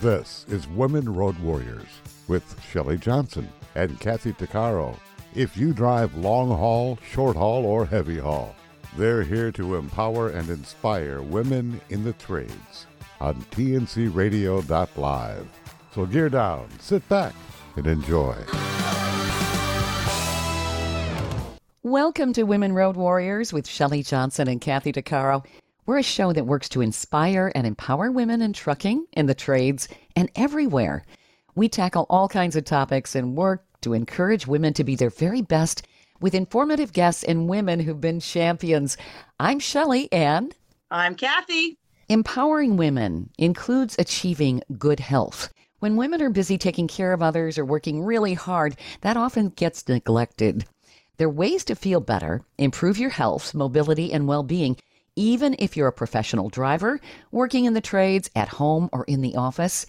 This 0.00 0.46
is 0.48 0.68
Women 0.68 1.12
Road 1.12 1.36
Warriors 1.40 1.88
with 2.28 2.62
Shelley 2.70 2.98
Johnson 2.98 3.48
and 3.74 3.98
Kathy 3.98 4.32
Tuccaro. 4.32 4.96
If 5.34 5.56
you 5.56 5.72
drive 5.72 6.14
long 6.14 6.50
haul, 6.50 7.00
short 7.10 7.36
haul, 7.36 7.66
or 7.66 7.84
heavy 7.84 8.16
haul, 8.18 8.54
they're 8.96 9.24
here 9.24 9.50
to 9.50 9.74
empower 9.74 10.28
and 10.28 10.48
inspire 10.50 11.20
women 11.20 11.80
in 11.88 12.04
the 12.04 12.12
trades 12.12 12.86
on 13.20 13.42
tncradio.live. 13.50 15.48
So 15.92 16.06
gear 16.06 16.28
down, 16.28 16.68
sit 16.78 17.08
back, 17.08 17.34
and 17.74 17.88
enjoy. 17.88 18.36
Welcome 21.82 22.32
to 22.34 22.44
Women 22.44 22.72
Road 22.72 22.96
Warriors 22.96 23.52
with 23.52 23.66
Shelley 23.66 24.04
Johnson 24.04 24.46
and 24.46 24.60
Kathy 24.60 24.92
Tuccaro. 24.92 25.44
We're 25.88 25.96
a 25.96 26.02
show 26.02 26.34
that 26.34 26.44
works 26.44 26.68
to 26.68 26.82
inspire 26.82 27.50
and 27.54 27.66
empower 27.66 28.12
women 28.12 28.42
in 28.42 28.52
trucking, 28.52 29.06
in 29.14 29.24
the 29.24 29.34
trades, 29.34 29.88
and 30.14 30.30
everywhere. 30.36 31.02
We 31.54 31.70
tackle 31.70 32.04
all 32.10 32.28
kinds 32.28 32.56
of 32.56 32.66
topics 32.66 33.14
and 33.14 33.34
work 33.34 33.64
to 33.80 33.94
encourage 33.94 34.46
women 34.46 34.74
to 34.74 34.84
be 34.84 34.96
their 34.96 35.08
very 35.08 35.40
best 35.40 35.86
with 36.20 36.34
informative 36.34 36.92
guests 36.92 37.24
and 37.24 37.48
women 37.48 37.80
who've 37.80 38.02
been 38.02 38.20
champions. 38.20 38.98
I'm 39.40 39.60
Shelley 39.60 40.12
and 40.12 40.54
I'm 40.90 41.14
Kathy. 41.14 41.78
Empowering 42.10 42.76
women 42.76 43.30
includes 43.38 43.96
achieving 43.98 44.60
good 44.76 45.00
health. 45.00 45.50
When 45.78 45.96
women 45.96 46.20
are 46.20 46.28
busy 46.28 46.58
taking 46.58 46.86
care 46.86 47.14
of 47.14 47.22
others 47.22 47.56
or 47.56 47.64
working 47.64 48.04
really 48.04 48.34
hard, 48.34 48.76
that 49.00 49.16
often 49.16 49.48
gets 49.48 49.88
neglected. 49.88 50.66
There 51.16 51.28
are 51.28 51.30
ways 51.30 51.64
to 51.64 51.74
feel 51.74 52.00
better, 52.00 52.42
improve 52.58 52.98
your 52.98 53.08
health, 53.08 53.54
mobility, 53.54 54.12
and 54.12 54.28
well 54.28 54.42
being 54.42 54.76
even 55.18 55.56
if 55.58 55.76
you're 55.76 55.88
a 55.88 55.92
professional 55.92 56.48
driver, 56.48 57.00
working 57.32 57.64
in 57.64 57.74
the 57.74 57.80
trades, 57.80 58.30
at 58.36 58.48
home, 58.48 58.88
or 58.92 59.02
in 59.04 59.20
the 59.20 59.34
office. 59.34 59.84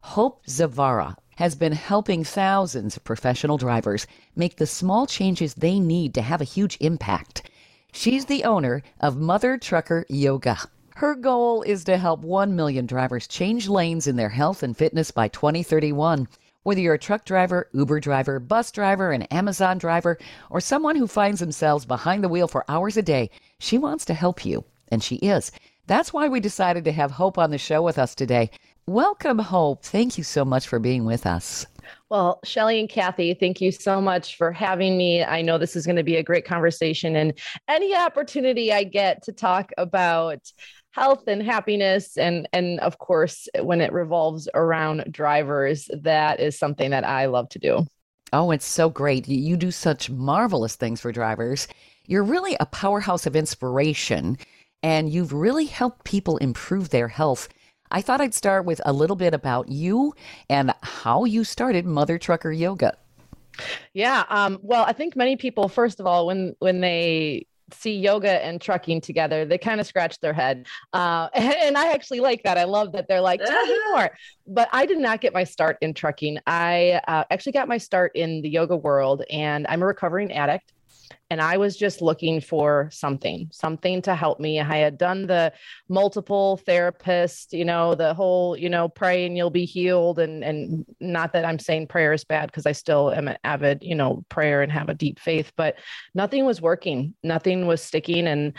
Hope 0.00 0.44
Zvara 0.46 1.14
has 1.36 1.54
been 1.54 1.72
helping 1.72 2.24
thousands 2.24 2.96
of 2.96 3.04
professional 3.04 3.56
drivers 3.56 4.08
make 4.34 4.56
the 4.56 4.66
small 4.66 5.06
changes 5.06 5.54
they 5.54 5.78
need 5.78 6.12
to 6.14 6.20
have 6.20 6.40
a 6.40 6.44
huge 6.44 6.76
impact. 6.80 7.48
She's 7.92 8.24
the 8.24 8.42
owner 8.42 8.82
of 8.98 9.16
Mother 9.16 9.56
Trucker 9.56 10.04
Yoga. 10.08 10.58
Her 10.96 11.14
goal 11.14 11.62
is 11.62 11.84
to 11.84 11.96
help 11.96 12.20
1 12.20 12.56
million 12.56 12.84
drivers 12.84 13.28
change 13.28 13.68
lanes 13.68 14.08
in 14.08 14.16
their 14.16 14.30
health 14.30 14.64
and 14.64 14.76
fitness 14.76 15.12
by 15.12 15.28
2031. 15.28 16.26
Whether 16.64 16.80
you're 16.80 16.94
a 16.94 16.98
truck 16.98 17.24
driver, 17.24 17.68
Uber 17.72 18.00
driver, 18.00 18.40
bus 18.40 18.72
driver, 18.72 19.12
an 19.12 19.22
Amazon 19.24 19.78
driver, 19.78 20.18
or 20.50 20.60
someone 20.60 20.96
who 20.96 21.06
finds 21.06 21.40
themselves 21.40 21.86
behind 21.86 22.22
the 22.24 22.28
wheel 22.28 22.48
for 22.48 22.64
hours 22.68 22.96
a 22.96 23.02
day, 23.02 23.30
she 23.58 23.78
wants 23.78 24.04
to 24.06 24.14
help 24.14 24.44
you 24.44 24.64
and 24.92 25.02
she 25.02 25.16
is. 25.16 25.50
That's 25.88 26.12
why 26.12 26.28
we 26.28 26.38
decided 26.38 26.84
to 26.84 26.92
have 26.92 27.10
Hope 27.10 27.38
on 27.38 27.50
the 27.50 27.58
show 27.58 27.82
with 27.82 27.98
us 27.98 28.14
today. 28.14 28.50
Welcome, 28.86 29.38
Hope. 29.38 29.84
Thank 29.84 30.16
you 30.18 30.22
so 30.22 30.44
much 30.44 30.68
for 30.68 30.78
being 30.78 31.04
with 31.04 31.26
us. 31.26 31.66
Well, 32.10 32.40
Shelley 32.44 32.78
and 32.78 32.88
Kathy, 32.88 33.34
thank 33.34 33.60
you 33.60 33.72
so 33.72 34.00
much 34.00 34.36
for 34.36 34.52
having 34.52 34.96
me. 34.96 35.24
I 35.24 35.42
know 35.42 35.58
this 35.58 35.74
is 35.74 35.86
going 35.86 35.96
to 35.96 36.04
be 36.04 36.16
a 36.16 36.22
great 36.22 36.44
conversation, 36.44 37.16
and 37.16 37.32
any 37.68 37.96
opportunity 37.96 38.72
I 38.72 38.84
get 38.84 39.22
to 39.24 39.32
talk 39.32 39.72
about 39.78 40.40
health 40.92 41.24
and 41.26 41.42
happiness 41.42 42.18
and 42.18 42.46
and 42.52 42.78
of 42.80 42.98
course 42.98 43.48
when 43.62 43.80
it 43.80 43.90
revolves 43.94 44.46
around 44.52 45.02
drivers 45.10 45.88
that 46.02 46.38
is 46.38 46.58
something 46.58 46.90
that 46.90 47.02
I 47.02 47.24
love 47.26 47.48
to 47.50 47.58
do. 47.58 47.86
Oh, 48.34 48.50
it's 48.50 48.66
so 48.66 48.90
great. 48.90 49.26
You 49.26 49.56
do 49.56 49.70
such 49.70 50.10
marvelous 50.10 50.76
things 50.76 51.00
for 51.00 51.10
drivers. 51.10 51.66
You're 52.06 52.22
really 52.22 52.56
a 52.60 52.66
powerhouse 52.66 53.26
of 53.26 53.36
inspiration 53.36 54.36
and 54.82 55.08
you've 55.08 55.32
really 55.32 55.66
helped 55.66 56.04
people 56.04 56.36
improve 56.38 56.90
their 56.90 57.08
health. 57.08 57.48
I 57.90 58.00
thought 58.00 58.20
I'd 58.20 58.34
start 58.34 58.64
with 58.64 58.80
a 58.86 58.92
little 58.92 59.16
bit 59.16 59.34
about 59.34 59.68
you 59.68 60.14
and 60.48 60.72
how 60.82 61.24
you 61.24 61.44
started 61.44 61.84
Mother 61.84 62.18
Trucker 62.18 62.50
Yoga. 62.50 62.96
Yeah, 63.92 64.24
um, 64.30 64.58
well, 64.62 64.84
I 64.84 64.94
think 64.94 65.14
many 65.14 65.36
people, 65.36 65.68
first 65.68 66.00
of 66.00 66.06
all, 66.06 66.26
when 66.26 66.56
when 66.58 66.80
they 66.80 67.46
see 67.74 67.98
yoga 67.98 68.44
and 68.44 68.60
trucking 68.60 69.00
together, 69.00 69.44
they 69.44 69.58
kind 69.58 69.80
of 69.80 69.86
scratch 69.86 70.18
their 70.20 70.32
head. 70.32 70.66
Uh, 70.92 71.28
and, 71.34 71.54
and, 71.62 71.78
I 71.78 71.92
actually 71.92 72.20
like 72.20 72.42
that. 72.44 72.58
I 72.58 72.64
love 72.64 72.92
that 72.92 73.08
they're 73.08 73.20
like, 73.20 73.40
tell 73.42 73.66
me 73.66 73.78
more. 73.92 74.10
But 74.46 74.68
I 74.72 74.86
did 74.86 74.98
not 74.98 75.20
get 75.20 75.32
my 75.32 75.44
start 75.44 75.78
in 75.80 75.94
trucking. 75.94 76.38
I 76.46 77.00
uh, 77.08 77.24
actually 77.30 77.52
got 77.52 77.68
my 77.68 77.78
start 77.78 78.12
in 78.14 78.42
the 78.42 78.48
yoga 78.48 78.76
world, 78.76 79.22
and 79.30 79.66
I'm 79.68 79.82
a 79.82 79.86
recovering 79.86 80.32
addict 80.32 80.72
and 81.32 81.40
I 81.40 81.56
was 81.56 81.78
just 81.78 82.02
looking 82.02 82.42
for 82.42 82.90
something, 82.92 83.48
something 83.50 84.02
to 84.02 84.14
help 84.14 84.38
me. 84.38 84.60
I 84.60 84.76
had 84.76 84.98
done 84.98 85.26
the 85.26 85.54
multiple 85.88 86.58
therapist, 86.58 87.54
you 87.54 87.64
know, 87.64 87.94
the 87.94 88.12
whole, 88.12 88.54
you 88.54 88.68
know, 88.68 88.90
pray 88.90 89.24
and 89.24 89.34
you'll 89.34 89.48
be 89.48 89.64
healed. 89.64 90.18
And 90.18 90.44
and 90.44 90.84
not 91.00 91.32
that 91.32 91.46
I'm 91.46 91.58
saying 91.58 91.86
prayer 91.86 92.12
is 92.12 92.22
bad 92.22 92.48
because 92.50 92.66
I 92.66 92.72
still 92.72 93.10
am 93.12 93.28
an 93.28 93.38
avid, 93.44 93.78
you 93.80 93.94
know, 93.94 94.26
prayer 94.28 94.60
and 94.60 94.70
have 94.70 94.90
a 94.90 94.94
deep 94.94 95.18
faith, 95.18 95.50
but 95.56 95.76
nothing 96.14 96.44
was 96.44 96.60
working, 96.60 97.14
nothing 97.22 97.66
was 97.66 97.82
sticking. 97.82 98.26
And 98.26 98.52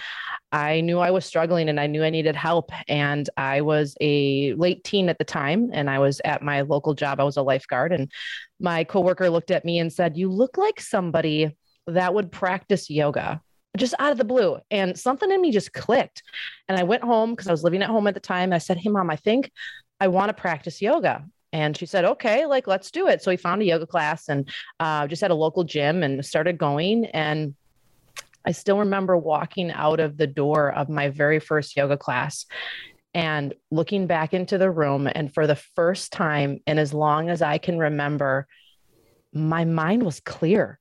I 0.52 0.82
knew 0.82 0.98
I 0.98 1.12
was 1.12 1.28
struggling 1.28 1.70
and 1.70 1.80
I 1.80 1.86
knew 1.86 2.04
I 2.04 2.10
needed 2.10 2.36
help. 2.36 2.72
And 2.88 3.30
I 3.38 3.62
was 3.62 3.96
a 4.02 4.56
late 4.56 4.84
teen 4.84 5.10
at 5.10 5.20
the 5.20 5.26
time, 5.26 5.70
and 5.74 5.92
I 5.92 6.00
was 6.00 6.22
at 6.26 6.42
my 6.42 6.62
local 6.62 6.96
job. 6.96 7.20
I 7.20 7.24
was 7.24 7.38
a 7.38 7.44
lifeguard, 7.44 7.94
and 7.94 8.12
my 8.60 8.84
coworker 8.84 9.30
looked 9.30 9.52
at 9.52 9.64
me 9.64 9.78
and 9.78 9.94
said, 9.94 10.18
"You 10.18 10.32
look 10.32 10.58
like 10.58 10.80
somebody." 10.80 11.56
That 11.88 12.14
would 12.14 12.32
practice 12.32 12.90
yoga 12.90 13.42
just 13.78 13.96
out 14.00 14.12
of 14.12 14.18
the 14.18 14.24
blue. 14.24 14.60
And 14.70 14.98
something 14.98 15.32
in 15.32 15.42
me 15.42 15.52
just 15.52 15.74
clicked. 15.74 16.22
And 16.68 16.78
I 16.78 16.84
went 16.84 17.04
home 17.04 17.32
because 17.32 17.48
I 17.48 17.52
was 17.52 17.64
living 17.64 17.82
at 17.82 17.90
home 17.90 18.08
at 18.08 18.14
the 18.14 18.20
time. 18.20 18.54
I 18.54 18.60
said, 18.60 18.78
Hey, 18.78 18.90
mom, 18.90 19.10
I 19.10 19.16
think 19.16 19.52
I 20.00 20.08
want 20.08 20.30
to 20.30 20.40
practice 20.40 20.82
yoga. 20.82 21.26
And 21.54 21.78
she 21.78 21.86
said, 21.86 22.04
okay, 22.04 22.48
like, 22.48 22.66
let's 22.66 22.90
do 22.90 23.08
it. 23.08 23.22
So 23.22 23.30
we 23.30 23.38
found 23.38 23.62
a 23.62 23.66
yoga 23.66 23.86
class 23.86 24.28
and 24.28 24.50
uh, 24.80 25.06
just 25.06 25.22
at 25.22 25.30
a 25.30 25.36
local 25.36 25.64
gym 25.64 26.02
and 26.02 26.26
started 26.26 26.58
going. 26.58 27.06
And 27.06 27.54
I 28.44 28.52
still 28.54 28.80
remember 28.80 29.16
walking 29.16 29.72
out 29.72 30.00
of 30.00 30.18
the 30.18 30.26
door 30.26 30.74
of 30.74 30.90
my 30.90 31.10
very 31.10 31.40
first 31.40 31.78
yoga 31.78 31.96
class 31.96 32.48
and 33.14 33.54
looking 33.70 34.08
back 34.08 34.34
into 34.34 34.58
the 34.58 34.72
room. 34.72 35.08
And 35.14 35.32
for 35.32 35.46
the 35.46 35.56
first 35.56 36.12
time, 36.12 36.60
and 36.66 36.80
as 36.80 36.92
long 36.92 37.30
as 37.30 37.44
I 37.44 37.60
can 37.60 37.78
remember, 37.78 38.48
my 39.32 39.64
mind 39.64 40.02
was 40.02 40.20
clear. 40.20 40.80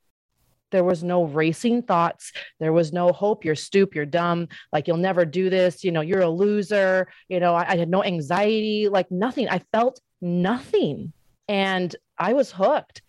There 0.73 0.85
was 0.85 1.05
no 1.05 1.25
racing 1.25 1.83
thoughts. 1.83 2.33
There 2.59 2.73
was 2.73 2.93
no 2.93 3.13
hope. 3.13 3.45
You're 3.45 3.55
stoop. 3.55 3.95
You're 3.95 4.07
dumb. 4.07 4.49
Like 4.73 4.89
you'll 4.89 4.97
never 4.97 5.25
do 5.25 5.49
this. 5.49 5.85
You 5.85 5.93
know, 5.93 6.01
you're 6.01 6.23
a 6.23 6.29
loser. 6.29 7.09
You 7.29 7.39
know, 7.39 7.55
I, 7.55 7.71
I 7.71 7.77
had 7.77 7.89
no 7.89 8.03
anxiety, 8.03 8.89
like 8.89 9.11
nothing. 9.11 9.49
I 9.49 9.61
felt 9.73 10.01
nothing. 10.21 11.13
And 11.49 11.95
I 12.19 12.33
was 12.33 12.51
hooked. 12.51 13.03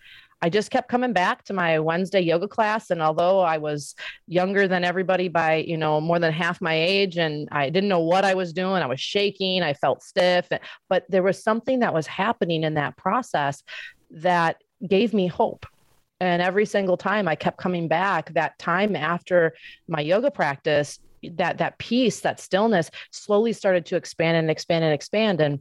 I 0.43 0.49
just 0.49 0.71
kept 0.71 0.89
coming 0.89 1.13
back 1.13 1.45
to 1.45 1.53
my 1.53 1.79
Wednesday 1.79 2.19
yoga 2.19 2.49
class. 2.49 2.89
And 2.89 3.01
although 3.01 3.39
I 3.39 3.59
was 3.59 3.95
younger 4.27 4.67
than 4.67 4.83
everybody 4.83 5.29
by, 5.29 5.55
you 5.55 5.77
know, 5.77 6.01
more 6.01 6.19
than 6.19 6.33
half 6.33 6.59
my 6.59 6.73
age, 6.73 7.17
and 7.17 7.47
I 7.49 7.69
didn't 7.69 7.87
know 7.87 8.01
what 8.01 8.25
I 8.25 8.33
was 8.33 8.51
doing, 8.51 8.83
I 8.83 8.87
was 8.87 8.99
shaking, 8.99 9.63
I 9.63 9.73
felt 9.73 10.03
stiff, 10.03 10.49
but 10.89 11.05
there 11.07 11.23
was 11.23 11.41
something 11.41 11.79
that 11.79 11.93
was 11.93 12.07
happening 12.07 12.63
in 12.65 12.73
that 12.73 12.97
process 12.97 13.63
that 14.11 14.57
gave 14.85 15.13
me 15.13 15.27
hope. 15.27 15.65
And 16.23 16.41
every 16.41 16.65
single 16.65 16.95
time 16.95 17.27
I 17.27 17.35
kept 17.35 17.57
coming 17.57 17.89
back, 17.89 18.33
that 18.33 18.57
time 18.57 18.95
after 18.95 19.53
my 19.89 19.99
yoga 19.99 20.31
practice, 20.31 20.97
that 21.33 21.57
that 21.57 21.77
peace, 21.79 22.21
that 22.21 22.39
stillness 22.39 22.89
slowly 23.11 23.51
started 23.51 23.85
to 23.87 23.97
expand 23.97 24.37
and 24.37 24.49
expand 24.49 24.85
and 24.85 24.93
expand. 24.93 25.41
And 25.41 25.59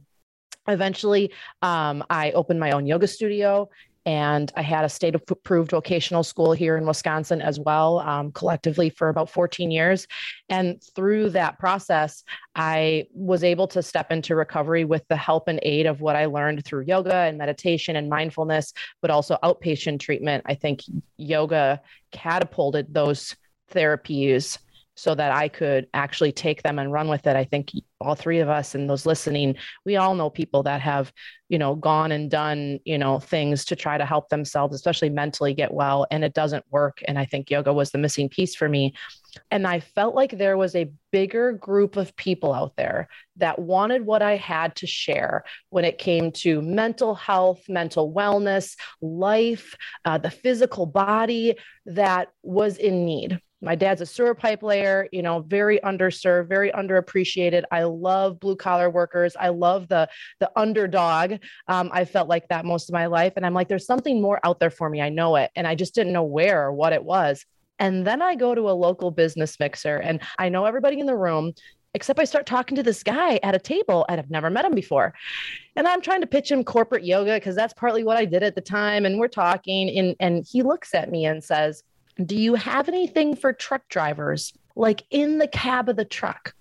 eventually 0.69 1.33
um, 1.61 2.01
I 2.09 2.31
opened 2.31 2.61
my 2.61 2.71
own 2.71 2.85
yoga 2.85 3.07
studio 3.07 3.69
and 4.05 4.51
I 4.57 4.61
had 4.61 4.83
a 4.83 4.89
state 4.89 5.15
approved 5.15 5.71
vocational 5.71 6.23
school 6.23 6.51
here 6.51 6.77
in 6.77 6.85
Wisconsin 6.85 7.41
as 7.41 7.59
well, 7.59 7.99
um, 7.99 8.31
collectively 8.31 8.89
for 8.89 9.09
about 9.09 9.29
14 9.29 9.71
years. 9.71 10.07
And 10.49 10.81
through 10.95 11.29
that 11.31 11.57
process, 11.57 12.23
I 12.55 13.07
was 13.13 13.43
able 13.43 13.67
to 13.69 13.81
step 13.81 14.11
into 14.11 14.35
recovery 14.35 14.83
with 14.83 15.07
the 15.07 15.15
help 15.15 15.47
and 15.47 15.59
aid 15.63 15.85
of 15.85 16.01
what 16.01 16.15
I 16.15 16.25
learned 16.25 16.65
through 16.65 16.83
yoga 16.83 17.15
and 17.15 17.37
meditation 17.37 17.95
and 17.95 18.09
mindfulness, 18.09 18.73
but 19.01 19.09
also 19.09 19.37
outpatient 19.41 20.01
treatment. 20.01 20.43
I 20.45 20.55
think 20.55 20.81
yoga 21.17 21.81
catapulted 22.11 22.93
those 22.93 23.35
therapies 23.71 24.57
so 24.95 25.15
that 25.15 25.31
I 25.31 25.47
could 25.47 25.87
actually 25.93 26.31
take 26.31 26.61
them 26.61 26.77
and 26.77 26.91
run 26.91 27.07
with 27.07 27.25
it. 27.25 27.35
I 27.35 27.45
think 27.45 27.71
all 27.99 28.15
three 28.15 28.39
of 28.39 28.49
us 28.49 28.75
and 28.75 28.89
those 28.89 29.05
listening, 29.05 29.55
we 29.85 29.95
all 29.95 30.13
know 30.13 30.29
people 30.29 30.63
that 30.63 30.81
have, 30.81 31.11
you 31.49 31.57
know, 31.57 31.75
gone 31.75 32.11
and 32.11 32.29
done, 32.29 32.79
you 32.85 32.97
know, 32.97 33.19
things 33.19 33.65
to 33.65 33.75
try 33.75 33.97
to 33.97 34.05
help 34.05 34.29
themselves, 34.29 34.75
especially 34.75 35.09
mentally 35.09 35.53
get 35.53 35.73
well, 35.73 36.05
and 36.11 36.23
it 36.23 36.33
doesn't 36.33 36.65
work. 36.69 37.01
And 37.07 37.17
I 37.17 37.25
think 37.25 37.49
yoga 37.49 37.73
was 37.73 37.91
the 37.91 37.97
missing 37.97 38.29
piece 38.29 38.55
for 38.55 38.69
me. 38.69 38.93
And 39.49 39.65
I 39.65 39.79
felt 39.79 40.13
like 40.13 40.37
there 40.37 40.57
was 40.57 40.75
a 40.75 40.91
bigger 41.11 41.53
group 41.53 41.95
of 41.95 42.15
people 42.15 42.53
out 42.53 42.75
there 42.75 43.07
that 43.37 43.57
wanted 43.57 44.05
what 44.05 44.21
I 44.21 44.35
had 44.35 44.75
to 44.77 44.87
share 44.87 45.43
when 45.69 45.85
it 45.85 45.97
came 45.97 46.31
to 46.33 46.61
mental 46.61 47.15
health, 47.15 47.63
mental 47.67 48.13
wellness, 48.13 48.75
life, 49.01 49.75
uh, 50.05 50.19
the 50.19 50.29
physical 50.29 50.85
body 50.85 51.55
that 51.87 52.27
was 52.43 52.77
in 52.77 53.05
need 53.05 53.39
my 53.63 53.75
dad's 53.75 54.01
a 54.01 54.05
sewer 54.05 54.35
pipe 54.35 54.61
layer, 54.61 55.07
you 55.11 55.21
know, 55.21 55.39
very 55.39 55.79
underserved, 55.79 56.47
very 56.47 56.71
underappreciated. 56.71 57.63
I 57.71 57.83
love 57.83 58.39
blue 58.39 58.55
collar 58.55 58.89
workers. 58.89 59.35
I 59.39 59.49
love 59.49 59.87
the 59.87 60.09
the 60.39 60.51
underdog. 60.55 61.39
Um, 61.67 61.89
I 61.93 62.05
felt 62.05 62.27
like 62.27 62.47
that 62.49 62.65
most 62.65 62.89
of 62.89 62.93
my 62.93 63.05
life, 63.05 63.33
and 63.35 63.45
I'm 63.45 63.53
like, 63.53 63.69
there's 63.69 63.85
something 63.85 64.21
more 64.21 64.39
out 64.43 64.59
there 64.59 64.69
for 64.69 64.89
me. 64.89 65.01
I 65.01 65.09
know 65.09 65.35
it, 65.37 65.51
and 65.55 65.65
I 65.67 65.75
just 65.75 65.95
didn't 65.95 66.13
know 66.13 66.23
where 66.23 66.63
or 66.65 66.73
what 66.73 66.93
it 66.93 67.03
was. 67.03 67.45
And 67.79 68.05
then 68.05 68.21
I 68.21 68.35
go 68.35 68.53
to 68.53 68.69
a 68.69 68.71
local 68.71 69.11
business 69.11 69.59
mixer, 69.59 69.97
and 69.97 70.19
I 70.37 70.49
know 70.49 70.65
everybody 70.65 70.99
in 70.99 71.05
the 71.05 71.17
room 71.17 71.53
except 71.95 72.19
I 72.19 72.23
start 72.23 72.45
talking 72.45 72.75
to 72.75 72.83
this 72.83 73.03
guy 73.03 73.39
at 73.43 73.53
a 73.53 73.59
table 73.59 74.05
and 74.09 74.19
I've 74.19 74.31
never 74.31 74.49
met 74.49 74.65
him 74.65 74.73
before. 74.73 75.13
And 75.75 75.87
I'm 75.87 76.01
trying 76.01 76.21
to 76.21 76.27
pitch 76.27 76.51
him 76.51 76.63
corporate 76.63 77.05
yoga 77.05 77.35
because 77.35 77.55
that's 77.55 77.73
partly 77.73 78.03
what 78.03 78.17
I 78.17 78.25
did 78.25 78.41
at 78.41 78.55
the 78.55 78.61
time. 78.61 79.05
And 79.05 79.19
we're 79.19 79.27
talking, 79.27 79.95
and, 79.97 80.15
and 80.19 80.43
he 80.49 80.63
looks 80.63 80.95
at 80.95 81.11
me 81.11 81.25
and 81.25 81.43
says, 81.43 81.83
do 82.23 82.35
you 82.35 82.55
have 82.55 82.87
anything 82.87 83.35
for 83.35 83.53
truck 83.53 83.87
drivers, 83.89 84.53
like 84.75 85.03
in 85.09 85.37
the 85.37 85.47
cab 85.47 85.89
of 85.89 85.95
the 85.95 86.05
truck? 86.05 86.53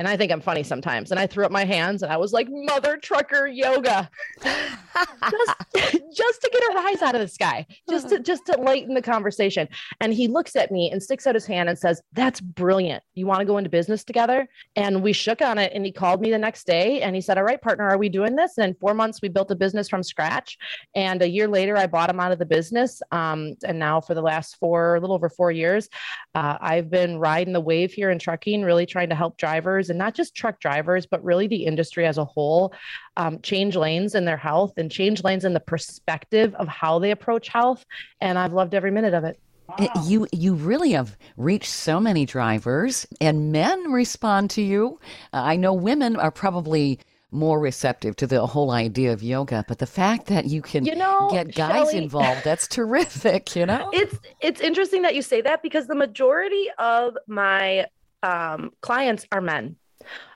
And 0.00 0.08
I 0.08 0.16
think 0.16 0.32
I'm 0.32 0.40
funny 0.40 0.62
sometimes. 0.62 1.10
And 1.10 1.20
I 1.20 1.26
threw 1.26 1.44
up 1.44 1.52
my 1.52 1.66
hands 1.66 2.02
and 2.02 2.10
I 2.10 2.16
was 2.16 2.32
like, 2.32 2.48
Mother 2.50 2.96
Trucker 2.96 3.46
Yoga. 3.46 4.08
just, 4.42 5.54
just 5.74 6.40
to 6.40 6.50
get 6.50 6.62
a 6.62 6.74
rise 6.74 7.02
out 7.02 7.14
of 7.14 7.20
this 7.20 7.36
guy, 7.36 7.66
just 7.86 8.08
to 8.08 8.18
just 8.18 8.46
to 8.46 8.58
lighten 8.58 8.94
the 8.94 9.02
conversation. 9.02 9.68
And 10.00 10.14
he 10.14 10.26
looks 10.26 10.56
at 10.56 10.72
me 10.72 10.90
and 10.90 11.02
sticks 11.02 11.26
out 11.26 11.34
his 11.34 11.44
hand 11.44 11.68
and 11.68 11.78
says, 11.78 12.00
That's 12.14 12.40
brilliant. 12.40 13.04
You 13.12 13.26
want 13.26 13.40
to 13.40 13.44
go 13.44 13.58
into 13.58 13.68
business 13.68 14.02
together? 14.02 14.48
And 14.74 15.02
we 15.02 15.12
shook 15.12 15.42
on 15.42 15.58
it. 15.58 15.70
And 15.74 15.84
he 15.84 15.92
called 15.92 16.22
me 16.22 16.30
the 16.30 16.38
next 16.38 16.66
day 16.66 17.02
and 17.02 17.14
he 17.14 17.20
said, 17.20 17.36
All 17.36 17.44
right, 17.44 17.60
partner, 17.60 17.86
are 17.86 17.98
we 17.98 18.08
doing 18.08 18.36
this? 18.36 18.56
And 18.56 18.68
in 18.68 18.74
four 18.80 18.94
months, 18.94 19.20
we 19.20 19.28
built 19.28 19.50
a 19.50 19.54
business 19.54 19.86
from 19.86 20.02
scratch. 20.02 20.56
And 20.94 21.20
a 21.20 21.28
year 21.28 21.46
later, 21.46 21.76
I 21.76 21.86
bought 21.86 22.08
him 22.08 22.20
out 22.20 22.32
of 22.32 22.38
the 22.38 22.46
business. 22.46 23.02
Um, 23.12 23.54
and 23.66 23.78
now 23.78 24.00
for 24.00 24.14
the 24.14 24.22
last 24.22 24.56
four, 24.56 24.94
a 24.94 25.00
little 25.00 25.14
over 25.14 25.28
four 25.28 25.52
years, 25.52 25.90
uh, 26.34 26.56
I've 26.58 26.88
been 26.88 27.18
riding 27.18 27.52
the 27.52 27.60
wave 27.60 27.92
here 27.92 28.08
in 28.08 28.18
trucking, 28.18 28.62
really 28.62 28.86
trying 28.86 29.10
to 29.10 29.14
help 29.14 29.36
drivers 29.36 29.89
and 29.90 29.98
not 29.98 30.14
just 30.14 30.34
truck 30.34 30.60
drivers, 30.60 31.06
but 31.06 31.22
really 31.22 31.46
the 31.46 31.64
industry 31.66 32.06
as 32.06 32.18
a 32.18 32.24
whole, 32.24 32.72
um, 33.16 33.40
change 33.42 33.76
lanes 33.76 34.14
in 34.14 34.24
their 34.24 34.36
health 34.36 34.74
and 34.76 34.90
change 34.90 35.22
lanes 35.22 35.44
in 35.44 35.52
the 35.52 35.60
perspective 35.60 36.54
of 36.54 36.68
how 36.68 36.98
they 36.98 37.10
approach 37.10 37.48
health. 37.48 37.84
And 38.20 38.38
I've 38.38 38.52
loved 38.52 38.74
every 38.74 38.90
minute 38.90 39.14
of 39.14 39.24
it. 39.24 39.38
Wow. 39.78 39.88
You 40.04 40.26
you 40.32 40.54
really 40.54 40.92
have 40.92 41.16
reached 41.36 41.70
so 41.70 42.00
many 42.00 42.26
drivers, 42.26 43.06
and 43.20 43.52
men 43.52 43.92
respond 43.92 44.50
to 44.50 44.62
you. 44.62 44.98
Uh, 45.32 45.42
I 45.44 45.54
know 45.56 45.72
women 45.72 46.16
are 46.16 46.32
probably 46.32 46.98
more 47.32 47.60
receptive 47.60 48.16
to 48.16 48.26
the 48.26 48.44
whole 48.46 48.72
idea 48.72 49.12
of 49.12 49.22
yoga 49.22 49.64
but 49.68 49.78
the 49.78 49.86
fact 49.86 50.26
that 50.26 50.46
you 50.46 50.60
can 50.60 50.84
you 50.84 50.94
know, 50.96 51.28
get 51.30 51.54
guys 51.54 51.90
Shelley, 51.90 52.02
involved 52.02 52.42
that's 52.44 52.66
terrific 52.66 53.54
you 53.54 53.64
know 53.64 53.88
it's 53.92 54.18
it's 54.40 54.60
interesting 54.60 55.02
that 55.02 55.14
you 55.14 55.22
say 55.22 55.40
that 55.40 55.62
because 55.62 55.86
the 55.86 55.94
majority 55.94 56.66
of 56.78 57.16
my 57.28 57.86
um, 58.22 58.70
clients 58.80 59.26
are 59.32 59.40
men 59.40 59.76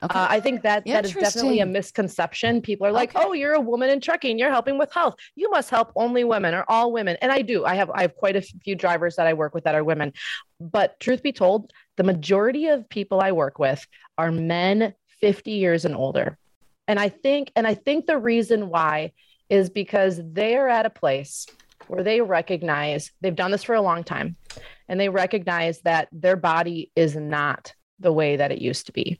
Okay. 0.03 0.19
Uh, 0.19 0.27
I 0.29 0.39
think 0.39 0.61
that 0.63 0.85
that 0.85 1.05
is 1.05 1.13
definitely 1.13 1.59
a 1.59 1.65
misconception. 1.65 2.61
People 2.61 2.87
are 2.87 2.91
like, 2.91 3.15
okay. 3.15 3.25
"Oh, 3.25 3.33
you're 3.33 3.53
a 3.53 3.61
woman 3.61 3.89
in 3.89 3.99
trucking. 3.99 4.37
You're 4.37 4.51
helping 4.51 4.77
with 4.77 4.93
health. 4.93 5.15
You 5.35 5.49
must 5.49 5.69
help 5.69 5.91
only 5.95 6.23
women 6.23 6.53
or 6.53 6.65
all 6.67 6.91
women." 6.91 7.17
And 7.21 7.31
I 7.31 7.41
do. 7.41 7.65
I 7.65 7.75
have 7.75 7.89
I 7.91 8.01
have 8.01 8.15
quite 8.15 8.35
a 8.35 8.41
few 8.41 8.75
drivers 8.75 9.15
that 9.15 9.27
I 9.27 9.33
work 9.33 9.53
with 9.53 9.63
that 9.63 9.75
are 9.75 9.83
women. 9.83 10.13
But 10.59 10.99
truth 10.99 11.23
be 11.23 11.31
told, 11.31 11.71
the 11.97 12.03
majority 12.03 12.67
of 12.67 12.87
people 12.89 13.21
I 13.21 13.31
work 13.31 13.59
with 13.59 13.85
are 14.17 14.31
men 14.31 14.93
50 15.21 15.51
years 15.51 15.85
and 15.85 15.95
older. 15.95 16.37
And 16.87 16.99
I 16.99 17.09
think 17.09 17.51
and 17.55 17.65
I 17.65 17.73
think 17.73 18.05
the 18.05 18.17
reason 18.17 18.69
why 18.69 19.11
is 19.49 19.69
because 19.69 20.19
they 20.23 20.55
are 20.55 20.67
at 20.67 20.85
a 20.85 20.89
place 20.89 21.47
where 21.87 22.03
they 22.03 22.21
recognize 22.21 23.11
they've 23.21 23.35
done 23.35 23.51
this 23.51 23.63
for 23.63 23.75
a 23.75 23.81
long 23.81 24.03
time 24.03 24.35
and 24.87 24.99
they 24.99 25.09
recognize 25.09 25.81
that 25.81 26.07
their 26.11 26.35
body 26.35 26.91
is 26.95 27.15
not 27.15 27.73
the 27.99 28.13
way 28.13 28.35
that 28.35 28.51
it 28.51 28.61
used 28.61 28.87
to 28.87 28.91
be 28.91 29.19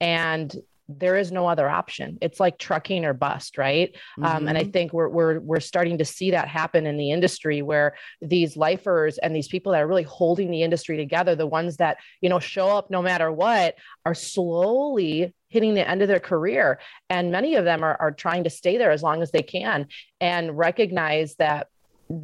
and 0.00 0.56
there 0.88 1.16
is 1.16 1.32
no 1.32 1.46
other 1.46 1.68
option. 1.68 2.18
It's 2.20 2.40
like 2.40 2.58
trucking 2.58 3.04
or 3.04 3.14
bust, 3.14 3.58
right? 3.58 3.92
Mm-hmm. 4.18 4.24
Um, 4.24 4.48
and 4.48 4.58
I 4.58 4.62
mm-hmm. 4.62 4.70
think 4.70 4.92
we're 4.92 5.08
we're 5.08 5.40
we're 5.40 5.60
starting 5.60 5.98
to 5.98 6.04
see 6.04 6.32
that 6.32 6.48
happen 6.48 6.86
in 6.86 6.96
the 6.96 7.10
industry 7.10 7.62
where 7.62 7.94
these 8.20 8.56
lifers 8.56 9.18
and 9.18 9.34
these 9.34 9.48
people 9.48 9.72
that 9.72 9.82
are 9.82 9.86
really 9.86 10.02
holding 10.02 10.50
the 10.50 10.62
industry 10.62 10.96
together, 10.96 11.34
the 11.34 11.46
ones 11.46 11.76
that 11.76 11.98
you 12.20 12.28
know 12.28 12.40
show 12.40 12.68
up 12.68 12.90
no 12.90 13.02
matter 13.02 13.30
what, 13.30 13.76
are 14.04 14.14
slowly 14.14 15.32
hitting 15.48 15.74
the 15.74 15.88
end 15.88 16.02
of 16.02 16.08
their 16.08 16.20
career, 16.20 16.78
and 17.08 17.32
many 17.32 17.54
of 17.54 17.64
them 17.64 17.82
are 17.82 17.96
are 18.00 18.12
trying 18.12 18.44
to 18.44 18.50
stay 18.50 18.78
there 18.78 18.90
as 18.90 19.02
long 19.02 19.22
as 19.22 19.30
they 19.30 19.42
can 19.42 19.86
and 20.20 20.56
recognize 20.56 21.34
that 21.36 21.68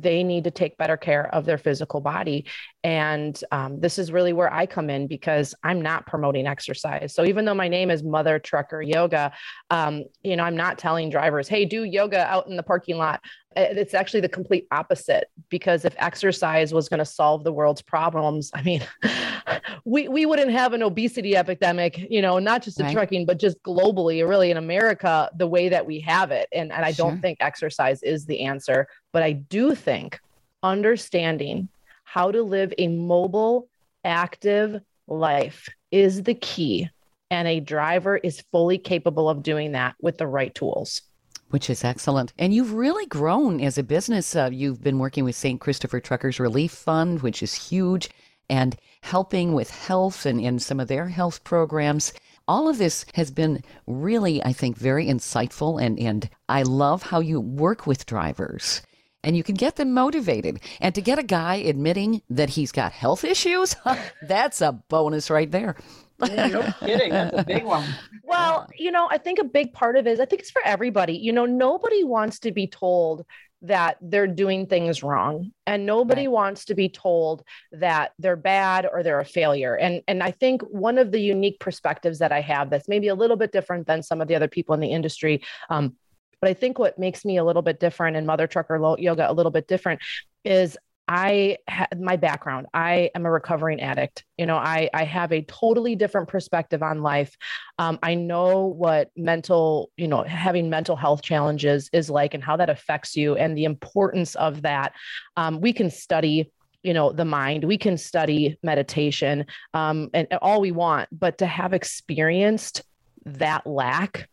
they 0.01 0.23
need 0.23 0.45
to 0.45 0.51
take 0.51 0.77
better 0.77 0.97
care 0.97 1.33
of 1.35 1.45
their 1.45 1.59
physical 1.59 2.01
body 2.01 2.45
and 2.85 3.43
um, 3.51 3.81
this 3.81 3.99
is 3.99 4.13
really 4.13 4.33
where 4.33 4.53
I 4.53 4.65
come 4.65 4.89
in 4.89 5.09
because 5.09 5.55
I'm 5.65 5.83
not 5.83 6.07
promoting 6.07 6.47
exercise. 6.47 7.13
So 7.15 7.25
even 7.25 7.45
though 7.45 7.55
my 7.55 7.69
name 7.69 7.91
is 7.91 8.05
Mother 8.05 8.39
Trucker 8.39 8.81
Yoga, 8.81 9.33
um, 9.71 10.05
you 10.23 10.37
know, 10.37 10.45
I'm 10.45 10.57
not 10.57 10.79
telling 10.79 11.11
drivers, 11.11 11.49
hey, 11.49 11.65
do 11.65 11.83
yoga 11.83 12.25
out 12.27 12.47
in 12.47 12.57
the 12.57 12.63
parking 12.63 12.97
lot. 12.97 13.21
Uh, 13.57 13.65
it's 13.71 13.95
actually 13.95 14.21
the 14.21 14.29
complete 14.29 14.67
opposite 14.71 15.31
because 15.49 15.85
if 15.85 15.95
exercise 15.99 16.73
was 16.75 16.89
going 16.89 16.99
to 16.99 17.05
solve 17.05 17.45
the 17.45 17.53
world's 17.53 17.81
problems, 17.81 18.51
I 18.55 18.63
mean, 18.63 18.87
we, 19.85 20.07
we 20.09 20.27
wouldn't 20.27 20.51
have 20.51 20.75
an 20.75 20.83
obesity 20.83 21.35
epidemic, 21.35 21.99
you 22.11 22.21
know, 22.21 22.39
not 22.39 22.63
just 22.63 22.79
in 22.79 22.87
right. 22.87 22.93
trucking, 22.93 23.25
but 23.25 23.39
just 23.39 23.63
globally, 23.63 24.27
really 24.29 24.51
in 24.51 24.59
America, 24.59 25.31
the 25.37 25.47
way 25.47 25.69
that 25.71 25.87
we 25.87 26.01
have 26.01 26.31
it. 26.31 26.49
And, 26.53 26.71
and 26.71 26.85
I 26.85 26.93
sure. 26.93 27.11
don't 27.11 27.21
think 27.21 27.39
exercise 27.41 28.03
is 28.03 28.27
the 28.27 28.41
answer, 28.41 28.87
but 29.13 29.23
I 29.23 29.33
do 29.33 29.75
think 29.75 30.21
understanding 30.63 31.69
how 32.05 32.31
to 32.31 32.43
live 32.43 32.73
a 32.79 32.89
mobile, 32.89 33.69
active 34.05 34.81
life 35.07 35.69
is 35.91 36.23
the 36.23 36.35
key. 36.35 36.89
And 37.31 37.47
a 37.47 37.61
driver 37.61 38.17
is 38.17 38.43
fully 38.53 38.79
capable 38.79 39.29
of 39.29 39.43
doing 39.43 39.73
that 39.73 39.95
with 40.01 40.17
the 40.17 40.27
right 40.27 40.55
tools. 40.55 41.03
Which 41.51 41.71
is 41.71 41.85
excellent. 41.85 42.33
And 42.39 42.53
you've 42.53 42.75
really 42.75 43.07
grown 43.07 43.61
as 43.61 43.79
a 43.79 43.83
business. 43.83 44.37
Uh, 44.37 44.51
you've 44.53 44.83
been 44.83 44.99
working 44.99 45.25
with 45.25 45.35
St. 45.35 45.61
Christopher 45.61 46.01
Truckers 46.01 46.39
Relief 46.39 46.73
Fund, 46.73 47.23
which 47.23 47.43
is 47.43 47.55
huge, 47.55 48.11
and 48.51 48.77
helping 49.03 49.55
with 49.55 49.71
health 49.71 50.27
and 50.27 50.41
in 50.41 50.59
some 50.59 50.81
of 50.81 50.89
their 50.89 51.09
health 51.09 51.45
programs. 51.45 52.13
All 52.47 52.69
of 52.69 52.79
this 52.79 53.07
has 53.15 53.31
been 53.31 53.63
really, 53.87 54.43
I 54.43 54.53
think, 54.53 54.77
very 54.77 55.07
insightful. 55.07 55.83
And, 55.83 55.99
and 55.99 56.29
I 56.49 56.63
love 56.63 57.03
how 57.03 57.21
you 57.21 57.41
work 57.41 57.87
with 57.87 58.07
drivers 58.07 58.83
and 59.25 59.37
you 59.37 59.43
can 59.43 59.55
get 59.55 59.77
them 59.77 59.93
motivated. 59.93 60.61
And 60.81 60.95
to 60.95 61.01
get 61.01 61.19
a 61.19 61.23
guy 61.23 61.57
admitting 61.57 62.23
that 62.31 62.51
he's 62.51 62.73
got 62.73 62.93
health 62.93 63.25
issues, 63.25 63.77
that's 64.23 64.61
a 64.61 64.73
bonus 64.89 65.31
right 65.31 65.51
there. 65.51 65.77
no 66.21 66.75
kidding. 66.81 67.11
That's 67.11 67.39
a 67.39 67.45
big 67.45 67.65
one. 67.65 67.87
Well, 68.25 68.69
you 68.77 68.91
know, 68.91 69.09
I 69.11 69.19
think 69.19 69.39
a 69.39 69.45
big 69.45 69.73
part 69.73 69.97
of 69.97 70.07
it 70.07 70.11
is 70.11 70.21
I 70.21 70.25
think 70.25 70.43
it's 70.43 70.51
for 70.51 70.63
everybody. 70.65 71.15
You 71.15 71.33
know, 71.33 71.47
nobody 71.47 72.03
wants 72.05 72.41
to 72.41 72.53
be 72.53 72.67
told 72.67 73.25
that 73.63 73.97
they're 74.01 74.27
doing 74.27 74.67
things 74.67 75.03
wrong 75.03 75.51
and 75.67 75.85
nobody 75.85 76.27
right. 76.27 76.33
wants 76.33 76.67
to 76.67 76.75
be 76.75 76.89
told 76.89 77.43
that 77.73 78.13
they're 78.19 78.37
bad 78.37 78.87
or 78.91 79.03
they're 79.03 79.19
a 79.19 79.25
failure 79.25 79.75
and 79.75 80.01
and 80.07 80.23
i 80.23 80.31
think 80.31 80.63
one 80.63 80.97
of 80.97 81.11
the 81.11 81.21
unique 81.21 81.59
perspectives 81.59 82.21
that 82.21 82.31
i 82.31 82.41
have 82.41 82.71
that's 82.71 82.89
maybe 82.89 83.09
a 83.09 83.15
little 83.15 83.37
bit 83.37 83.51
different 83.51 83.85
than 83.87 84.01
some 84.01 84.21
of 84.21 84.29
the 84.29 84.37
other 84.37 84.47
people 84.47 84.75
in 84.75 84.81
the 84.81 84.93
industry 84.93 85.43
um, 85.71 85.97
but 86.41 86.51
I 86.51 86.55
think 86.55 86.79
what 86.79 86.99
makes 86.99 87.25
me 87.25 87.37
a 87.37 87.45
little 87.45 87.63
bit 87.63 87.81
different 87.81 88.17
and 88.17 88.27
Mother 88.27 88.47
Trucker 88.47 88.97
Yoga 88.99 89.31
a 89.31 89.33
little 89.33 89.53
bit 89.53 89.67
different 89.67 90.01
is 90.45 90.77
I 91.09 91.57
had 91.67 91.99
my 91.99 92.17
background. 92.17 92.67
I 92.75 93.11
am 93.15 93.25
a 93.25 93.31
recovering 93.31 93.81
addict. 93.81 94.25
You 94.37 94.45
know, 94.45 94.57
I 94.57 94.91
I 94.93 95.05
have 95.05 95.33
a 95.33 95.41
totally 95.43 95.97
different 95.97 96.29
perspective 96.29 96.83
on 96.83 97.03
life. 97.03 97.35
Um, 97.79 97.99
I 98.03 98.15
know 98.15 98.67
what 98.67 99.11
mental, 99.17 99.91
you 99.97 100.07
know, 100.07 100.23
having 100.23 100.69
mental 100.69 100.97
health 100.97 101.23
challenges 101.23 101.89
is 101.95 102.11
like 102.11 102.35
and 102.35 102.45
how 102.45 102.59
that 102.59 102.69
affects 102.69 103.17
you 103.17 103.37
and 103.37 103.57
the 103.57 103.65
importance 103.65 104.35
of 104.35 104.63
that. 104.63 104.93
Um, 105.37 105.61
we 105.63 105.73
can 105.73 105.91
study 105.91 106.53
you 106.85 106.95
know 106.95 107.11
the 107.11 107.25
mind 107.25 107.65
we 107.65 107.77
can 107.77 107.99
study 107.99 108.57
meditation 108.63 109.45
um, 109.75 110.11
and, 110.15 110.29
and 110.31 110.39
all 110.41 110.61
we 110.61 110.71
want 110.71 111.09
but 111.11 111.39
to 111.39 111.47
have 111.47 111.73
experienced 111.73 112.83
that 113.25 113.67
lack 113.67 114.29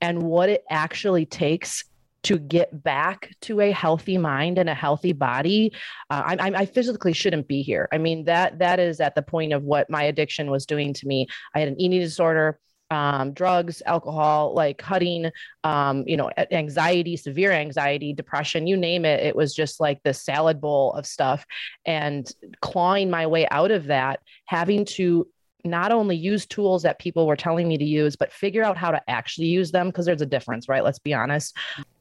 and 0.00 0.22
what 0.22 0.48
it 0.48 0.64
actually 0.70 1.26
takes 1.26 1.84
to 2.26 2.38
get 2.38 2.82
back 2.82 3.30
to 3.40 3.60
a 3.60 3.70
healthy 3.70 4.18
mind 4.18 4.58
and 4.58 4.68
a 4.68 4.74
healthy 4.74 5.12
body 5.12 5.72
uh, 6.10 6.22
I, 6.26 6.50
I, 6.56 6.66
physically 6.66 7.12
shouldn't 7.12 7.46
be 7.46 7.62
here. 7.62 7.88
I 7.92 7.98
mean 7.98 8.24
that 8.24 8.58
that 8.58 8.80
is 8.80 9.00
at 9.00 9.14
the 9.14 9.22
point 9.22 9.52
of 9.52 9.62
what 9.62 9.88
my 9.88 10.02
addiction 10.02 10.50
was 10.50 10.66
doing 10.66 10.92
to 10.94 11.06
me. 11.06 11.28
I 11.54 11.60
had 11.60 11.68
an 11.68 11.80
eating 11.80 12.00
disorder 12.00 12.58
um, 12.90 13.32
drugs 13.32 13.82
alcohol 13.84 14.54
like 14.54 14.78
cutting 14.78 15.30
um, 15.64 16.04
you 16.06 16.16
know 16.16 16.30
anxiety 16.50 17.16
severe 17.16 17.52
anxiety 17.52 18.12
depression 18.12 18.66
you 18.66 18.76
name 18.76 19.04
it. 19.04 19.20
It 19.20 19.36
was 19.36 19.54
just 19.54 19.80
like 19.80 20.02
the 20.02 20.14
salad 20.14 20.60
bowl 20.60 20.92
of 20.94 21.06
stuff 21.06 21.46
and 21.84 22.28
clawing 22.60 23.10
my 23.10 23.26
way 23.26 23.46
out 23.50 23.70
of 23.70 23.86
that 23.86 24.20
having 24.46 24.84
to 24.84 25.28
not 25.66 25.92
only 25.92 26.16
use 26.16 26.46
tools 26.46 26.82
that 26.82 26.98
people 26.98 27.26
were 27.26 27.36
telling 27.36 27.68
me 27.68 27.78
to 27.78 27.84
use, 27.84 28.16
but 28.16 28.32
figure 28.32 28.62
out 28.62 28.76
how 28.76 28.90
to 28.90 29.00
actually 29.08 29.48
use 29.48 29.70
them 29.70 29.88
because 29.88 30.06
there's 30.06 30.22
a 30.22 30.26
difference, 30.26 30.68
right? 30.68 30.84
Let's 30.84 30.98
be 30.98 31.14
honest. 31.14 31.56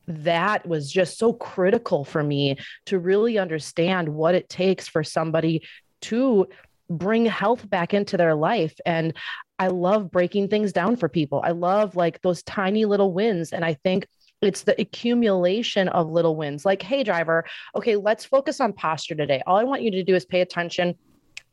That 0.07 0.65
was 0.67 0.91
just 0.91 1.17
so 1.17 1.33
critical 1.33 2.05
for 2.05 2.23
me 2.23 2.57
to 2.85 2.99
really 2.99 3.37
understand 3.37 4.07
what 4.07 4.35
it 4.35 4.49
takes 4.49 4.87
for 4.87 5.03
somebody 5.03 5.63
to 6.01 6.47
bring 6.89 7.25
health 7.25 7.67
back 7.69 7.93
into 7.93 8.17
their 8.17 8.35
life. 8.35 8.75
And 8.85 9.13
I 9.57 9.67
love 9.67 10.11
breaking 10.11 10.49
things 10.49 10.71
down 10.71 10.95
for 10.97 11.09
people. 11.09 11.41
I 11.43 11.51
love 11.51 11.95
like 11.95 12.21
those 12.21 12.43
tiny 12.43 12.85
little 12.85 13.13
wins. 13.13 13.53
And 13.53 13.65
I 13.65 13.73
think 13.73 14.07
it's 14.41 14.63
the 14.63 14.79
accumulation 14.79 15.87
of 15.89 16.09
little 16.11 16.35
wins. 16.35 16.65
Like, 16.65 16.81
hey, 16.81 17.03
driver, 17.03 17.45
okay, 17.75 17.95
let's 17.95 18.25
focus 18.25 18.59
on 18.59 18.73
posture 18.73 19.15
today. 19.15 19.41
All 19.47 19.57
I 19.57 19.63
want 19.63 19.81
you 19.81 19.91
to 19.91 20.03
do 20.03 20.15
is 20.15 20.25
pay 20.25 20.41
attention 20.41 20.95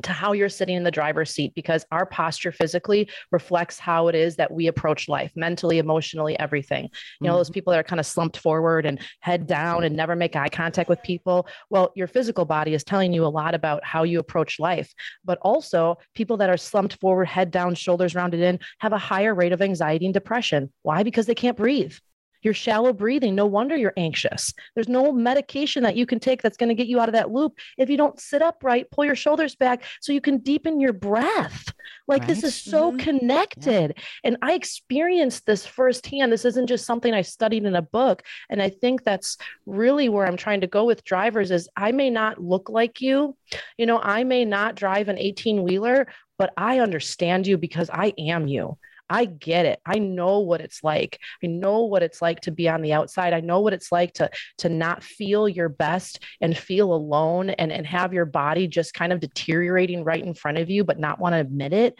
to 0.02 0.12
how 0.12 0.32
you're 0.32 0.48
sitting 0.48 0.76
in 0.76 0.82
the 0.82 0.90
driver's 0.90 1.30
seat 1.30 1.54
because 1.54 1.84
our 1.90 2.06
posture 2.06 2.52
physically 2.52 3.08
reflects 3.30 3.78
how 3.78 4.08
it 4.08 4.14
is 4.14 4.36
that 4.36 4.52
we 4.52 4.66
approach 4.66 5.08
life 5.08 5.32
mentally 5.34 5.78
emotionally 5.78 6.38
everything. 6.38 6.84
You 6.84 6.90
know 7.26 7.30
mm-hmm. 7.30 7.38
those 7.38 7.50
people 7.50 7.72
that 7.72 7.80
are 7.80 7.84
kind 7.84 8.00
of 8.00 8.06
slumped 8.06 8.36
forward 8.36 8.86
and 8.86 9.00
head 9.20 9.46
down 9.46 9.84
and 9.84 9.96
never 9.96 10.16
make 10.16 10.36
eye 10.36 10.48
contact 10.48 10.88
with 10.88 11.02
people. 11.02 11.46
Well 11.70 11.92
your 11.94 12.06
physical 12.06 12.44
body 12.44 12.74
is 12.74 12.84
telling 12.84 13.12
you 13.12 13.24
a 13.24 13.26
lot 13.26 13.54
about 13.54 13.84
how 13.84 14.02
you 14.02 14.18
approach 14.18 14.58
life 14.58 14.92
but 15.24 15.38
also 15.42 15.96
people 16.14 16.36
that 16.36 16.50
are 16.50 16.56
slumped 16.56 16.94
forward 17.00 17.26
head 17.26 17.50
down 17.50 17.74
shoulders 17.74 18.14
rounded 18.14 18.40
in 18.40 18.58
have 18.78 18.92
a 18.92 18.98
higher 18.98 19.34
rate 19.34 19.52
of 19.52 19.62
anxiety 19.62 20.04
and 20.04 20.14
depression. 20.14 20.72
Why? 20.82 21.02
Because 21.02 21.26
they 21.26 21.34
can't 21.34 21.56
breathe 21.56 21.94
you're 22.42 22.54
shallow 22.54 22.92
breathing. 22.92 23.34
No 23.34 23.46
wonder 23.46 23.76
you're 23.76 23.94
anxious. 23.96 24.52
There's 24.74 24.88
no 24.88 25.12
medication 25.12 25.82
that 25.84 25.96
you 25.96 26.06
can 26.06 26.20
take 26.20 26.42
that's 26.42 26.56
going 26.56 26.68
to 26.68 26.74
get 26.74 26.86
you 26.86 27.00
out 27.00 27.08
of 27.08 27.14
that 27.14 27.30
loop 27.30 27.58
if 27.78 27.88
you 27.88 27.96
don't 27.96 28.20
sit 28.20 28.42
upright, 28.42 28.90
pull 28.90 29.04
your 29.04 29.16
shoulders 29.16 29.54
back 29.54 29.84
so 30.00 30.12
you 30.12 30.20
can 30.20 30.38
deepen 30.38 30.80
your 30.80 30.92
breath. 30.92 31.72
Like 32.08 32.22
right. 32.22 32.28
this 32.28 32.44
is 32.44 32.54
so 32.54 32.90
mm-hmm. 32.90 32.98
connected. 32.98 33.94
Yeah. 33.96 34.02
And 34.24 34.36
I 34.42 34.54
experienced 34.54 35.46
this 35.46 35.64
firsthand. 35.66 36.32
This 36.32 36.44
isn't 36.44 36.66
just 36.66 36.86
something 36.86 37.14
I 37.14 37.22
studied 37.22 37.64
in 37.64 37.76
a 37.76 37.82
book. 37.82 38.22
And 38.50 38.60
I 38.60 38.70
think 38.70 39.04
that's 39.04 39.36
really 39.66 40.08
where 40.08 40.26
I'm 40.26 40.36
trying 40.36 40.62
to 40.62 40.66
go 40.66 40.84
with 40.84 41.04
drivers 41.04 41.50
is 41.50 41.68
I 41.76 41.92
may 41.92 42.10
not 42.10 42.42
look 42.42 42.68
like 42.68 43.00
you. 43.00 43.36
You 43.78 43.86
know, 43.86 44.00
I 44.00 44.24
may 44.24 44.44
not 44.44 44.74
drive 44.74 45.08
an 45.08 45.18
18 45.18 45.62
wheeler, 45.62 46.08
but 46.38 46.52
I 46.56 46.80
understand 46.80 47.46
you 47.46 47.56
because 47.56 47.88
I 47.90 48.12
am 48.18 48.46
you. 48.46 48.78
I 49.12 49.26
get 49.26 49.66
it. 49.66 49.78
I 49.84 49.98
know 49.98 50.38
what 50.38 50.62
it's 50.62 50.82
like. 50.82 51.20
I 51.44 51.46
know 51.46 51.84
what 51.84 52.02
it's 52.02 52.22
like 52.22 52.40
to 52.40 52.50
be 52.50 52.66
on 52.66 52.80
the 52.80 52.94
outside. 52.94 53.34
I 53.34 53.40
know 53.40 53.60
what 53.60 53.74
it's 53.74 53.92
like 53.92 54.14
to 54.14 54.30
to 54.58 54.70
not 54.70 55.04
feel 55.04 55.46
your 55.46 55.68
best 55.68 56.20
and 56.40 56.56
feel 56.56 56.94
alone 56.94 57.50
and 57.50 57.70
and 57.70 57.86
have 57.86 58.14
your 58.14 58.24
body 58.24 58.66
just 58.66 58.94
kind 58.94 59.12
of 59.12 59.20
deteriorating 59.20 60.02
right 60.02 60.24
in 60.24 60.32
front 60.32 60.56
of 60.56 60.70
you 60.70 60.82
but 60.82 60.98
not 60.98 61.20
want 61.20 61.34
to 61.34 61.40
admit 61.40 61.74
it. 61.74 61.94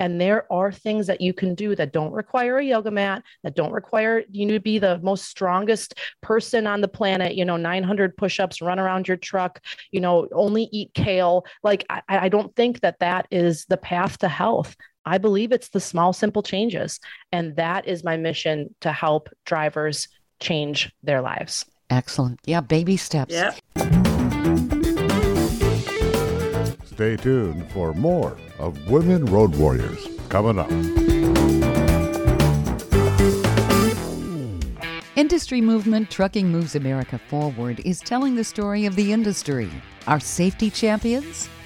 And 0.00 0.20
there 0.20 0.50
are 0.52 0.70
things 0.70 1.06
that 1.08 1.20
you 1.20 1.32
can 1.32 1.54
do 1.54 1.74
that 1.74 1.92
don't 1.92 2.12
require 2.12 2.58
a 2.58 2.64
yoga 2.64 2.90
mat, 2.90 3.22
that 3.42 3.56
don't 3.56 3.72
require 3.72 4.22
you 4.30 4.48
to 4.52 4.60
be 4.60 4.78
the 4.78 5.00
most 5.02 5.24
strongest 5.24 5.94
person 6.22 6.66
on 6.66 6.80
the 6.80 6.88
planet, 6.88 7.34
you 7.34 7.44
know, 7.44 7.56
900 7.56 8.16
push 8.16 8.38
ups, 8.38 8.62
run 8.62 8.78
around 8.78 9.08
your 9.08 9.16
truck, 9.16 9.60
you 9.90 10.00
know, 10.00 10.28
only 10.32 10.68
eat 10.70 10.94
kale. 10.94 11.44
Like, 11.64 11.84
I, 11.90 12.02
I 12.08 12.28
don't 12.28 12.54
think 12.54 12.80
that 12.80 13.00
that 13.00 13.26
is 13.30 13.64
the 13.64 13.76
path 13.76 14.18
to 14.18 14.28
health. 14.28 14.76
I 15.08 15.16
believe 15.18 15.52
it's 15.52 15.70
the 15.70 15.80
small, 15.80 16.12
simple 16.12 16.42
changes. 16.42 17.00
And 17.32 17.56
that 17.56 17.88
is 17.88 18.04
my 18.04 18.16
mission 18.16 18.74
to 18.80 18.92
help 18.92 19.30
drivers 19.46 20.06
change 20.38 20.92
their 21.02 21.22
lives. 21.22 21.64
Excellent. 21.90 22.40
Yeah, 22.44 22.60
baby 22.60 22.98
steps. 22.98 23.32
Yep. 23.32 23.54
Stay 26.84 27.16
tuned 27.16 27.70
for 27.70 27.94
more 27.94 28.36
of 28.58 28.90
Women 28.90 29.24
Road 29.26 29.56
Warriors 29.56 30.06
coming 30.28 30.58
up. 30.58 30.70
Industry 35.16 35.60
movement 35.60 36.10
Trucking 36.10 36.48
Moves 36.48 36.76
America 36.76 37.18
Forward 37.18 37.80
is 37.84 38.00
telling 38.00 38.36
the 38.36 38.44
story 38.44 38.84
of 38.84 38.94
the 38.94 39.12
industry. 39.12 39.70
Our 40.06 40.20
safety 40.20 40.70
champions, 40.70 41.48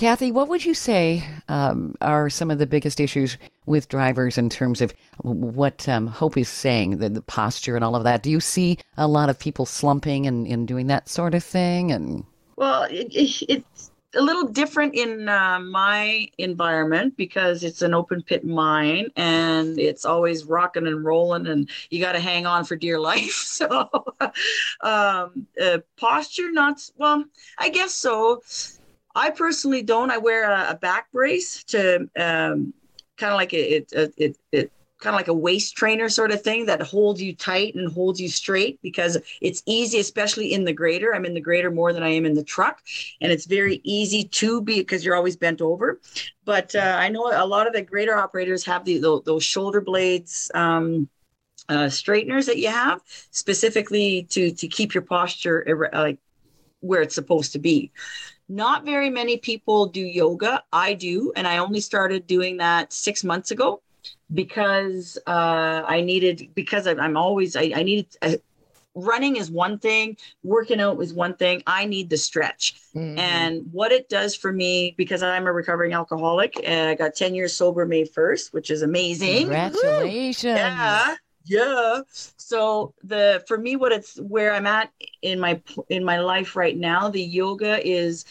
Kathy, 0.00 0.32
what 0.32 0.48
would 0.48 0.64
you 0.64 0.72
say 0.72 1.22
um, 1.48 1.94
are 2.00 2.30
some 2.30 2.50
of 2.50 2.56
the 2.56 2.66
biggest 2.66 3.00
issues 3.00 3.36
with 3.66 3.86
drivers 3.90 4.38
in 4.38 4.48
terms 4.48 4.80
of 4.80 4.94
what 5.18 5.86
um, 5.90 6.06
Hope 6.06 6.38
is 6.38 6.48
saying, 6.48 6.96
the, 6.96 7.10
the, 7.10 7.20
posture 7.20 7.76
and 7.76 7.84
all 7.84 7.94
of 7.94 8.04
that? 8.04 8.22
Do 8.22 8.30
you 8.30 8.40
see 8.40 8.78
a 8.96 9.06
lot 9.06 9.28
of 9.28 9.38
people 9.38 9.66
slumping 9.66 10.26
and, 10.26 10.46
and 10.46 10.66
doing 10.66 10.86
that 10.86 11.10
sort 11.10 11.34
of 11.34 11.44
thing? 11.44 11.92
And 11.92 12.24
well, 12.56 12.84
it, 12.84 13.14
it, 13.14 13.44
it's 13.46 13.90
a 14.14 14.22
little 14.22 14.46
different 14.46 14.94
in 14.94 15.28
uh, 15.28 15.60
my 15.60 16.30
environment 16.38 17.18
because 17.18 17.62
it's 17.62 17.82
an 17.82 17.92
open 17.92 18.22
pit 18.22 18.42
mine 18.42 19.10
and 19.16 19.78
it's 19.78 20.06
always 20.06 20.44
rocking 20.44 20.86
and 20.86 21.04
rolling 21.04 21.46
and 21.46 21.68
you 21.90 22.00
got 22.00 22.12
to 22.12 22.20
hang 22.20 22.46
on 22.46 22.64
for 22.64 22.74
dear 22.74 22.98
life 23.10 23.32
so 23.32 23.90
um, 24.80 25.46
uh, 25.62 25.76
posture 25.98 26.50
not 26.50 26.80
well 26.96 27.22
i 27.58 27.68
guess 27.68 27.94
so 27.94 28.40
I 29.20 29.28
personally 29.28 29.82
don't. 29.82 30.10
I 30.10 30.16
wear 30.16 30.50
a, 30.50 30.70
a 30.70 30.74
back 30.74 31.12
brace 31.12 31.62
to 31.64 32.08
um, 32.16 32.72
kind 33.18 33.32
of 33.32 33.36
like 33.36 33.52
it, 33.52 33.92
it, 33.92 34.14
it, 34.16 34.36
it 34.50 34.72
kind 34.98 35.14
of 35.14 35.18
like 35.18 35.28
a 35.28 35.34
waist 35.34 35.76
trainer 35.76 36.08
sort 36.08 36.30
of 36.30 36.40
thing 36.40 36.64
that 36.66 36.80
holds 36.80 37.20
you 37.20 37.34
tight 37.34 37.74
and 37.74 37.92
holds 37.92 38.18
you 38.18 38.30
straight 38.30 38.80
because 38.80 39.18
it's 39.42 39.62
easy, 39.66 40.00
especially 40.00 40.54
in 40.54 40.64
the 40.64 40.72
grader. 40.72 41.14
I'm 41.14 41.26
in 41.26 41.34
the 41.34 41.40
grader 41.40 41.70
more 41.70 41.92
than 41.92 42.02
I 42.02 42.08
am 42.08 42.24
in 42.24 42.32
the 42.32 42.42
truck, 42.42 42.80
and 43.20 43.30
it's 43.30 43.44
very 43.44 43.82
easy 43.84 44.24
to 44.24 44.62
be 44.62 44.80
because 44.80 45.04
you're 45.04 45.16
always 45.16 45.36
bent 45.36 45.60
over. 45.60 46.00
But 46.46 46.74
uh, 46.74 46.96
I 46.98 47.10
know 47.10 47.30
a 47.30 47.46
lot 47.46 47.66
of 47.66 47.74
the 47.74 47.82
grader 47.82 48.16
operators 48.16 48.64
have 48.64 48.86
the, 48.86 48.98
those, 48.98 49.22
those 49.24 49.44
shoulder 49.44 49.82
blades. 49.82 50.50
Um, 50.54 51.10
uh, 51.68 51.88
straighteners 51.88 52.46
that 52.46 52.58
you 52.58 52.68
have 52.68 53.00
specifically 53.30 54.26
to 54.30 54.50
to 54.50 54.66
keep 54.66 54.92
your 54.92 55.04
posture 55.04 55.90
like 55.92 56.18
where 56.80 57.02
it's 57.02 57.14
supposed 57.14 57.52
to 57.52 57.58
be. 57.58 57.92
Not 58.50 58.84
very 58.84 59.10
many 59.10 59.36
people 59.36 59.86
do 59.86 60.00
yoga. 60.00 60.64
I 60.72 60.94
do, 60.94 61.32
and 61.36 61.46
I 61.46 61.58
only 61.58 61.78
started 61.78 62.26
doing 62.26 62.56
that 62.56 62.92
six 62.92 63.22
months 63.22 63.52
ago 63.52 63.80
because 64.34 65.16
uh, 65.28 65.84
I 65.86 66.00
needed 66.00 66.50
because 66.56 66.88
I'm 66.88 67.16
always 67.16 67.54
I, 67.54 67.70
I 67.76 67.84
needed. 67.84 68.06
Uh, 68.20 68.32
running 68.96 69.36
is 69.36 69.52
one 69.52 69.78
thing 69.78 70.16
working 70.42 70.80
out 70.80 71.00
is 71.00 71.14
one 71.14 71.32
thing 71.34 71.62
i 71.64 71.84
need 71.84 72.10
the 72.10 72.16
stretch 72.16 72.74
mm-hmm. 72.92 73.16
and 73.20 73.62
what 73.70 73.92
it 73.92 74.08
does 74.08 74.34
for 74.34 74.52
me 74.52 74.96
because 74.98 75.22
i'm 75.22 75.46
a 75.46 75.52
recovering 75.52 75.92
alcoholic 75.92 76.60
and 76.64 76.90
i 76.90 76.94
got 76.96 77.14
10 77.14 77.32
years 77.32 77.54
sober 77.54 77.86
may 77.86 78.04
1st 78.04 78.52
which 78.52 78.68
is 78.68 78.82
amazing 78.82 79.42
congratulations 79.42 80.58
yeah 80.58 81.14
yeah. 81.44 82.00
So 82.36 82.94
the 83.02 83.42
for 83.48 83.58
me 83.58 83.76
what 83.76 83.92
it's 83.92 84.16
where 84.20 84.52
i'm 84.52 84.66
at 84.66 84.90
in 85.22 85.40
my 85.40 85.60
in 85.88 86.04
my 86.04 86.20
life 86.20 86.56
right 86.56 86.76
now 86.76 87.08
the 87.08 87.22
yoga 87.22 87.86
is 87.86 88.24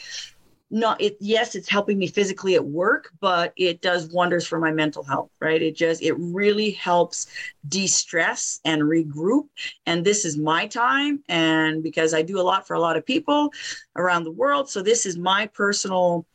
not 0.71 1.01
it 1.01 1.17
yes 1.19 1.55
it's 1.55 1.69
helping 1.69 1.97
me 1.97 2.05
physically 2.07 2.53
at 2.55 2.63
work 2.63 3.09
but 3.19 3.53
it 3.57 3.81
does 3.81 4.11
wonders 4.11 4.45
for 4.45 4.59
my 4.59 4.71
mental 4.71 5.03
health 5.03 5.29
right? 5.41 5.61
It 5.61 5.75
just 5.75 6.03
it 6.03 6.13
really 6.13 6.71
helps 6.71 7.27
de-stress 7.67 8.59
and 8.65 8.83
regroup. 8.83 9.47
And 9.85 10.05
this 10.05 10.25
is 10.25 10.37
my 10.37 10.67
time 10.67 11.23
and 11.27 11.81
because 11.83 12.13
i 12.13 12.21
do 12.21 12.39
a 12.39 12.43
lot 12.43 12.67
for 12.67 12.75
a 12.75 12.79
lot 12.79 12.97
of 12.97 13.05
people 13.05 13.51
around 13.95 14.23
the 14.23 14.31
world 14.31 14.69
so 14.69 14.81
this 14.81 15.05
is 15.05 15.17
my 15.17 15.47
personal 15.47 16.25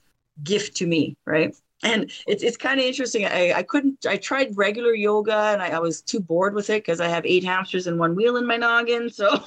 gift 0.43 0.77
to 0.79 0.87
me 0.87 1.17
right 1.27 1.55
and 1.85 2.11
it's, 2.27 2.43
it's 2.43 2.57
kind 2.57 2.81
of 2.81 2.87
interesting. 2.87 3.27
I, 3.27 3.53
I 3.53 3.63
couldn't 3.63 4.07
i 4.07 4.17
tried 4.17 4.57
regular 4.57 4.95
yoga 4.95 5.35
and 5.53 5.63
i, 5.63 5.69
I 5.69 5.79
was 5.79 6.01
too 6.01 6.21
bored 6.21 6.55
with 6.55 6.71
it 6.71 6.85
because 6.85 7.01
i 7.01 7.09
have 7.09 7.25
eight 7.27 7.45
hamsters 7.45 7.87
and 7.87 7.99
one 7.99 8.15
wheel 8.15 8.37
in 8.37 8.47
my 8.47 8.57
noggin 8.57 9.11
so 9.11 9.29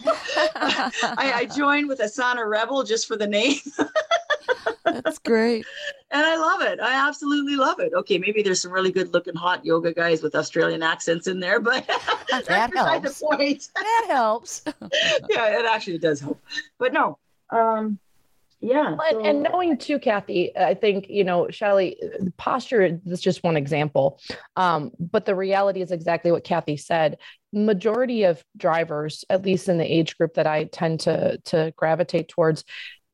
I, 0.56 0.92
I 1.36 1.46
joined 1.56 1.88
with 1.88 2.00
asana 2.00 2.48
rebel 2.48 2.84
just 2.84 3.08
for 3.08 3.18
the 3.18 3.28
name. 3.28 3.58
That's 4.86 5.20
great. 5.20 5.66
And 6.12 6.26
i 6.26 6.38
love 6.38 6.62
it. 6.62 6.80
I 6.80 7.08
absolutely 7.08 7.56
love 7.56 7.80
it. 7.80 7.94
Okay 7.94 8.18
maybe 8.18 8.42
there's 8.42 8.62
some 8.62 8.72
really 8.72 8.92
good 8.92 9.14
looking 9.14 9.36
hot 9.36 9.66
yoga 9.66 9.94
guys 9.94 10.22
with 10.22 10.36
australian 10.36 10.84
accents 10.84 11.28
in 11.28 11.40
there 11.40 11.60
but 11.60 11.86
that 12.48 12.72
helps 12.74 13.20
the 13.20 13.26
point. 13.26 13.70
That 13.76 14.06
helps. 14.10 14.64
Yeah 15.30 15.60
it 15.60 15.66
actually 15.66 15.98
does 15.98 16.20
help. 16.20 16.42
But 16.78 16.94
no 16.94 17.18
um 17.50 18.00
yeah 18.60 18.96
so. 19.12 19.24
and, 19.24 19.44
knowing 19.44 19.78
too 19.78 20.00
kathy 20.00 20.56
i 20.58 20.74
think 20.74 21.08
you 21.10 21.24
know 21.24 21.48
shelley 21.50 21.98
posture 22.38 23.00
is 23.06 23.22
just 23.22 23.44
one 23.44 23.56
example 23.56 24.20
um, 24.56 24.92
but 25.00 25.26
the 25.26 25.36
reality 25.36 25.82
is 25.82 25.92
exactly 25.92 26.32
what 26.32 26.44
kathy 26.44 26.78
said 26.78 27.18
majority 27.54 28.24
of 28.24 28.44
drivers 28.56 29.24
at 29.30 29.44
least 29.44 29.70
in 29.70 29.78
the 29.78 29.86
age 29.86 30.18
group 30.18 30.34
that 30.34 30.48
i 30.48 30.64
tend 30.66 31.00
to 31.00 31.38
to 31.46 31.72
gravitate 31.76 32.28
towards 32.28 32.64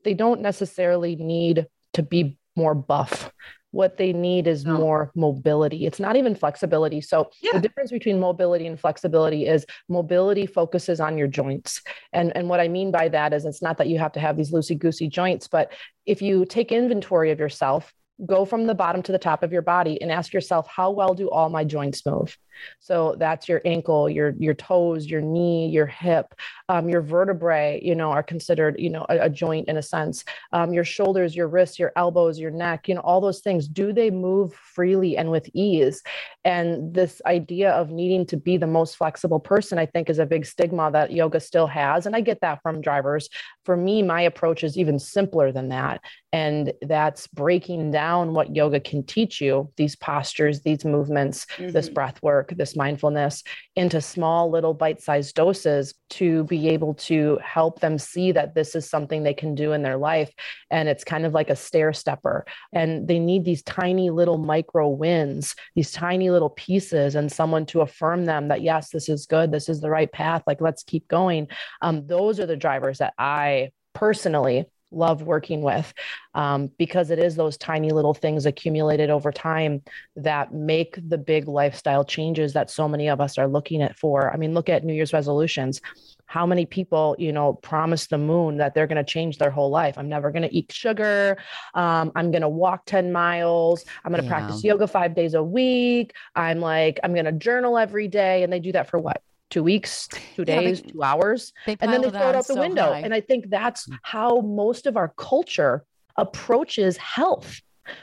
they 0.03 0.13
don't 0.13 0.41
necessarily 0.41 1.15
need 1.15 1.67
to 1.93 2.03
be 2.03 2.37
more 2.55 2.75
buff 2.75 3.31
what 3.73 3.97
they 3.97 4.13
need 4.13 4.45
is 4.45 4.65
no. 4.65 4.77
more 4.77 5.11
mobility. 5.15 5.87
It's 5.87 5.99
not 5.99 6.15
even 6.15 6.35
flexibility. 6.35 7.01
So 7.01 7.31
yeah. 7.41 7.53
the 7.53 7.59
difference 7.59 7.91
between 7.91 8.19
mobility 8.19 8.67
and 8.67 8.79
flexibility 8.79 9.47
is 9.47 9.65
mobility 9.89 10.45
focuses 10.45 10.99
on 10.99 11.17
your 11.17 11.27
joints. 11.27 11.81
And, 12.13 12.31
and 12.37 12.47
what 12.47 12.59
I 12.59 12.67
mean 12.67 12.91
by 12.91 13.09
that 13.09 13.33
is 13.33 13.45
it's 13.45 13.63
not 13.63 13.79
that 13.79 13.87
you 13.87 13.97
have 13.97 14.11
to 14.11 14.19
have 14.19 14.37
these 14.37 14.51
loosey 14.51 14.77
goosey 14.77 15.07
joints, 15.07 15.47
but 15.47 15.73
if 16.05 16.21
you 16.21 16.45
take 16.45 16.71
inventory 16.71 17.31
of 17.31 17.39
yourself, 17.39 17.91
go 18.25 18.45
from 18.45 18.67
the 18.67 18.75
bottom 18.75 19.01
to 19.03 19.11
the 19.11 19.17
top 19.17 19.43
of 19.43 19.51
your 19.51 19.61
body 19.61 20.01
and 20.01 20.11
ask 20.11 20.33
yourself, 20.33 20.67
how 20.67 20.91
well 20.91 21.13
do 21.13 21.29
all 21.29 21.49
my 21.49 21.63
joints 21.63 22.05
move? 22.05 22.37
So 22.79 23.15
that's 23.17 23.49
your 23.49 23.61
ankle, 23.65 24.07
your 24.07 24.35
your 24.37 24.53
toes, 24.53 25.07
your 25.07 25.21
knee, 25.21 25.69
your 25.69 25.87
hip, 25.87 26.35
um, 26.69 26.87
your 26.87 27.01
vertebrae. 27.01 27.79
You 27.83 27.95
know, 27.95 28.11
are 28.11 28.21
considered 28.21 28.75
you 28.77 28.91
know 28.91 29.07
a, 29.09 29.21
a 29.21 29.29
joint 29.29 29.67
in 29.67 29.77
a 29.77 29.81
sense. 29.81 30.23
Um, 30.51 30.71
your 30.71 30.83
shoulders, 30.83 31.35
your 31.35 31.47
wrists, 31.47 31.79
your 31.79 31.91
elbows, 31.95 32.37
your 32.39 32.51
neck. 32.51 32.87
You 32.87 32.95
know, 32.95 33.01
all 33.01 33.21
those 33.21 33.39
things. 33.39 33.67
Do 33.67 33.91
they 33.91 34.11
move 34.11 34.53
freely 34.53 35.17
and 35.17 35.31
with 35.31 35.49
ease? 35.53 36.03
And 36.45 36.93
this 36.93 37.21
idea 37.25 37.71
of 37.71 37.89
needing 37.89 38.25
to 38.27 38.37
be 38.37 38.57
the 38.57 38.67
most 38.67 38.97
flexible 38.97 39.39
person, 39.39 39.79
I 39.79 39.87
think, 39.87 40.09
is 40.09 40.19
a 40.19 40.25
big 40.25 40.45
stigma 40.45 40.91
that 40.91 41.11
yoga 41.11 41.39
still 41.39 41.67
has. 41.67 42.05
And 42.05 42.15
I 42.15 42.21
get 42.21 42.41
that 42.41 42.61
from 42.61 42.81
drivers. 42.81 43.29
For 43.65 43.75
me, 43.75 44.03
my 44.03 44.21
approach 44.21 44.63
is 44.63 44.77
even 44.77 44.99
simpler 44.99 45.51
than 45.51 45.69
that, 45.69 46.01
and 46.31 46.73
that's 46.81 47.27
breaking 47.27 47.91
down 47.91 48.02
what 48.33 48.55
yoga 48.55 48.79
can 48.79 49.03
teach 49.03 49.41
you: 49.41 49.71
these 49.77 49.95
postures, 49.95 50.61
these 50.61 50.85
movements, 50.85 51.45
mm-hmm. 51.57 51.71
this 51.71 51.89
breath 51.89 52.21
work 52.21 52.33
work, 52.33 52.57
this 52.57 52.75
mindfulness, 52.75 53.43
into 53.75 54.01
small 54.01 54.49
little 54.49 54.73
bite 54.73 55.01
sized 55.01 55.35
doses 55.35 55.93
to 56.09 56.43
be 56.45 56.69
able 56.69 56.93
to 56.95 57.39
help 57.43 57.79
them 57.79 57.97
see 57.97 58.31
that 58.31 58.55
this 58.55 58.75
is 58.75 58.89
something 58.89 59.23
they 59.23 59.33
can 59.33 59.55
do 59.55 59.73
in 59.73 59.83
their 59.83 59.97
life. 59.97 60.31
And 60.71 60.89
it's 60.89 61.03
kind 61.03 61.25
of 61.25 61.33
like 61.33 61.49
a 61.49 61.55
stair 61.55 61.93
stepper. 61.93 62.45
And 62.71 63.07
they 63.07 63.19
need 63.19 63.45
these 63.45 63.63
tiny 63.63 64.09
little 64.09 64.37
micro 64.37 64.89
wins, 64.89 65.55
these 65.75 65.91
tiny 65.91 66.29
little 66.29 66.49
pieces, 66.49 67.15
and 67.15 67.31
someone 67.31 67.65
to 67.67 67.81
affirm 67.81 68.25
them 68.25 68.47
that, 68.47 68.61
yes, 68.61 68.89
this 68.89 69.09
is 69.09 69.25
good, 69.25 69.51
this 69.51 69.69
is 69.69 69.79
the 69.79 69.89
right 69.89 70.11
path, 70.11 70.43
like 70.47 70.61
let's 70.61 70.83
keep 70.83 71.07
going. 71.07 71.47
Um, 71.81 72.07
those 72.07 72.39
are 72.39 72.47
the 72.47 72.57
drivers 72.57 72.97
that 72.97 73.13
I 73.17 73.71
personally 73.93 74.65
love 74.95 75.23
working 75.23 75.61
with 75.61 75.93
um, 76.33 76.69
because 76.77 77.11
it 77.11 77.19
is 77.19 77.35
those 77.35 77.57
tiny 77.57 77.91
little 77.91 78.13
things 78.13 78.45
accumulated 78.45 79.09
over 79.09 79.31
time 79.31 79.81
that 80.15 80.53
make 80.53 80.97
the 81.09 81.17
big 81.17 81.47
lifestyle 81.47 82.03
changes 82.03 82.53
that 82.53 82.69
so 82.69 82.87
many 82.87 83.09
of 83.09 83.21
us 83.21 83.37
are 83.37 83.47
looking 83.47 83.81
at 83.81 83.97
for. 83.97 84.31
I 84.31 84.37
mean, 84.37 84.53
look 84.53 84.69
at 84.69 84.83
New 84.83 84.93
Year's 84.93 85.13
resolutions. 85.13 85.81
How 86.25 86.45
many 86.45 86.65
people, 86.65 87.15
you 87.19 87.31
know, 87.31 87.53
promise 87.53 88.07
the 88.07 88.17
moon 88.17 88.57
that 88.57 88.73
they're 88.73 88.87
going 88.87 89.03
to 89.03 89.03
change 89.03 89.37
their 89.37 89.51
whole 89.51 89.69
life? 89.69 89.97
I'm 89.97 90.09
never 90.09 90.31
going 90.31 90.43
to 90.43 90.55
eat 90.55 90.71
sugar. 90.71 91.37
Um, 91.73 92.11
I'm 92.15 92.31
going 92.31 92.41
to 92.41 92.49
walk 92.49 92.85
10 92.85 93.11
miles. 93.11 93.85
I'm 94.03 94.11
going 94.11 94.23
to 94.23 94.27
yeah. 94.27 94.39
practice 94.39 94.63
yoga 94.63 94.87
five 94.87 95.15
days 95.15 95.33
a 95.33 95.43
week. 95.43 96.13
I'm 96.35 96.59
like, 96.59 96.99
I'm 97.03 97.13
going 97.13 97.25
to 97.25 97.31
journal 97.31 97.77
every 97.77 98.07
day. 98.07 98.43
And 98.43 98.51
they 98.51 98.59
do 98.59 98.71
that 98.71 98.89
for 98.89 98.97
what? 98.99 99.21
Two 99.49 99.63
weeks, 99.63 100.07
two 100.35 100.45
days, 100.45 100.79
yeah, 100.79 100.85
they, 100.85 100.91
two 100.91 101.03
hours, 101.03 101.53
and 101.67 101.77
then 101.79 102.01
they 102.01 102.09
throw 102.09 102.29
it 102.29 102.35
out 102.35 102.47
the 102.47 102.53
so 102.53 102.59
window. 102.59 102.93
High. 102.93 102.99
And 102.99 103.13
I 103.13 103.21
think 103.21 103.49
that's 103.49 103.87
mm. 103.87 103.97
how 104.01 104.41
most 104.41 104.85
of 104.85 104.97
our 104.97 105.13
culture 105.17 105.83
approaches 106.17 106.97
health 106.97 107.61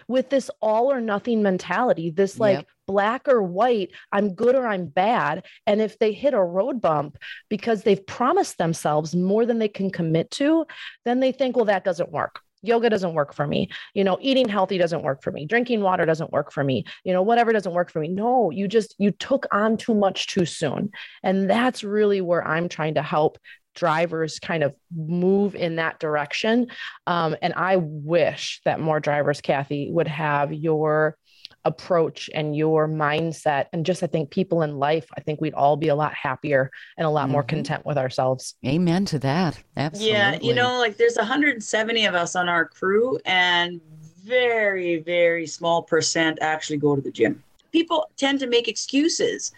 with 0.08 0.28
this 0.28 0.50
all 0.60 0.92
or 0.92 1.00
nothing 1.00 1.42
mentality, 1.42 2.10
this 2.10 2.38
like 2.38 2.58
yep. 2.58 2.66
black 2.86 3.28
or 3.28 3.42
white, 3.42 3.92
I'm 4.12 4.34
good 4.34 4.54
or 4.54 4.66
I'm 4.66 4.86
bad. 4.86 5.46
And 5.66 5.80
if 5.80 5.98
they 5.98 6.12
hit 6.12 6.34
a 6.34 6.42
road 6.42 6.80
bump 6.80 7.16
because 7.48 7.82
they've 7.82 8.06
promised 8.06 8.58
themselves 8.58 9.14
more 9.14 9.46
than 9.46 9.58
they 9.58 9.68
can 9.68 9.90
commit 9.90 10.30
to, 10.32 10.66
then 11.04 11.20
they 11.20 11.32
think, 11.32 11.56
well, 11.56 11.64
that 11.66 11.84
doesn't 11.84 12.12
work 12.12 12.40
yoga 12.62 12.90
doesn't 12.90 13.14
work 13.14 13.34
for 13.34 13.46
me. 13.46 13.68
You 13.94 14.04
know 14.04 14.18
eating 14.20 14.48
healthy 14.48 14.78
doesn't 14.78 15.02
work 15.02 15.22
for 15.22 15.32
me. 15.32 15.46
Drinking 15.46 15.80
water 15.80 16.06
doesn't 16.06 16.32
work 16.32 16.52
for 16.52 16.64
me. 16.64 16.84
You 17.04 17.12
know 17.12 17.22
whatever 17.22 17.52
doesn't 17.52 17.72
work 17.72 17.90
for 17.90 18.00
me. 18.00 18.08
No 18.08 18.50
you 18.50 18.68
just 18.68 18.94
you 18.98 19.10
took 19.10 19.46
on 19.52 19.76
too 19.76 19.94
much 19.94 20.26
too 20.26 20.44
soon. 20.44 20.90
And 21.22 21.48
that's 21.48 21.84
really 21.84 22.20
where 22.20 22.46
i'm 22.46 22.68
trying 22.68 22.94
to 22.94 23.02
help 23.02 23.38
drivers 23.74 24.38
kind 24.40 24.64
of 24.64 24.74
move 24.94 25.54
in 25.54 25.76
that 25.76 25.98
direction. 26.00 26.68
Um, 27.06 27.36
and 27.42 27.54
i 27.54 27.76
wish 27.76 28.60
that 28.64 28.80
more 28.80 29.00
drivers 29.00 29.40
kathy 29.40 29.90
would 29.90 30.08
have 30.08 30.52
your 30.52 31.16
approach 31.64 32.30
and 32.34 32.56
your 32.56 32.88
mindset 32.88 33.66
and 33.72 33.84
just 33.84 34.02
i 34.02 34.06
think 34.06 34.30
people 34.30 34.62
in 34.62 34.78
life 34.78 35.06
i 35.18 35.20
think 35.20 35.40
we'd 35.40 35.54
all 35.54 35.76
be 35.76 35.88
a 35.88 35.94
lot 35.94 36.14
happier 36.14 36.70
and 36.96 37.06
a 37.06 37.10
lot 37.10 37.24
mm-hmm. 37.24 37.32
more 37.32 37.42
content 37.42 37.84
with 37.84 37.98
ourselves. 37.98 38.54
Amen 38.66 39.04
to 39.06 39.18
that. 39.18 39.62
Absolutely 39.76 40.16
yeah 40.16 40.38
you 40.40 40.54
know 40.54 40.78
like 40.78 40.96
there's 40.96 41.16
170 41.16 42.04
of 42.06 42.14
us 42.14 42.34
on 42.34 42.48
our 42.48 42.64
crew 42.64 43.18
and 43.26 43.80
very 44.24 45.00
very 45.00 45.46
small 45.46 45.82
percent 45.82 46.38
actually 46.40 46.78
go 46.78 46.96
to 46.96 47.02
the 47.02 47.10
gym. 47.10 47.42
People 47.72 48.10
tend 48.16 48.40
to 48.40 48.46
make 48.46 48.66
excuses. 48.66 49.52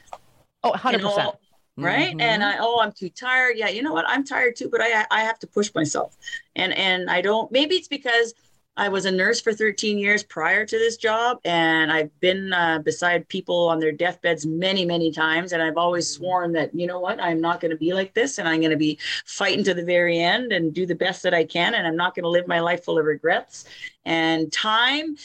Oh 0.65 0.73
100% 0.73 0.93
you 0.93 0.99
know, 0.99 1.38
right? 1.77 2.11
Mm-hmm. 2.11 2.21
and 2.21 2.43
i 2.43 2.57
oh 2.59 2.81
i'm 2.81 2.93
too 2.93 3.11
tired. 3.11 3.57
Yeah 3.57 3.69
you 3.69 3.83
know 3.83 3.93
what? 3.93 4.07
I'm 4.09 4.25
tired 4.25 4.57
too 4.57 4.69
but 4.69 4.81
i 4.81 5.07
i 5.12 5.21
have 5.21 5.38
to 5.38 5.47
push 5.47 5.73
myself. 5.73 6.17
And 6.57 6.73
and 6.73 7.09
i 7.09 7.21
don't 7.21 7.53
maybe 7.53 7.77
it's 7.77 7.88
because 7.88 8.35
I 8.77 8.89
was 8.89 9.05
a 9.05 9.11
nurse 9.11 9.39
for 9.41 9.53
13 9.53 9.99
years 9.99 10.23
prior 10.23 10.65
to 10.65 10.79
this 10.79 10.97
job, 10.97 11.39
and 11.45 11.93
I've 11.93 12.19
been 12.21 12.55
uh, 12.55 12.79
beside 12.79 13.29
people 13.29 13.69
on 13.69 13.79
their 13.79 13.93
deathbeds 13.93 14.47
many, 14.47 14.87
many 14.87 15.13
times. 15.13 15.53
And 15.53 15.63
I've 15.63 15.77
always 15.77 16.09
sworn 16.09 16.53
that, 16.53 16.75
you 16.75 16.87
know 16.87 16.99
what, 16.99 17.21
I'm 17.21 17.41
not 17.41 17.61
going 17.61 17.71
to 17.71 17.77
be 17.77 17.93
like 17.93 18.15
this, 18.15 18.39
and 18.39 18.49
I'm 18.49 18.61
going 18.61 18.71
to 18.71 18.79
be 18.79 18.99
fighting 19.27 19.63
to 19.65 19.75
the 19.75 19.85
very 19.85 20.19
end 20.19 20.53
and 20.53 20.73
do 20.73 20.87
the 20.87 20.95
best 20.95 21.23
that 21.25 21.35
I 21.35 21.45
can. 21.45 21.75
And 21.75 21.87
I'm 21.87 21.97
not 21.97 22.15
going 22.15 22.23
to 22.23 22.31
live 22.31 22.49
my 22.49 22.61
life 22.61 22.83
full 22.83 22.99
of 22.99 23.05
regrets. 23.05 23.67
And 24.07 24.51
time, 24.51 25.17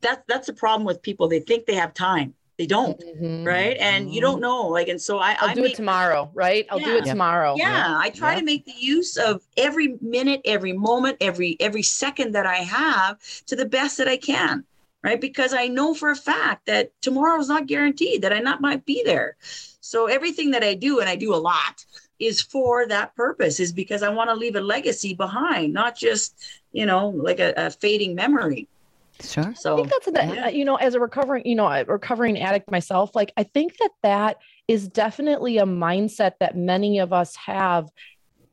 that's 0.00 0.22
that's 0.26 0.46
the 0.46 0.54
problem 0.54 0.86
with 0.86 1.02
people. 1.02 1.28
They 1.28 1.40
think 1.40 1.66
they 1.66 1.74
have 1.74 1.92
time 1.92 2.34
they 2.58 2.66
don't 2.66 2.98
mm-hmm. 3.00 3.44
right 3.44 3.76
and 3.78 4.06
mm-hmm. 4.06 4.14
you 4.14 4.20
don't 4.20 4.40
know 4.40 4.66
like 4.66 4.88
and 4.88 5.00
so 5.00 5.18
i 5.18 5.36
i'll 5.40 5.50
I 5.50 5.54
do 5.54 5.62
make, 5.62 5.72
it 5.72 5.76
tomorrow 5.76 6.30
right 6.34 6.66
i'll 6.70 6.80
yeah. 6.80 6.86
do 6.86 6.96
it 6.96 7.04
tomorrow 7.04 7.54
yeah, 7.56 7.88
yeah. 7.88 7.98
i 7.98 8.10
try 8.10 8.32
yeah. 8.32 8.40
to 8.40 8.44
make 8.44 8.64
the 8.64 8.74
use 8.78 9.16
of 9.16 9.42
every 9.56 9.96
minute 10.00 10.40
every 10.44 10.72
moment 10.72 11.18
every 11.20 11.56
every 11.60 11.82
second 11.82 12.32
that 12.32 12.46
i 12.46 12.56
have 12.56 13.18
to 13.46 13.56
the 13.56 13.66
best 13.66 13.98
that 13.98 14.08
i 14.08 14.16
can 14.16 14.64
right 15.02 15.20
because 15.20 15.52
i 15.52 15.68
know 15.68 15.94
for 15.94 16.10
a 16.10 16.16
fact 16.16 16.66
that 16.66 16.92
tomorrow 17.02 17.38
is 17.38 17.48
not 17.48 17.66
guaranteed 17.66 18.22
that 18.22 18.32
i 18.32 18.38
not 18.38 18.60
might 18.60 18.84
be 18.86 19.02
there 19.04 19.36
so 19.80 20.06
everything 20.06 20.50
that 20.50 20.64
i 20.64 20.74
do 20.74 21.00
and 21.00 21.08
i 21.08 21.16
do 21.16 21.34
a 21.34 21.36
lot 21.36 21.84
is 22.18 22.40
for 22.40 22.86
that 22.86 23.14
purpose 23.14 23.60
is 23.60 23.72
because 23.72 24.02
i 24.02 24.08
want 24.08 24.30
to 24.30 24.34
leave 24.34 24.56
a 24.56 24.60
legacy 24.60 25.14
behind 25.14 25.72
not 25.72 25.94
just 25.96 26.62
you 26.72 26.86
know 26.86 27.08
like 27.08 27.40
a, 27.40 27.52
a 27.56 27.70
fading 27.70 28.14
memory 28.14 28.66
Sure. 29.20 29.54
So 29.56 29.74
I 29.74 29.76
think 29.76 29.90
that's 29.90 30.08
a, 30.08 30.34
yeah. 30.34 30.48
you 30.48 30.64
know, 30.64 30.76
as 30.76 30.94
a 30.94 31.00
recovering, 31.00 31.46
you 31.46 31.54
know, 31.54 31.66
a 31.66 31.84
recovering 31.84 32.40
addict 32.40 32.70
myself, 32.70 33.14
like 33.14 33.32
I 33.36 33.44
think 33.44 33.76
that 33.78 33.90
that 34.02 34.36
is 34.68 34.88
definitely 34.88 35.58
a 35.58 35.64
mindset 35.64 36.32
that 36.40 36.56
many 36.56 36.98
of 36.98 37.12
us 37.12 37.34
have 37.36 37.88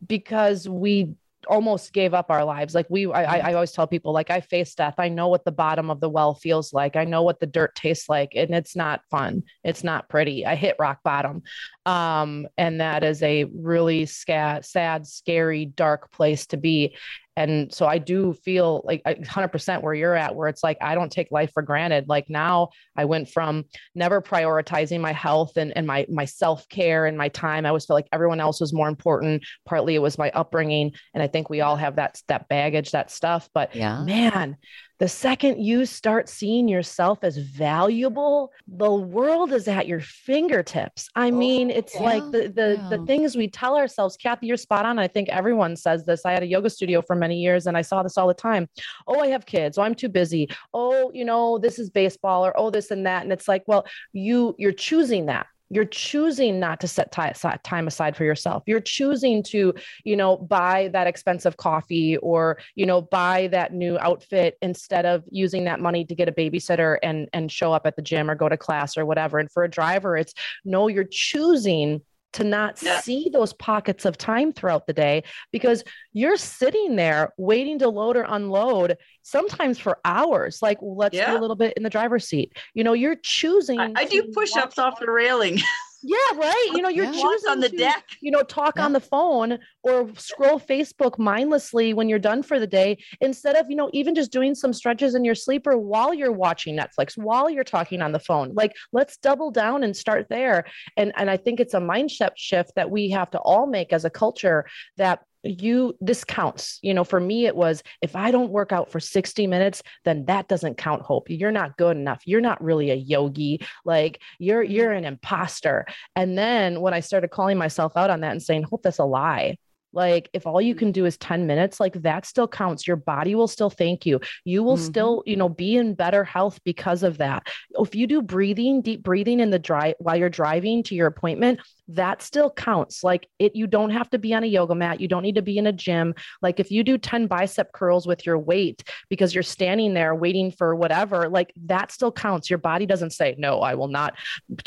because 0.05 0.67
we 0.67 1.15
almost 1.47 1.93
gave 1.93 2.13
up 2.13 2.27
our 2.29 2.43
lives. 2.45 2.73
Like 2.73 2.87
we, 2.89 3.11
I, 3.11 3.49
I 3.49 3.53
always 3.53 3.71
tell 3.71 3.87
people, 3.87 4.13
like 4.13 4.29
I 4.29 4.41
face 4.41 4.73
death. 4.75 4.95
I 4.97 5.09
know 5.09 5.27
what 5.27 5.45
the 5.45 5.51
bottom 5.51 5.89
of 5.89 5.99
the 5.99 6.09
well 6.09 6.33
feels 6.33 6.73
like. 6.73 6.95
I 6.95 7.03
know 7.03 7.23
what 7.23 7.39
the 7.39 7.45
dirt 7.45 7.75
tastes 7.75 8.09
like, 8.09 8.33
and 8.35 8.53
it's 8.53 8.75
not 8.75 9.01
fun. 9.09 9.43
It's 9.63 9.83
not 9.83 10.09
pretty. 10.09 10.45
I 10.45 10.55
hit 10.55 10.75
rock 10.79 10.99
bottom, 11.03 11.43
um, 11.85 12.47
and 12.57 12.81
that 12.81 13.03
is 13.03 13.21
a 13.23 13.45
really 13.45 14.05
sca- 14.05 14.61
sad, 14.63 15.07
scary, 15.07 15.65
dark 15.65 16.11
place 16.11 16.45
to 16.47 16.57
be 16.57 16.95
and 17.35 17.73
so 17.73 17.85
i 17.85 17.97
do 17.97 18.33
feel 18.33 18.81
like 18.85 19.03
100% 19.03 19.81
where 19.81 19.93
you're 19.93 20.15
at 20.15 20.35
where 20.35 20.47
it's 20.47 20.63
like 20.63 20.77
i 20.81 20.95
don't 20.95 21.11
take 21.11 21.31
life 21.31 21.51
for 21.53 21.63
granted. 21.63 22.07
Like 22.07 22.29
now 22.29 22.69
i 22.95 23.05
went 23.05 23.29
from 23.29 23.65
never 23.95 24.21
prioritizing 24.21 24.99
my 24.99 25.11
health 25.13 25.57
and, 25.57 25.75
and 25.75 25.87
my 25.87 26.05
my 26.09 26.25
self-care 26.25 27.05
and 27.05 27.17
my 27.17 27.29
time 27.29 27.65
i 27.65 27.69
always 27.69 27.85
felt 27.85 27.97
like 27.97 28.09
everyone 28.11 28.39
else 28.39 28.59
was 28.61 28.73
more 28.73 28.87
important. 28.87 29.43
Partly 29.65 29.95
it 29.95 29.99
was 29.99 30.17
my 30.17 30.29
upbringing 30.31 30.93
and 31.13 31.23
i 31.23 31.27
think 31.27 31.49
we 31.49 31.61
all 31.61 31.75
have 31.75 31.95
that 31.95 32.21
that 32.27 32.47
baggage 32.47 32.91
that 32.91 33.11
stuff 33.11 33.49
but 33.53 33.75
yeah. 33.75 34.03
man 34.03 34.57
the 35.03 35.09
second 35.09 35.61
you 35.61 35.85
start 35.85 36.29
seeing 36.29 36.65
yourself 36.65 37.19
as 37.23 37.35
valuable, 37.35 38.53
the 38.69 38.89
world 38.89 39.51
is 39.51 39.67
at 39.67 39.85
your 39.85 39.99
fingertips. 39.99 41.09
I 41.13 41.27
oh, 41.27 41.31
mean, 41.31 41.69
it's 41.69 41.93
yeah, 41.93 42.03
like 42.03 42.23
the 42.31 42.47
the, 42.47 42.79
yeah. 42.79 42.87
the 42.89 43.05
things 43.05 43.35
we 43.35 43.49
tell 43.49 43.75
ourselves. 43.75 44.15
Kathy, 44.15 44.47
you're 44.47 44.55
spot 44.55 44.85
on. 44.85 44.99
I 44.99 45.09
think 45.09 45.27
everyone 45.27 45.75
says 45.75 46.05
this. 46.05 46.25
I 46.25 46.31
had 46.31 46.41
a 46.41 46.47
yoga 46.47 46.69
studio 46.69 47.01
for 47.01 47.17
many 47.17 47.35
years 47.41 47.67
and 47.67 47.75
I 47.75 47.81
saw 47.81 48.01
this 48.01 48.17
all 48.17 48.29
the 48.29 48.33
time. 48.33 48.69
Oh, 49.05 49.19
I 49.19 49.27
have 49.27 49.45
kids. 49.45 49.77
Oh, 49.77 49.81
I'm 49.81 49.93
too 49.93 50.07
busy. 50.07 50.49
Oh, 50.73 51.11
you 51.13 51.25
know, 51.25 51.57
this 51.57 51.79
is 51.79 51.89
baseball 51.89 52.45
or 52.45 52.57
oh, 52.57 52.69
this 52.69 52.89
and 52.89 53.05
that. 53.05 53.23
And 53.23 53.33
it's 53.33 53.49
like, 53.49 53.63
well, 53.67 53.85
you 54.13 54.55
you're 54.57 54.71
choosing 54.71 55.25
that 55.25 55.47
you're 55.73 55.85
choosing 55.85 56.59
not 56.59 56.79
to 56.81 56.87
set 56.87 57.11
time 57.11 57.87
aside 57.87 58.15
for 58.15 58.23
yourself. 58.23 58.63
You're 58.65 58.79
choosing 58.79 59.43
to 59.43 59.73
you 60.03 60.15
know 60.15 60.37
buy 60.37 60.89
that 60.93 61.07
expensive 61.07 61.57
coffee 61.57 62.17
or 62.17 62.59
you 62.75 62.85
know 62.85 63.01
buy 63.01 63.47
that 63.47 63.73
new 63.73 63.97
outfit 63.99 64.57
instead 64.61 65.05
of 65.05 65.23
using 65.29 65.65
that 65.65 65.79
money 65.79 66.05
to 66.05 66.15
get 66.15 66.29
a 66.29 66.31
babysitter 66.31 66.97
and 67.03 67.29
and 67.33 67.51
show 67.51 67.73
up 67.73 67.85
at 67.85 67.95
the 67.95 68.01
gym 68.01 68.29
or 68.29 68.35
go 68.35 68.49
to 68.49 68.57
class 68.57 68.97
or 68.97 69.05
whatever. 69.05 69.39
And 69.39 69.51
for 69.51 69.63
a 69.63 69.69
driver 69.69 70.17
it's 70.17 70.33
no 70.65 70.87
you're 70.87 71.03
choosing 71.09 72.01
to 72.33 72.43
not 72.43 72.81
yeah. 72.81 72.99
see 72.99 73.29
those 73.31 73.53
pockets 73.53 74.05
of 74.05 74.17
time 74.17 74.51
throughout 74.51 74.87
the 74.87 74.93
day 74.93 75.23
because 75.51 75.83
you're 76.11 76.37
sitting 76.37 76.95
there 76.95 77.33
waiting 77.37 77.79
to 77.79 77.87
load 77.87 78.17
or 78.17 78.25
unload 78.27 78.97
sometimes 79.21 79.79
for 79.79 79.99
hours 80.05 80.61
like 80.61 80.77
let's 80.81 81.15
yeah. 81.15 81.31
do 81.31 81.37
a 81.37 81.41
little 81.41 81.55
bit 81.55 81.73
in 81.77 81.83
the 81.83 81.89
driver's 81.89 82.27
seat 82.27 82.51
you 82.73 82.83
know 82.83 82.93
you're 82.93 83.15
choosing 83.15 83.79
i, 83.79 83.91
I 83.95 84.05
do 84.05 84.23
push-ups 84.33 84.77
off 84.77 84.99
the 84.99 85.09
railing 85.09 85.59
Yeah, 86.03 86.17
right. 86.35 86.69
You 86.73 86.81
know, 86.81 86.89
you're 86.89 87.05
yeah. 87.05 87.11
choosing 87.11 87.49
on 87.49 87.59
the 87.61 87.69
to, 87.69 87.77
deck. 87.77 88.03
You 88.21 88.31
know, 88.31 88.43
talk 88.43 88.73
yeah. 88.75 88.85
on 88.85 88.93
the 88.93 88.99
phone 88.99 89.57
or 89.83 90.09
scroll 90.17 90.59
Facebook 90.59 91.17
mindlessly 91.17 91.93
when 91.93 92.09
you're 92.09 92.19
done 92.19 92.43
for 92.43 92.59
the 92.59 92.67
day 92.67 92.97
instead 93.21 93.55
of, 93.55 93.69
you 93.69 93.75
know, 93.75 93.89
even 93.93 94.13
just 94.13 94.31
doing 94.31 94.53
some 94.53 94.73
stretches 94.73 95.15
in 95.15 95.23
your 95.23 95.35
sleeper 95.35 95.77
while 95.77 96.13
you're 96.13 96.31
watching 96.31 96.77
Netflix, 96.77 97.17
while 97.17 97.49
you're 97.49 97.63
talking 97.63 98.01
on 98.01 98.11
the 98.11 98.19
phone. 98.19 98.53
Like, 98.53 98.75
let's 98.91 99.17
double 99.17 99.49
down 99.49 99.83
and 99.83 99.95
start 99.95 100.27
there. 100.29 100.65
And 100.97 101.13
and 101.15 101.29
I 101.29 101.37
think 101.37 101.59
it's 101.59 101.73
a 101.73 101.79
mindset 101.79 102.31
shift 102.35 102.73
that 102.75 102.91
we 102.91 103.09
have 103.11 103.31
to 103.31 103.39
all 103.39 103.65
make 103.65 103.93
as 103.93 104.03
a 104.03 104.09
culture 104.09 104.65
that 104.97 105.21
you 105.43 105.95
this 105.99 106.23
counts. 106.23 106.79
You 106.81 106.93
know 106.93 107.03
for 107.03 107.19
me 107.19 107.45
it 107.45 107.55
was 107.55 107.83
if 108.01 108.15
i 108.15 108.31
don't 108.31 108.51
work 108.51 108.71
out 108.71 108.91
for 108.91 108.99
60 108.99 109.47
minutes 109.47 109.83
then 110.05 110.25
that 110.25 110.47
doesn't 110.47 110.77
count 110.77 111.01
hope. 111.01 111.29
You're 111.29 111.51
not 111.51 111.77
good 111.77 111.97
enough. 111.97 112.21
You're 112.25 112.41
not 112.41 112.63
really 112.63 112.91
a 112.91 112.95
yogi. 112.95 113.61
Like 113.85 114.21
you're 114.39 114.63
you're 114.63 114.91
an 114.91 115.05
imposter. 115.05 115.85
And 116.15 116.37
then 116.37 116.81
when 116.81 116.93
i 116.93 116.99
started 116.99 117.29
calling 117.29 117.57
myself 117.57 117.97
out 117.97 118.09
on 118.09 118.21
that 118.21 118.31
and 118.31 118.43
saying 118.43 118.63
hope 118.63 118.83
that's 118.83 118.99
a 118.99 119.05
lie 119.05 119.57
like 119.93 120.29
if 120.33 120.45
all 120.45 120.61
you 120.61 120.75
can 120.75 120.91
do 120.91 121.05
is 121.05 121.17
10 121.17 121.47
minutes, 121.47 121.79
like 121.79 121.93
that 122.01 122.25
still 122.25 122.47
counts. 122.47 122.87
Your 122.87 122.97
body 122.97 123.35
will 123.35 123.47
still 123.47 123.69
thank 123.69 124.05
you. 124.05 124.19
You 124.43 124.63
will 124.63 124.75
mm-hmm. 124.75 124.85
still, 124.85 125.23
you 125.25 125.35
know, 125.35 125.49
be 125.49 125.77
in 125.77 125.93
better 125.93 126.23
health 126.23 126.59
because 126.63 127.03
of 127.03 127.19
that. 127.19 127.47
If 127.71 127.95
you 127.95 128.07
do 128.07 128.21
breathing, 128.21 128.81
deep 128.81 129.03
breathing 129.03 129.39
in 129.39 129.49
the 129.49 129.59
drive 129.59 129.95
while 129.99 130.15
you're 130.15 130.29
driving 130.29 130.83
to 130.83 130.95
your 130.95 131.07
appointment, 131.07 131.59
that 131.89 132.21
still 132.21 132.49
counts. 132.49 133.03
Like 133.03 133.27
it, 133.39 133.55
you 133.55 133.67
don't 133.67 133.91
have 133.91 134.09
to 134.11 134.19
be 134.19 134.33
on 134.33 134.43
a 134.43 134.47
yoga 134.47 134.75
mat. 134.75 134.99
You 134.99 135.07
don't 135.07 135.23
need 135.23 135.35
to 135.35 135.41
be 135.41 135.57
in 135.57 135.67
a 135.67 135.71
gym. 135.71 136.13
Like 136.41 136.59
if 136.59 136.71
you 136.71 136.83
do 136.83 136.97
10 136.97 137.27
bicep 137.27 137.71
curls 137.71 138.07
with 138.07 138.25
your 138.25 138.39
weight 138.39 138.83
because 139.09 139.33
you're 139.33 139.43
standing 139.43 139.93
there 139.93 140.15
waiting 140.15 140.51
for 140.51 140.75
whatever, 140.75 141.29
like 141.29 141.53
that 141.65 141.91
still 141.91 142.11
counts. 142.11 142.49
Your 142.49 142.59
body 142.59 142.85
doesn't 142.85 143.11
say, 143.11 143.35
no, 143.37 143.59
I 143.59 143.75
will 143.75 143.87
not 143.87 144.15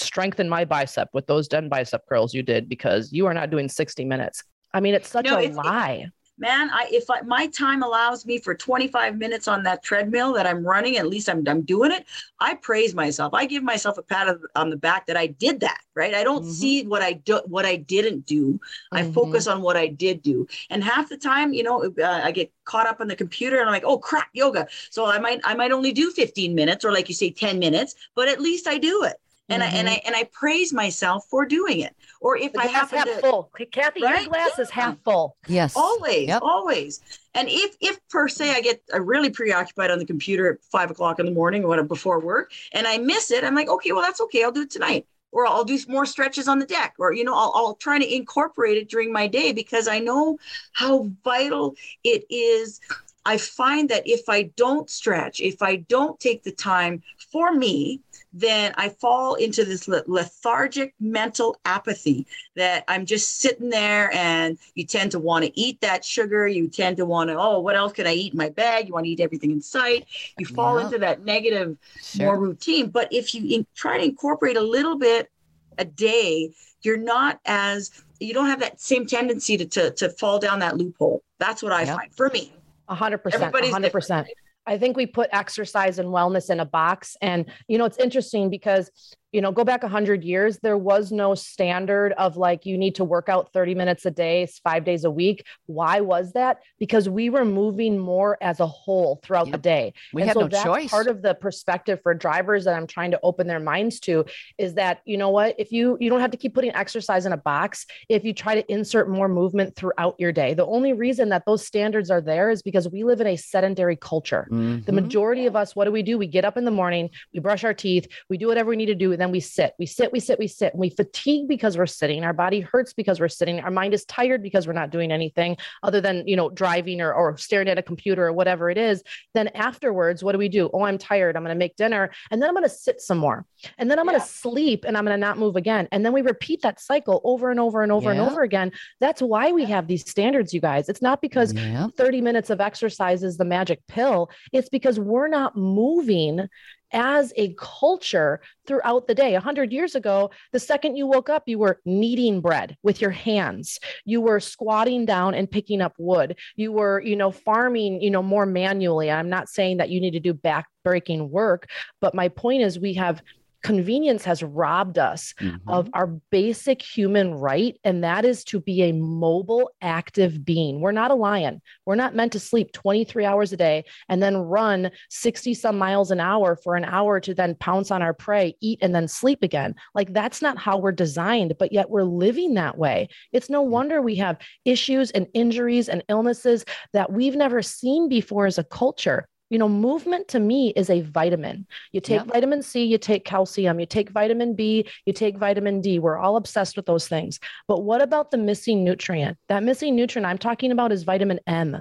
strengthen 0.01 0.49
my 0.49 0.65
bicep 0.65 1.09
with 1.13 1.27
those 1.27 1.49
10 1.49 1.69
bicep 1.69 2.03
curls 2.09 2.35
you 2.35 2.43
did 2.43 2.69
because 2.69 3.13
you 3.13 3.27
are 3.27 3.35
not 3.35 3.51
doing 3.51 3.69
60 3.69 4.05
minutes. 4.05 4.43
I 4.77 4.81
mean, 4.81 4.93
it's 4.93 5.09
such 5.09 5.25
no, 5.25 5.39
a 5.39 5.43
it's, 5.43 5.57
lie. 5.57 6.11
Man, 6.39 6.69
I 6.71 6.87
if 6.93 7.09
I, 7.09 7.23
my 7.23 7.47
time 7.47 7.83
allows 7.83 8.27
me 8.27 8.39
for 8.39 8.55
25 8.55 9.17
minutes 9.17 9.49
on 9.49 9.63
that 9.63 9.83
treadmill 9.83 10.35
that 10.35 10.47
I'm 10.47 10.67
running, 10.67 10.99
at 10.99 11.07
least 11.07 11.31
I'm 11.31 11.43
I'm 11.49 11.63
doing 11.63 11.93
it. 11.93 12.05
I 12.39 12.57
praise 12.57 12.95
myself. 12.95 13.33
I 13.33 13.47
give 13.47 13.63
myself 13.63 13.97
a 13.97 14.03
pat 14.03 14.37
on 14.55 14.69
the 14.69 14.77
back 14.77 15.07
that 15.07 15.17
I 15.17 15.29
did 15.29 15.61
that. 15.61 15.79
Right. 15.95 16.13
I 16.13 16.23
don't 16.23 16.43
mm-hmm. 16.43 16.51
see 16.53 16.87
what 16.87 17.01
I 17.01 17.15
do, 17.15 17.41
what 17.47 17.65
I 17.65 17.77
didn't 17.77 18.27
do. 18.27 18.53
Mm-hmm. 18.53 18.97
I 18.99 19.11
focus 19.13 19.47
on 19.47 19.63
what 19.63 19.79
I 19.79 19.87
did 19.87 20.21
do. 20.21 20.47
And 20.69 20.85
half 20.85 21.09
the 21.09 21.17
time, 21.17 21.55
you 21.55 21.63
know, 21.63 21.91
uh, 21.99 22.21
I 22.23 22.33
get 22.33 22.53
caught 22.67 22.87
up 22.87 23.01
on 23.01 23.09
the 23.09 23.17
computer 23.17 23.59
and 23.59 23.67
I'm 23.67 23.73
like, 23.73 23.87
oh 23.87 23.97
crap, 23.97 24.29
yoga. 24.35 24.69
So 24.91 25.07
I 25.07 25.19
might 25.19 25.41
I 25.43 25.55
might 25.55 25.73
only 25.73 25.93
do 25.93 26.11
15 26.11 26.55
minutes 26.55 26.85
or 26.85 26.93
like 26.93 27.09
you 27.09 27.15
say 27.15 27.31
10 27.31 27.59
minutes, 27.59 27.95
but 28.15 28.29
at 28.29 28.43
least 28.43 28.67
I 28.67 28.77
do 28.77 29.05
it 29.05 29.17
and 29.49 29.63
mm-hmm. 29.63 29.75
I 29.75 29.79
and 29.79 29.89
I 29.89 30.03
and 30.05 30.17
I 30.17 30.25
praise 30.25 30.73
myself 30.73 31.27
for 31.31 31.47
doing 31.47 31.81
it. 31.81 31.95
Or 32.21 32.37
if 32.37 32.53
the 32.53 32.61
I 32.61 32.67
happen 32.67 32.99
half 32.99 33.07
to, 33.07 33.21
full, 33.21 33.51
Kathy, 33.71 34.03
right? 34.03 34.23
your 34.23 34.31
glass 34.31 34.59
is 34.59 34.71
half 34.71 34.97
full. 35.05 35.37
Yes, 35.47 35.75
always, 35.77 36.29
yep. 36.29 36.43
always. 36.43 37.01
And 37.35 37.49
if 37.51 37.77
if 37.81 37.99
per 38.09 38.29
se 38.29 38.51
I 38.51 38.61
get 38.61 38.83
uh, 38.93 39.01
really 39.01 39.31
preoccupied 39.31 39.91
on 39.91 39.99
the 39.99 40.07
computer 40.07 40.53
at 40.53 40.59
five 40.73 40.91
o'clock 40.91 41.21
in 41.21 41.27
the 41.27 41.33
morning 41.33 41.65
or 41.65 41.69
whatever 41.69 41.89
before 41.89 42.21
work, 42.21 42.53
and 42.73 42.87
I 42.87 42.99
miss 42.99 43.31
it, 43.31 43.45
I'm 43.45 43.55
like, 43.55 43.69
okay, 43.69 43.93
well 43.93 44.03
that's 44.03 44.21
okay, 44.23 44.43
I'll 44.43 44.53
do 44.53 44.63
it 44.63 44.71
tonight. 44.71 45.07
Or 45.33 45.47
I'll 45.47 45.65
do 45.65 45.79
more 45.89 46.07
stretches 46.07 46.49
on 46.49 46.61
the 46.61 46.67
deck, 46.67 46.95
or 46.99 47.13
you 47.13 47.25
know, 47.25 47.35
I'll, 47.35 47.53
I'll 47.55 47.75
try 47.75 47.99
to 47.99 48.15
incorporate 48.15 48.79
it 48.79 48.89
during 48.89 49.13
my 49.13 49.27
day 49.27 49.53
because 49.53 49.87
I 49.87 49.99
know 49.99 50.39
how 50.73 51.11
vital 51.25 51.75
it 52.05 52.25
is 52.31 52.81
I 53.27 53.39
find 53.39 53.89
that 53.89 54.05
if 54.07 54.29
I 54.29 54.45
don't 54.57 54.89
stretch, 54.89 55.41
if 55.41 55.61
I 55.61 55.77
don't 55.77 56.19
take 56.21 56.45
the 56.45 56.53
time 56.53 57.03
for 57.33 57.53
me, 57.53 58.01
then 58.33 58.73
I 58.77 58.91
fall 58.91 59.35
into 59.35 59.65
this 59.65 59.89
lethargic 59.89 60.95
mental 61.01 61.57
apathy 61.65 62.27
that 62.55 62.85
I'm 62.87 63.05
just 63.05 63.41
sitting 63.41 63.69
there 63.69 64.13
and 64.15 64.59
you 64.75 64.87
tend 64.87 65.11
to 65.11 65.19
want 65.19 65.45
to 65.45 65.59
eat 65.59 65.81
that 65.81 66.05
sugar. 66.05 66.47
You 66.47 66.69
tend 66.69 66.99
to 66.99 67.05
want 67.05 67.31
to, 67.31 67.37
oh, 67.37 67.59
what 67.59 67.75
else 67.75 67.93
can 67.93 68.07
I 68.07 68.13
eat 68.13 68.33
in 68.33 68.39
my 68.39 68.51
bag? 68.51 68.87
You 68.87 68.95
want 68.95 69.07
to 69.07 69.11
eat 69.11 69.21
everything 69.21 69.51
in 69.51 69.61
sight. 69.61 70.07
You 70.39 70.47
fall 70.47 70.79
into 70.79 70.99
that 70.99 71.25
negative, 71.25 71.77
sure. 72.01 72.27
more 72.27 72.39
routine. 72.39 72.91
But 72.91 73.13
if 73.13 73.35
you 73.35 73.45
in, 73.57 73.67
try 73.75 73.99
to 73.99 74.05
incorporate 74.05 74.57
a 74.57 74.63
little 74.63 74.99
bit 74.99 75.31
a 75.79 75.85
day, 75.85 76.53
you're 76.83 76.97
not 76.97 77.41
as, 77.45 77.91
you 78.21 78.33
don't 78.33 78.47
have 78.47 78.61
that 78.61 78.81
same 78.81 79.07
tendency 79.07 79.57
to, 79.57 79.67
to, 79.67 79.91
to 79.93 80.11
fall 80.11 80.39
down 80.39 80.61
that 80.61 80.77
loophole. 80.77 81.25
That's 81.39 81.63
what 81.63 81.73
I 81.73 81.83
yep. 81.83 81.97
find 81.97 82.15
for 82.15 82.29
me. 82.29 82.53
A 82.89 82.95
hundred 82.95 83.19
percent. 83.19 83.55
Hundred 83.55 83.93
percent. 83.93 84.29
I 84.67 84.79
think 84.79 84.97
we 84.97 85.07
put 85.07 85.29
exercise 85.33 85.99
and 85.99 86.09
wellness 86.09 86.51
in 86.51 86.59
a 86.59 86.65
box. 86.65 87.17
And, 87.23 87.47
you 87.69 87.79
know, 87.79 87.85
it's 87.85 87.99
interesting 87.99 88.51
because 88.51 88.91
you 89.37 89.43
know, 89.43 89.53
go 89.53 89.65
back 89.65 89.83
100 89.83 90.25
years, 90.25 90.59
there 90.61 90.79
was 90.79 91.13
no 91.13 91.35
standard 91.35 92.15
of 92.15 92.39
like, 92.39 92.65
you 92.65 92.79
need 92.79 92.95
to 92.95 93.05
work 93.05 93.29
out 93.29 93.53
30 93.53 93.75
minutes 93.75 94.07
a 94.07 94.11
day, 94.11 94.49
five 94.65 94.83
days 94.83 95.05
a 95.05 95.11
week. 95.11 95.45
Why 95.67 96.01
was 96.01 96.33
that? 96.33 96.61
Because 96.79 97.07
we 97.07 97.29
were 97.29 97.45
moving 97.45 97.99
more 97.99 98.39
as 98.41 98.61
a 98.61 98.67
whole 98.67 99.21
throughout 99.23 99.49
yep. 99.49 99.53
the 99.53 99.59
day. 99.59 99.93
We 100.15 100.23
and 100.23 100.31
had 100.31 100.35
so 100.37 100.41
no 100.41 100.49
that's 100.49 100.65
choice. 100.65 100.91
Part 100.91 101.09
of 101.09 101.21
the 101.21 101.35
perspective 101.35 102.01
for 102.03 102.15
drivers 102.15 102.65
that 102.65 102.75
I'm 102.75 102.87
trying 102.87 103.11
to 103.11 103.21
open 103.23 103.47
their 103.47 103.61
minds 103.61 104.01
to 104.01 104.25
is 104.57 104.73
that, 104.77 105.03
you 105.05 105.19
know 105.19 105.29
what, 105.29 105.55
if 105.59 105.71
you, 105.71 105.99
you 106.01 106.09
don't 106.09 106.21
have 106.21 106.31
to 106.31 106.39
keep 106.39 106.55
putting 106.55 106.75
exercise 106.75 107.27
in 107.27 107.35
a 107.35 107.37
box, 107.37 107.85
if 108.09 108.25
you 108.25 108.33
try 108.33 108.55
to 108.55 108.73
insert 108.73 109.11
more 109.11 109.29
movement 109.29 109.77
throughout 109.77 110.15
your 110.19 110.33
day, 110.33 110.55
the 110.55 110.65
only 110.65 110.95
reason 110.95 111.29
that 111.29 111.45
those 111.45 111.67
standards 111.67 112.11
are 112.11 112.23
there 112.23 112.49
is 112.49 112.63
because 112.63 112.89
we 112.89 113.05
live 113.05 113.21
in 113.21 113.27
a 113.27 113.37
sedentary 113.37 113.97
culture. 113.97 114.49
Mm-hmm. 114.51 114.85
The 114.87 114.93
majority 114.93 115.45
of 115.45 115.55
us, 115.57 115.77
what 115.77 115.85
do 115.85 115.93
we 115.93 116.03
do? 116.03 116.17
We 116.17 116.27
get 116.27 116.47
up 116.47 116.57
in 116.57 116.65
the 116.65 116.71
morning, 116.71 117.11
we 117.35 117.41
brush 117.41 117.65
our 117.65 117.75
teeth, 117.75 118.09
we 118.31 118.39
do 118.39 118.47
whatever 118.47 118.71
we 118.71 118.77
need 118.77 118.87
to 118.87 118.95
do. 118.95 119.13
And 119.13 119.26
then 119.27 119.33
we 119.33 119.41
sit, 119.41 119.75
we 119.79 119.87
sit, 119.87 120.13
we 120.13 120.21
sit, 120.21 120.39
we 120.39 120.47
sit, 120.47 120.73
and 120.73 120.81
we 120.81 120.91
fatigue 120.91 121.49
because 121.49 121.77
we're 121.77 121.87
sitting. 121.87 122.25
Our 122.25 122.33
body 122.33 122.61
hurts 122.61 122.93
because 122.93 123.19
we're 123.19 123.29
sitting. 123.29 123.59
Our 123.61 123.73
mind 123.73 123.93
is 123.93 124.05
tired 124.05 124.43
because 124.43 124.67
we're 124.67 124.73
not 124.73 124.91
doing 124.91 125.11
anything 125.11 125.57
other 125.83 126.01
than, 126.01 126.27
you 126.29 126.37
know, 126.37 126.49
driving 126.49 127.01
or, 127.01 127.13
or 127.13 127.37
staring 127.37 127.69
at 127.69 127.77
a 127.77 127.83
computer 127.83 128.27
or 128.27 128.33
whatever 128.33 128.71
it 128.71 128.79
is. 128.79 129.03
Then 129.35 129.49
afterwards, 129.49 130.23
what 130.23 130.33
do 130.33 130.39
we 130.39 130.49
do? 130.49 130.71
Oh, 130.73 130.83
I'm 130.83 130.99
tired. 130.99 131.37
I'm 131.37 131.43
going 131.43 131.55
to 131.55 131.59
make 131.59 131.77
dinner. 131.77 132.11
And 132.31 132.41
then 132.41 132.49
I'm 132.49 132.55
going 132.55 132.69
to 132.69 132.75
sit 132.75 133.01
some 133.01 133.19
more. 133.19 133.45
And 133.79 133.91
then 133.91 133.99
I'm 133.99 134.07
yeah. 134.07 134.13
going 134.13 134.23
to 134.23 134.29
sleep 134.29 134.85
and 134.87 134.97
I'm 134.97 135.05
going 135.05 135.15
to 135.15 135.21
not 135.21 135.39
move 135.39 135.57
again. 135.57 135.89
And 135.91 136.05
then 136.05 136.13
we 136.13 136.23
repeat 136.23 136.63
that 136.63 136.81
cycle 136.81 137.21
over 137.25 137.51
and 137.51 137.59
over 137.59 137.83
and 137.83 137.91
over 137.91 138.13
yeah. 138.13 138.21
and 138.21 138.31
over 138.31 138.43
again. 138.43 138.71
That's 139.01 139.21
why 139.21 139.51
we 139.51 139.65
have 139.65 139.89
these 139.89 140.09
standards, 140.09 140.55
you 140.55 140.61
guys. 140.61 140.89
It's 140.89 141.03
not 141.03 141.21
because 141.21 141.53
yeah. 141.53 141.89
30 141.97 142.21
minutes 142.21 142.51
of 142.51 142.61
exercise 142.61 143.25
is 143.25 143.37
the 143.37 143.45
magic 143.45 143.81
pill. 143.89 144.31
It's 144.53 144.69
because 144.69 145.01
we're 145.01 145.29
not 145.29 145.57
moving 145.57 146.49
as 146.93 147.33
a 147.37 147.55
culture 147.59 148.41
throughout 148.67 149.07
the 149.07 149.15
day. 149.15 149.35
A 149.35 149.41
hundred 149.41 149.73
years 149.73 149.95
ago, 149.95 150.31
the 150.53 150.61
second 150.61 150.97
you 150.97 151.07
woke 151.07 151.29
up, 151.29 151.45
you 151.47 151.59
were 151.59 151.81
kneading 151.85 152.41
bread 152.41 152.77
with 152.83 153.01
your 153.01 153.11
hands. 153.11 153.79
You 154.05 154.21
were 154.21 154.41
squatting 154.41 155.05
down 155.07 155.35
and 155.35 155.51
picking 155.51 155.81
up 155.81 155.95
wood. 155.99 156.37
You 156.57 156.73
were, 156.73 157.01
you 157.01 157.17
know, 157.17 157.31
farming, 157.31 158.01
you 158.01 158.11
know, 158.11 158.23
more 158.23 158.47
manually. 158.47 159.11
I'm 159.11 159.29
not 159.29 159.49
saying 159.49 159.79
that 159.79 159.91
you 159.91 160.01
need 160.01 160.13
to 160.13 160.21
do 160.21 160.35
back 160.35 160.67
breaking 160.85 161.31
work, 161.31 161.69
but 162.01 162.15
my 162.15 162.29
point 162.29 162.63
is 162.63 162.79
we 162.79 162.95
have 162.95 163.23
convenience 163.67 164.25
has 164.25 164.45
robbed 164.45 164.97
us 164.97 165.35
mm-hmm. 165.41 165.69
of 165.69 165.91
our 165.93 166.07
basic 166.31 166.81
human 166.81 167.35
right, 167.35 167.77
and 167.83 168.05
that 168.05 168.25
is 168.25 168.45
to 168.45 168.61
be 168.61 168.85
a 168.85 168.93
mobile, 168.93 169.73
active 169.83 170.45
being. 170.45 170.81
We're 170.81 170.93
not 170.93 171.11
a 171.11 171.17
lion. 171.17 171.61
We're 171.85 171.97
not 171.97 172.15
meant 172.15 172.31
to 172.35 172.39
sleep 172.39 172.71
23 172.71 173.25
hours 173.25 173.53
a 173.53 173.57
day 173.57 173.85
and 174.09 174.23
then 174.23 174.37
run 174.37 174.93
60 175.11 175.53
some 175.55 175.77
miles 175.79 176.13
an 176.13 176.21
hour 176.21 176.55
for 176.55 176.77
an 176.77 176.85
hour 176.85 177.19
to 177.19 177.35
then 177.35 177.57
pounce 177.57 177.91
on 177.91 178.03
our 178.03 178.15
prey, 178.15 178.55
eat, 178.61 178.79
and 178.83 178.95
then 178.95 179.09
sleep 179.09 179.43
again. 179.43 179.75
Like 179.97 180.13
that's 180.13 180.41
not 180.41 180.59
how 180.59 180.79
we're 180.79 180.93
designed, 180.93 181.57
but 181.59 181.73
yet 181.73 181.91
we're 181.91 182.05
living 182.05 182.55
that 182.55 182.79
way. 182.79 183.09
It's 183.33 183.51
no 183.51 183.63
wonder 183.63 184.01
we 184.01 184.15
have 184.15 184.39
issues 184.65 185.11
and 185.11 185.27
injuries 185.35 185.89
and 185.89 186.05
illnesses 186.09 186.65
that 186.93 187.13
we've 187.13 187.35
never 187.35 187.63
seen 187.63 188.09
before 188.09 188.47
as 188.47 188.59
a 188.59 188.65
culture 188.65 189.27
you 189.51 189.59
know, 189.59 189.69
movement 189.69 190.29
to 190.29 190.41
me 190.41 190.71
is 190.71 190.91
a 190.91 191.03
vitamin. 191.03 191.67
You 191.93 192.01
take 192.01 192.21
yep. 192.21 192.27
vitamin 192.27 192.63
C, 192.63 192.85
you 192.85 192.99
take 192.99 193.25
calcium, 193.25 193.79
you 193.79 193.87
take 193.87 194.11
vitamin 194.11 194.55
B, 194.55 194.89
you 195.05 195.13
take 195.13 195.39
vitamin 195.39 195.81
D. 195.81 195.99
We're 195.99 196.19
all 196.19 196.37
obsessed 196.37 196.77
with 196.77 196.87
those 196.87 197.07
things. 197.07 197.39
But 197.69 197.85
what 197.85 198.03
about 198.03 198.31
the 198.31 198.39
missing 198.39 198.83
nutrient? 198.83 199.39
That 199.49 199.63
missing 199.63 199.95
nutrient 199.95 200.27
I'm 200.27 200.39
talking 200.39 200.73
about 200.73 200.93
is 200.93 201.05
vitamin 201.05 201.41
M, 201.47 201.79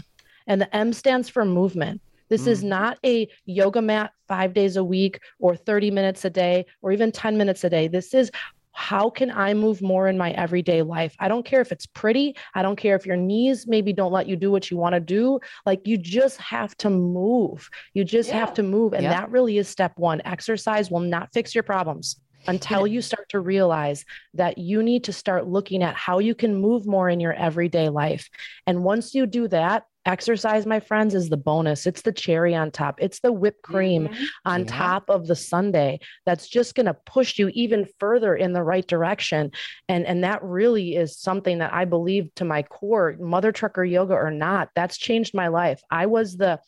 and 0.47 0.61
the 0.61 0.75
M 0.75 0.93
stands 0.93 1.27
for 1.27 1.43
movement. 1.43 2.01
This 2.29 2.43
mm. 2.43 2.47
is 2.47 2.63
not 2.63 2.97
a 3.05 3.27
yoga 3.45 3.81
mat 3.81 4.11
five 4.27 4.53
days 4.53 4.77
a 4.77 4.83
week 4.83 5.19
or 5.39 5.55
30 5.55 5.91
minutes 5.91 6.25
a 6.25 6.29
day 6.29 6.65
or 6.81 6.91
even 6.91 7.11
10 7.11 7.37
minutes 7.37 7.63
a 7.63 7.69
day. 7.69 7.87
This 7.87 8.13
is 8.13 8.31
how 8.75 9.09
can 9.09 9.31
I 9.31 9.53
move 9.53 9.81
more 9.81 10.07
in 10.07 10.17
my 10.17 10.31
everyday 10.31 10.81
life? 10.81 11.15
I 11.17 11.29
don't 11.29 11.45
care 11.45 11.61
if 11.61 11.71
it's 11.71 11.85
pretty. 11.85 12.35
I 12.53 12.61
don't 12.61 12.75
care 12.75 12.95
if 12.95 13.05
your 13.05 13.15
knees 13.15 13.67
maybe 13.67 13.93
don't 13.93 14.11
let 14.11 14.27
you 14.27 14.35
do 14.35 14.51
what 14.51 14.69
you 14.69 14.75
want 14.77 14.93
to 14.93 14.99
do. 14.99 15.39
Like 15.65 15.87
you 15.87 15.97
just 15.97 16.37
have 16.41 16.75
to 16.77 16.89
move. 16.89 17.69
You 17.93 18.03
just 18.03 18.29
yeah. 18.29 18.39
have 18.39 18.53
to 18.55 18.63
move. 18.63 18.93
And 18.93 19.03
yeah. 19.03 19.09
that 19.09 19.31
really 19.31 19.57
is 19.57 19.69
step 19.69 19.93
one. 19.97 20.21
Exercise 20.25 20.91
will 20.91 20.99
not 20.99 21.29
fix 21.33 21.55
your 21.55 21.63
problems. 21.63 22.17
until 22.47 22.85
you 22.85 23.01
start 23.01 23.27
to 23.29 23.39
realize 23.39 24.05
that 24.33 24.57
you 24.57 24.83
need 24.83 25.03
to 25.05 25.13
start 25.13 25.47
looking 25.47 25.83
at 25.83 25.95
how 25.95 26.19
you 26.19 26.35
can 26.35 26.55
move 26.55 26.85
more 26.85 27.09
in 27.09 27.19
your 27.19 27.33
everyday 27.33 27.89
life. 27.89 28.29
And 28.67 28.83
once 28.83 29.15
you 29.15 29.25
do 29.25 29.47
that, 29.49 29.83
Exercise, 30.05 30.65
my 30.65 30.79
friends, 30.79 31.15
is 31.15 31.29
the 31.29 31.37
bonus. 31.37 31.87
It's 31.87 32.03
the 32.03 32.11
cherry 32.11 32.53
on 32.53 32.69
top. 32.69 33.01
It's 33.01 33.19
the 33.19 33.31
whipped 33.31 33.63
cream 33.63 34.07
mm-hmm. 34.07 34.23
on 34.45 34.61
yeah. 34.61 34.67
top 34.67 35.09
of 35.09 35.25
the 35.25 35.35
sundae 35.35 35.99
that's 36.25 36.47
just 36.47 36.75
going 36.75 36.85
to 36.85 36.93
push 36.93 37.39
you 37.39 37.49
even 37.53 37.87
further 37.99 38.35
in 38.35 38.53
the 38.53 38.63
right 38.63 38.85
direction. 38.85 39.51
And, 39.89 40.05
and 40.05 40.23
that 40.23 40.43
really 40.43 40.95
is 40.95 41.17
something 41.17 41.57
that 41.57 41.73
I 41.73 41.85
believe 41.85 42.33
to 42.35 42.45
my 42.45 42.61
core, 42.63 43.15
mother 43.19 43.51
trucker 43.51 43.83
yoga 43.83 44.13
or 44.13 44.31
not, 44.31 44.69
that's 44.75 44.97
changed 44.97 45.33
my 45.33 45.47
life. 45.47 45.81
I 45.89 46.05
was 46.05 46.37
the 46.37 46.59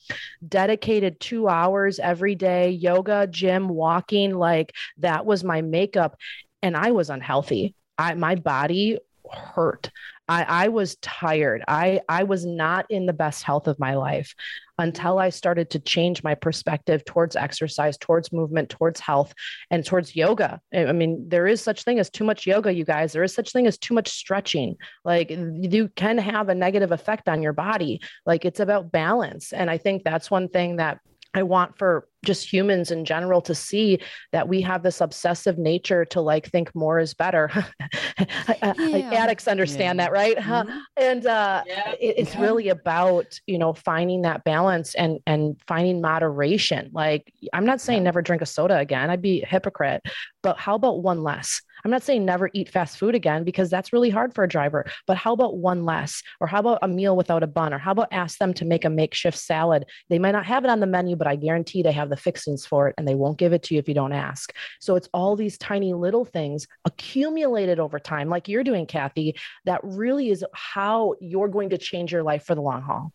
dedicated 0.47 1.19
two 1.19 1.47
hours 1.47 1.99
every 1.99 2.35
day, 2.35 2.71
yoga, 2.71 3.27
gym, 3.27 3.69
walking, 3.69 4.33
like 4.35 4.73
that 4.97 5.25
was 5.25 5.43
my 5.43 5.61
makeup. 5.61 6.17
And 6.63 6.75
I 6.75 6.91
was 6.91 7.09
unhealthy. 7.09 7.75
I, 7.99 8.13
my 8.15 8.35
body 8.35 8.99
hurt. 9.33 9.89
I, 10.29 10.43
I 10.43 10.67
was 10.67 10.97
tired. 10.97 11.63
I, 11.67 12.01
I 12.09 12.23
was 12.23 12.45
not 12.45 12.85
in 12.89 13.05
the 13.05 13.13
best 13.13 13.43
health 13.43 13.67
of 13.67 13.79
my 13.79 13.95
life 13.95 14.35
until 14.77 15.19
I 15.19 15.29
started 15.29 15.69
to 15.71 15.79
change 15.79 16.21
my 16.21 16.35
perspective 16.35 17.05
towards 17.05 17.35
exercise, 17.35 17.97
towards 17.97 18.33
movement, 18.33 18.69
towards 18.69 18.99
health, 18.99 19.33
and 19.71 19.85
towards 19.85 20.15
yoga. 20.15 20.59
I 20.73 20.91
mean, 20.91 21.29
there 21.29 21.47
is 21.47 21.61
such 21.61 21.83
thing 21.83 21.99
as 21.99 22.09
too 22.09 22.25
much 22.25 22.45
yoga, 22.45 22.73
you 22.73 22.83
guys. 22.83 23.13
There 23.13 23.23
is 23.23 23.33
such 23.33 23.53
thing 23.53 23.67
as 23.67 23.77
too 23.77 23.93
much 23.93 24.09
stretching. 24.09 24.75
Like 25.05 25.29
you 25.29 25.89
can 25.95 26.17
have 26.17 26.49
a 26.49 26.55
negative 26.55 26.91
effect 26.91 27.29
on 27.29 27.41
your 27.41 27.53
body. 27.53 28.01
Like 28.25 28.43
it's 28.43 28.59
about 28.59 28.91
balance. 28.91 29.53
And 29.53 29.69
I 29.69 29.77
think 29.77 30.03
that's 30.03 30.29
one 30.29 30.49
thing 30.49 30.75
that 30.75 30.99
I 31.33 31.43
want 31.43 31.77
for 31.77 32.07
just 32.27 32.51
humans 32.51 32.91
in 32.91 33.05
general 33.05 33.41
to 33.41 33.55
see 33.55 33.99
that 34.31 34.47
we 34.47 34.61
have 34.61 34.83
this 34.83 35.01
obsessive 35.01 35.57
nature 35.57 36.05
to 36.05 36.21
like 36.21 36.47
think 36.51 36.73
more 36.75 36.99
is 36.99 37.13
better. 37.13 37.49
yeah. 38.59 39.09
Addicts 39.13 39.47
understand 39.47 39.97
yeah. 39.97 40.05
that, 40.05 40.11
right? 40.11 40.37
Mm-hmm. 40.37 40.77
And 40.97 41.25
uh, 41.25 41.63
yeah. 41.65 41.91
it, 41.99 42.15
it's 42.17 42.35
really 42.35 42.69
about 42.69 43.39
you 43.47 43.57
know 43.57 43.73
finding 43.73 44.21
that 44.21 44.43
balance 44.43 44.93
and 44.93 45.19
and 45.25 45.59
finding 45.67 46.01
moderation. 46.01 46.91
Like 46.93 47.33
I'm 47.53 47.65
not 47.65 47.81
saying 47.81 48.03
never 48.03 48.21
drink 48.21 48.41
a 48.41 48.45
soda 48.45 48.77
again. 48.77 49.09
I'd 49.09 49.21
be 49.21 49.41
a 49.41 49.47
hypocrite, 49.47 50.03
but 50.43 50.57
how 50.57 50.75
about 50.75 51.01
one 51.01 51.23
less? 51.23 51.61
I'm 51.83 51.91
not 51.91 52.03
saying 52.03 52.25
never 52.25 52.49
eat 52.53 52.69
fast 52.69 52.97
food 52.97 53.15
again 53.15 53.43
because 53.43 53.69
that's 53.69 53.93
really 53.93 54.09
hard 54.09 54.33
for 54.33 54.43
a 54.43 54.49
driver, 54.49 54.85
but 55.05 55.17
how 55.17 55.33
about 55.33 55.57
one 55.57 55.83
less? 55.83 56.21
Or 56.39 56.47
how 56.47 56.59
about 56.59 56.79
a 56.81 56.87
meal 56.87 57.15
without 57.15 57.43
a 57.43 57.47
bun? 57.47 57.73
Or 57.73 57.77
how 57.77 57.91
about 57.91 58.07
ask 58.11 58.37
them 58.39 58.53
to 58.55 58.65
make 58.65 58.85
a 58.85 58.89
makeshift 58.89 59.37
salad? 59.37 59.85
They 60.09 60.19
might 60.19 60.31
not 60.31 60.45
have 60.45 60.63
it 60.63 60.69
on 60.69 60.79
the 60.79 60.87
menu, 60.87 61.15
but 61.15 61.27
I 61.27 61.35
guarantee 61.35 61.83
they 61.83 61.91
have 61.91 62.09
the 62.09 62.17
fixings 62.17 62.65
for 62.65 62.87
it 62.87 62.95
and 62.97 63.07
they 63.07 63.15
won't 63.15 63.37
give 63.37 63.53
it 63.53 63.63
to 63.63 63.73
you 63.73 63.79
if 63.79 63.87
you 63.87 63.93
don't 63.93 64.13
ask. 64.13 64.53
So 64.79 64.95
it's 64.95 65.09
all 65.13 65.35
these 65.35 65.57
tiny 65.57 65.93
little 65.93 66.25
things 66.25 66.67
accumulated 66.85 67.79
over 67.79 67.99
time, 67.99 68.29
like 68.29 68.47
you're 68.47 68.63
doing, 68.63 68.85
Kathy, 68.85 69.35
that 69.65 69.81
really 69.83 70.29
is 70.29 70.43
how 70.53 71.13
you're 71.19 71.47
going 71.47 71.69
to 71.69 71.77
change 71.77 72.11
your 72.11 72.23
life 72.23 72.45
for 72.45 72.55
the 72.55 72.61
long 72.61 72.81
haul. 72.81 73.13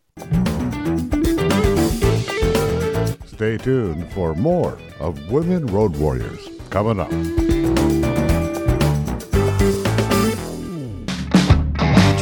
Stay 3.25 3.57
tuned 3.57 4.11
for 4.13 4.35
more 4.35 4.77
of 4.99 5.31
Women 5.31 5.65
Road 5.67 5.95
Warriors 5.97 6.47
coming 6.69 6.99
up. 6.99 7.42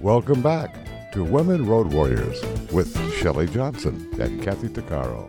Welcome 0.00 0.42
back 0.42 0.74
to 1.12 1.22
Women 1.22 1.66
Road 1.66 1.92
Warriors 1.92 2.42
with 2.72 2.96
Shelley 3.14 3.46
Johnson 3.46 4.08
and 4.20 4.42
Kathy 4.42 4.68
Tuccaro. 4.68 5.28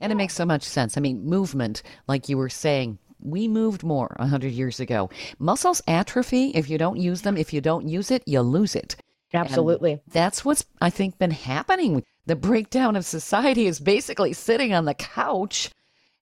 And 0.00 0.12
it 0.12 0.16
makes 0.16 0.34
so 0.34 0.44
much 0.44 0.62
sense. 0.62 0.98
I 0.98 1.00
mean, 1.00 1.24
movement, 1.24 1.82
like 2.06 2.28
you 2.28 2.36
were 2.36 2.50
saying, 2.50 2.98
we 3.20 3.48
moved 3.48 3.82
more 3.82 4.14
100 4.18 4.52
years 4.52 4.78
ago. 4.78 5.08
Muscles 5.38 5.80
atrophy 5.88 6.50
if 6.50 6.68
you 6.68 6.76
don't 6.76 6.98
use 6.98 7.22
them. 7.22 7.38
If 7.38 7.54
you 7.54 7.62
don't 7.62 7.88
use 7.88 8.10
it, 8.10 8.22
you 8.26 8.42
lose 8.42 8.76
it. 8.76 8.96
Absolutely. 9.32 9.92
And 9.92 10.00
that's 10.10 10.44
what's, 10.44 10.66
I 10.82 10.90
think, 10.90 11.18
been 11.18 11.30
happening. 11.30 12.04
The 12.26 12.36
breakdown 12.36 12.96
of 12.96 13.06
society 13.06 13.66
is 13.66 13.80
basically 13.80 14.34
sitting 14.34 14.74
on 14.74 14.84
the 14.84 14.94
couch 14.94 15.70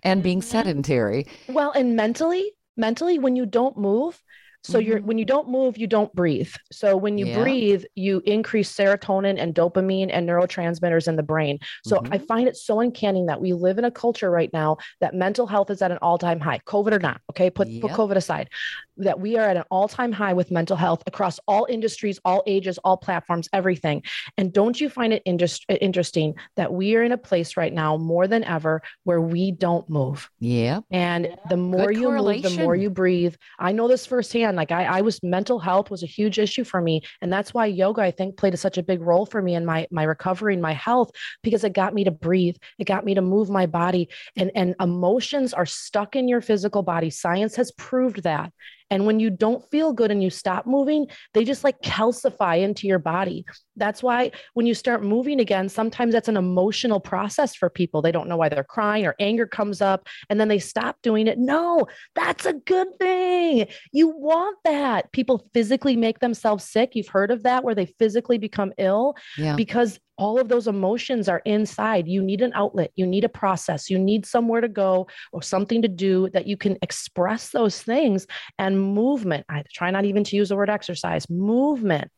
and 0.02 0.22
being 0.22 0.42
sedentary. 0.42 1.26
Well, 1.48 1.72
and 1.72 1.96
mentally, 1.96 2.52
mentally, 2.76 3.18
when 3.18 3.36
you 3.36 3.46
don't 3.46 3.76
move, 3.76 4.22
so 4.64 4.78
mm-hmm. 4.78 4.88
you're 4.88 5.00
when 5.00 5.18
you 5.18 5.24
don't 5.24 5.48
move, 5.48 5.76
you 5.76 5.86
don't 5.86 6.12
breathe. 6.14 6.52
So 6.70 6.96
when 6.96 7.18
you 7.18 7.26
yeah. 7.26 7.42
breathe, 7.42 7.84
you 7.94 8.22
increase 8.24 8.72
serotonin 8.72 9.40
and 9.40 9.54
dopamine 9.54 10.10
and 10.12 10.28
neurotransmitters 10.28 11.08
in 11.08 11.16
the 11.16 11.22
brain. 11.22 11.58
So 11.84 11.98
mm-hmm. 11.98 12.12
I 12.12 12.18
find 12.18 12.48
it 12.48 12.56
so 12.56 12.80
uncanny 12.80 13.24
that 13.26 13.40
we 13.40 13.52
live 13.52 13.78
in 13.78 13.84
a 13.84 13.90
culture 13.90 14.30
right 14.30 14.52
now 14.52 14.78
that 15.00 15.14
mental 15.14 15.46
health 15.46 15.70
is 15.70 15.82
at 15.82 15.90
an 15.90 15.98
all-time 15.98 16.40
high, 16.40 16.60
COVID 16.66 16.92
or 16.92 16.98
not. 16.98 17.20
Okay, 17.30 17.50
put, 17.50 17.68
yep. 17.68 17.82
put 17.82 17.90
COVID 17.92 18.16
aside 18.16 18.50
that 18.98 19.18
we 19.18 19.38
are 19.38 19.48
at 19.48 19.56
an 19.56 19.64
all-time 19.70 20.12
high 20.12 20.32
with 20.34 20.50
mental 20.50 20.76
health 20.76 21.02
across 21.06 21.40
all 21.48 21.66
industries, 21.68 22.20
all 22.24 22.42
ages, 22.46 22.78
all 22.84 22.96
platforms, 22.96 23.48
everything. 23.52 24.02
And 24.36 24.52
don't 24.52 24.80
you 24.80 24.88
find 24.88 25.12
it 25.12 25.22
interest- 25.24 25.64
interesting 25.68 26.34
that 26.56 26.72
we 26.72 26.94
are 26.96 27.02
in 27.02 27.12
a 27.12 27.18
place 27.18 27.56
right 27.56 27.72
now 27.72 27.96
more 27.96 28.28
than 28.28 28.44
ever 28.44 28.82
where 29.04 29.20
we 29.20 29.50
don't 29.50 29.88
move? 29.88 30.30
Yeah. 30.40 30.80
And 30.90 31.36
the 31.48 31.56
more 31.56 31.86
Good 31.86 31.96
you 31.96 32.10
move, 32.10 32.42
the 32.42 32.62
more 32.62 32.76
you 32.76 32.90
breathe. 32.90 33.34
I 33.58 33.72
know 33.72 33.88
this 33.88 34.06
firsthand. 34.06 34.51
Like 34.56 34.72
I, 34.72 34.84
I 34.84 35.00
was 35.00 35.20
mental 35.22 35.58
health 35.58 35.90
was 35.90 36.02
a 36.02 36.06
huge 36.06 36.38
issue 36.38 36.64
for 36.64 36.80
me, 36.80 37.02
and 37.20 37.32
that's 37.32 37.54
why 37.54 37.66
yoga 37.66 38.02
I 38.02 38.10
think 38.10 38.36
played 38.36 38.54
a, 38.54 38.56
such 38.56 38.78
a 38.78 38.82
big 38.82 39.00
role 39.00 39.26
for 39.26 39.42
me 39.42 39.54
in 39.54 39.64
my 39.64 39.86
my 39.90 40.04
recovery 40.04 40.54
and 40.54 40.62
my 40.62 40.72
health 40.72 41.10
because 41.42 41.64
it 41.64 41.72
got 41.72 41.94
me 41.94 42.04
to 42.04 42.10
breathe. 42.10 42.56
It 42.78 42.84
got 42.84 43.04
me 43.04 43.14
to 43.14 43.22
move 43.22 43.50
my 43.50 43.66
body, 43.66 44.08
and 44.36 44.50
and 44.54 44.74
emotions 44.80 45.52
are 45.52 45.66
stuck 45.66 46.16
in 46.16 46.28
your 46.28 46.40
physical 46.40 46.82
body. 46.82 47.10
Science 47.10 47.56
has 47.56 47.72
proved 47.72 48.22
that. 48.22 48.52
And 48.92 49.06
when 49.06 49.18
you 49.18 49.30
don't 49.30 49.64
feel 49.70 49.94
good 49.94 50.10
and 50.10 50.22
you 50.22 50.28
stop 50.28 50.66
moving, 50.66 51.06
they 51.32 51.44
just 51.44 51.64
like 51.64 51.80
calcify 51.80 52.62
into 52.62 52.86
your 52.86 52.98
body. 52.98 53.46
That's 53.74 54.02
why 54.02 54.32
when 54.52 54.66
you 54.66 54.74
start 54.74 55.02
moving 55.02 55.40
again, 55.40 55.70
sometimes 55.70 56.12
that's 56.12 56.28
an 56.28 56.36
emotional 56.36 57.00
process 57.00 57.54
for 57.54 57.70
people. 57.70 58.02
They 58.02 58.12
don't 58.12 58.28
know 58.28 58.36
why 58.36 58.50
they're 58.50 58.62
crying 58.62 59.06
or 59.06 59.14
anger 59.18 59.46
comes 59.46 59.80
up 59.80 60.06
and 60.28 60.38
then 60.38 60.48
they 60.48 60.58
stop 60.58 60.98
doing 61.02 61.26
it. 61.26 61.38
No, 61.38 61.86
that's 62.14 62.44
a 62.44 62.52
good 62.52 62.88
thing. 63.00 63.66
You 63.92 64.08
want 64.08 64.58
that. 64.64 65.10
People 65.12 65.48
physically 65.54 65.96
make 65.96 66.18
themselves 66.18 66.64
sick. 66.64 66.90
You've 66.94 67.08
heard 67.08 67.30
of 67.30 67.44
that 67.44 67.64
where 67.64 67.74
they 67.74 67.86
physically 67.86 68.36
become 68.36 68.74
ill 68.76 69.14
yeah. 69.38 69.56
because 69.56 69.98
all 70.18 70.38
of 70.38 70.48
those 70.48 70.66
emotions 70.66 71.28
are 71.28 71.42
inside. 71.44 72.06
You 72.06 72.22
need 72.22 72.42
an 72.42 72.52
outlet, 72.54 72.92
you 72.94 73.06
need 73.06 73.24
a 73.24 73.28
process, 73.28 73.90
you 73.90 73.98
need 73.98 74.26
somewhere 74.26 74.60
to 74.60 74.68
go 74.68 75.06
or 75.32 75.42
something 75.42 75.82
to 75.82 75.88
do 75.88 76.28
that 76.30 76.46
you 76.46 76.56
can 76.56 76.76
express 76.82 77.50
those 77.50 77.82
things. 77.82 78.26
And 78.58 78.80
movement, 78.80 79.46
I 79.48 79.64
try 79.72 79.90
not 79.90 80.04
even 80.04 80.24
to 80.24 80.36
use 80.36 80.50
the 80.50 80.56
word 80.56 80.70
exercise, 80.70 81.28
movement 81.28 82.10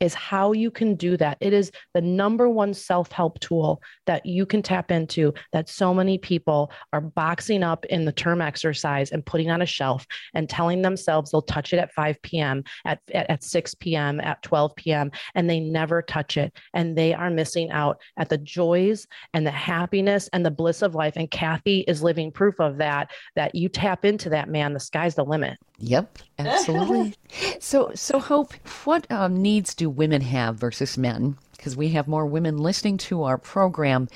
is 0.00 0.14
how 0.14 0.52
you 0.52 0.70
can 0.70 0.94
do 0.94 1.16
that. 1.16 1.38
It 1.40 1.52
is 1.52 1.70
the 1.94 2.00
number 2.00 2.48
one 2.48 2.74
self 2.74 3.12
help 3.12 3.38
tool 3.40 3.82
that 4.06 4.24
you 4.26 4.46
can 4.46 4.62
tap 4.62 4.90
into 4.90 5.34
that 5.52 5.68
so 5.68 5.92
many 5.94 6.18
people 6.18 6.70
are 6.92 7.00
boxing 7.00 7.62
up 7.62 7.84
in 7.86 8.04
the 8.04 8.12
term 8.12 8.40
exercise 8.40 9.10
and 9.10 9.24
putting 9.24 9.50
on 9.50 9.62
a 9.62 9.66
shelf 9.66 10.06
and 10.34 10.48
telling 10.48 10.82
themselves 10.82 11.30
they'll 11.30 11.42
touch 11.42 11.72
it 11.72 11.78
at 11.78 11.92
5 11.92 12.20
p.m., 12.22 12.64
at, 12.84 13.00
at, 13.12 13.30
at 13.30 13.44
6 13.44 13.74
p.m., 13.74 14.20
at 14.20 14.42
12 14.42 14.76
p.m., 14.76 15.10
and 15.34 15.48
they 15.48 15.60
never 15.60 16.02
touch 16.02 16.36
it. 16.36 16.52
And 16.74 16.96
they 16.96 17.14
are 17.14 17.30
missing 17.30 17.70
out 17.70 18.00
at 18.16 18.28
the 18.28 18.38
joys 18.38 19.06
and 19.34 19.46
the 19.46 19.50
happiness 19.50 20.28
and 20.32 20.44
the 20.44 20.50
bliss 20.50 20.82
of 20.82 20.94
life. 20.94 21.14
And 21.16 21.30
Kathy 21.30 21.80
is 21.80 22.02
living 22.02 22.32
proof 22.32 22.60
of 22.60 22.78
that, 22.78 23.10
that 23.34 23.54
you 23.54 23.68
tap 23.68 24.04
into 24.04 24.30
that, 24.30 24.48
man, 24.48 24.72
the 24.72 24.80
sky's 24.80 25.14
the 25.14 25.24
limit. 25.24 25.58
Yep, 25.78 26.18
absolutely. 26.38 27.14
so, 27.60 27.90
so 27.94 28.18
Hope, 28.18 28.52
what 28.84 29.10
um, 29.10 29.40
needs 29.40 29.74
do 29.74 29.88
women 29.88 30.20
have 30.22 30.56
versus 30.56 30.98
men? 30.98 31.36
Because 31.56 31.76
we 31.76 31.90
have 31.90 32.08
more 32.08 32.26
women 32.26 32.58
listening 32.58 32.98
to 32.98 33.24
our 33.24 33.38
program. 33.38 34.08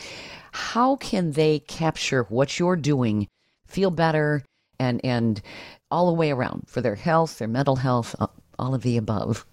How 0.53 0.97
can 0.97 1.33
they 1.33 1.61
capture 1.61 2.25
what 2.25 2.59
you're 2.59 2.77
doing, 2.77 3.29
feel 3.67 3.91
better, 3.91 4.43
and 4.79 5.01
and 5.05 5.41
all 5.91 6.07
the 6.07 6.13
way 6.13 6.31
around 6.31 6.65
for 6.69 6.81
their 6.81 6.95
health, 6.95 7.39
their 7.39 7.49
mental 7.49 7.77
health, 7.77 8.15
all 8.59 8.75
of 8.75 8.83
the 8.83 8.97
above? 8.97 9.47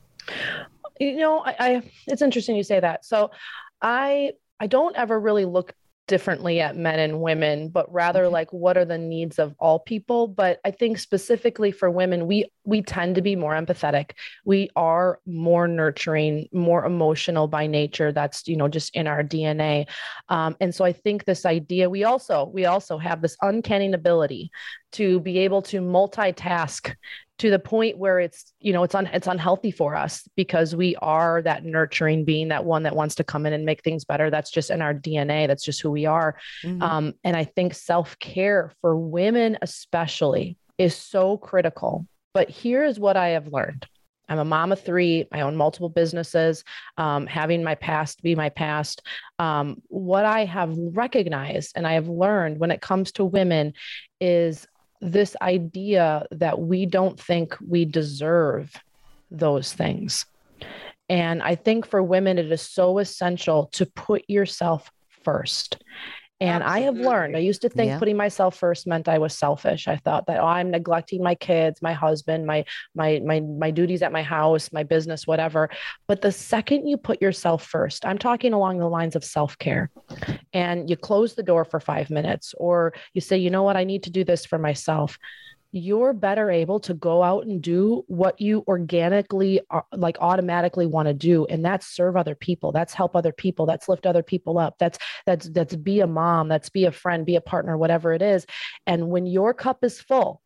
You 1.00 1.18
know, 1.18 1.40
I, 1.40 1.56
I 1.60 1.82
it's 2.08 2.22
interesting 2.22 2.56
you 2.56 2.64
say 2.64 2.80
that. 2.80 3.06
So, 3.06 3.32
I 3.82 4.32
I 4.60 4.68
don't 4.68 4.96
ever 4.96 5.20
really 5.20 5.46
look 5.46 5.74
differently 6.08 6.60
at 6.60 6.76
men 6.78 7.00
and 7.00 7.22
women 7.22 7.70
but 7.70 7.91
rather 7.91 8.28
like 8.28 8.52
what 8.52 8.78
are 8.78 8.86
the 8.86 8.98
needs 8.98 9.39
of 9.39 9.54
all 9.60 9.80
people? 9.80 10.28
But 10.28 10.60
i 10.65 10.72
think 10.72 11.00
specifically 11.00 11.72
for 11.72 11.89
women 11.89 12.28
we 12.28 12.46
we 12.63 12.82
tend 12.82 13.15
to 13.15 13.22
be 13.22 13.36
more 13.36 13.54
empathetic. 13.54 14.12
We 14.46 14.70
are 14.76 15.20
more 15.26 15.67
nurturing 15.67 16.48
more 16.52 16.86
emotional 16.86 17.48
by 17.48 17.67
nature. 17.67 18.12
That's 18.12 18.48
you 18.48 18.58
know 18.58 18.67
just 18.67 18.96
in 18.96 19.08
our 19.08 19.24
dna 19.24 19.88
um, 20.30 20.56
and 20.60 20.74
so 20.74 20.86
i 20.86 20.93
think 20.93 21.26
this 21.26 21.46
idea 21.46 21.89
we 21.89 22.04
also 22.04 22.50
we 22.54 22.65
also 22.65 22.98
have 22.98 23.22
this 23.22 23.38
uncanny 23.41 23.88
ability 23.93 24.52
to 24.93 25.20
be 25.20 25.39
able 25.39 25.62
to 25.62 25.80
multitask 25.82 26.96
to 27.39 27.52
the 27.52 27.60
point 27.60 27.97
where 27.97 28.19
it's 28.19 28.54
you 28.60 28.73
know 28.73 28.84
it's 28.84 28.95
un, 28.95 29.08
it's 29.08 29.28
unhealthy 29.28 29.71
for 29.71 29.95
us 29.95 30.28
because 30.36 30.76
we 30.76 30.95
are 30.97 31.41
that 31.41 31.63
nurturing 31.63 32.26
being 32.26 32.47
that 32.50 32.65
one 32.65 32.84
that 32.84 32.95
wants 32.95 33.15
to 33.15 33.23
come 33.23 33.45
in 33.45 33.54
and 33.54 33.65
make 33.65 33.84
things 33.84 34.06
better 34.06 34.30
that's 34.30 34.52
just 34.52 34.69
in 34.69 34.82
our 34.82 34.93
dna 34.93 35.47
that's 35.47 35.63
just 35.63 35.82
who 35.82 35.91
we 35.91 36.06
are 36.06 36.38
mm-hmm. 36.63 36.82
um, 36.82 37.13
and 37.23 37.36
i 37.36 37.43
think 37.43 37.73
self-care 37.73 38.71
for 38.82 38.97
women 38.97 39.58
especially 39.62 40.58
is 40.78 40.95
so 40.95 41.38
critical 41.38 42.06
but 42.34 42.50
here's 42.50 43.00
what 43.00 43.17
i 43.17 43.30
have 43.30 43.47
learned 43.47 43.86
I'm 44.30 44.39
a 44.39 44.45
mom 44.45 44.73
of 44.73 44.82
three. 44.82 45.26
I 45.32 45.41
own 45.41 45.56
multiple 45.56 45.88
businesses. 45.88 46.63
Um, 46.97 47.28
having 47.28 47.63
my 47.63 47.76
past 47.76 48.21
be 48.21 48.36
my 48.36 48.50
past. 48.50 49.02
Um, 49.39 49.82
what 49.88 50.26
I 50.26 50.45
have 50.45 50.76
recognized 50.78 51.73
and 51.76 51.88
I 51.88 51.93
have 51.93 52.10
learned 52.10 52.60
when 52.60 52.71
it 52.71 52.82
comes 52.82 53.13
to 53.13 53.23
women 53.23 53.73
is 54.19 54.67
this 55.02 55.36
idea 55.42 56.26
that 56.32 56.60
we 56.60 56.86
don't 56.86 57.20
think 57.20 57.56
we 57.66 57.86
deserve 57.86 58.74
those 59.30 59.74
things. 59.74 60.26
And 61.10 61.42
I 61.42 61.56
think 61.56 61.86
for 61.86 62.04
women, 62.04 62.38
it 62.38 62.52
is 62.52 62.62
so 62.62 62.98
essential 62.98 63.68
to 63.74 63.86
put 63.86 64.24
yourself 64.28 64.92
first. 65.24 65.82
And 66.39 66.63
Absolutely. 66.63 66.82
I 66.82 66.86
have 66.86 66.97
learned, 66.97 67.36
I 67.36 67.39
used 67.39 67.62
to 67.63 67.69
think 67.69 67.89
yeah. 67.89 68.00
putting 68.00 68.15
myself 68.15 68.56
first 68.56 68.86
meant 68.86 69.08
I 69.08 69.17
was 69.17 69.34
selfish. 69.34 69.88
I 69.88 69.95
thought 69.95 70.28
that 70.28 70.39
oh, 70.39 70.45
I'm 70.45 70.69
neglecting 70.69 71.23
my 71.23 71.34
kids, 71.34 71.82
my 71.82 71.93
husband, 71.93 72.45
my 72.45 72.63
my 72.93 73.19
my 73.26 73.39
my 73.39 73.71
duties 73.71 74.04
at 74.04 74.12
my 74.12 74.21
house, 74.21 74.71
my 74.71 74.84
business, 74.84 75.26
whatever. 75.26 75.69
But 76.08 76.21
the 76.21 76.32
second 76.32 76.88
you 76.88 76.97
put 76.97 77.21
yourself 77.21 77.65
first, 77.65 78.06
I'm 78.06 78.19
talking 78.19 78.54
along 78.54 78.78
the 78.78 78.88
lines 78.88 79.15
of 79.15 79.23
self-care. 79.23 79.89
And 80.54 80.88
you 80.89 80.95
close 80.95 81.34
the 81.34 81.43
door 81.43 81.65
for 81.65 81.80
5 81.80 82.12
minutes 82.12 82.54
or 82.58 82.93
you 83.13 83.21
say, 83.21 83.38
"You 83.38 83.50
know 83.50 83.63
what? 83.63 83.76
I 83.76 83.84
need 83.84 84.04
to 84.04 84.12
do 84.12 84.23
this 84.23 84.45
for 84.45 84.60
myself." 84.60 85.17
You're 85.72 86.14
better 86.14 86.50
able 86.50 86.80
to 86.80 86.94
go 86.94 87.22
out 87.22 87.46
and 87.46 87.62
do 87.62 88.04
what 88.08 88.40
you 88.40 88.64
organically 88.68 89.60
uh, 89.70 89.82
like 89.94 90.18
automatically 90.22 90.86
want 90.86 91.08
to 91.08 91.14
do 91.14 91.46
and 91.48 91.64
that's 91.64 91.88
serve 91.88 92.16
other 92.16 92.36
people 92.36 92.72
that's 92.72 92.94
help 92.94 93.16
other 93.16 93.34
people 93.34 93.66
that's 93.66 93.90
lift 93.90 94.06
other 94.06 94.24
people 94.24 94.58
up 94.58 94.76
that's 94.80 94.98
that's 95.26 95.50
that's 95.50 95.76
be 95.76 96.00
a 96.00 96.08
mom 96.08 96.48
that's 96.48 96.70
be 96.70 96.86
a 96.86 96.92
friend 96.92 97.26
be 97.26 97.36
a 97.36 97.42
partner 97.42 97.78
whatever 97.78 98.14
it 98.14 98.22
is. 98.22 98.46
And 98.86 99.10
when 99.10 99.26
your 99.26 99.54
cup 99.54 99.84
is 99.84 100.00
full 100.00 100.42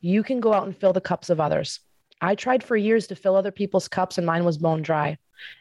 you 0.00 0.22
can 0.22 0.40
go 0.40 0.52
out 0.52 0.66
and 0.66 0.76
fill 0.76 0.92
the 0.92 1.00
cups 1.00 1.28
of 1.28 1.40
others. 1.40 1.80
I 2.22 2.34
tried 2.34 2.62
for 2.62 2.76
years 2.76 3.06
to 3.08 3.16
fill 3.16 3.36
other 3.36 3.50
people's 3.50 3.88
cups 3.88 4.18
and 4.18 4.26
mine 4.26 4.44
was 4.44 4.58
bone 4.58 4.82
dry 4.82 5.18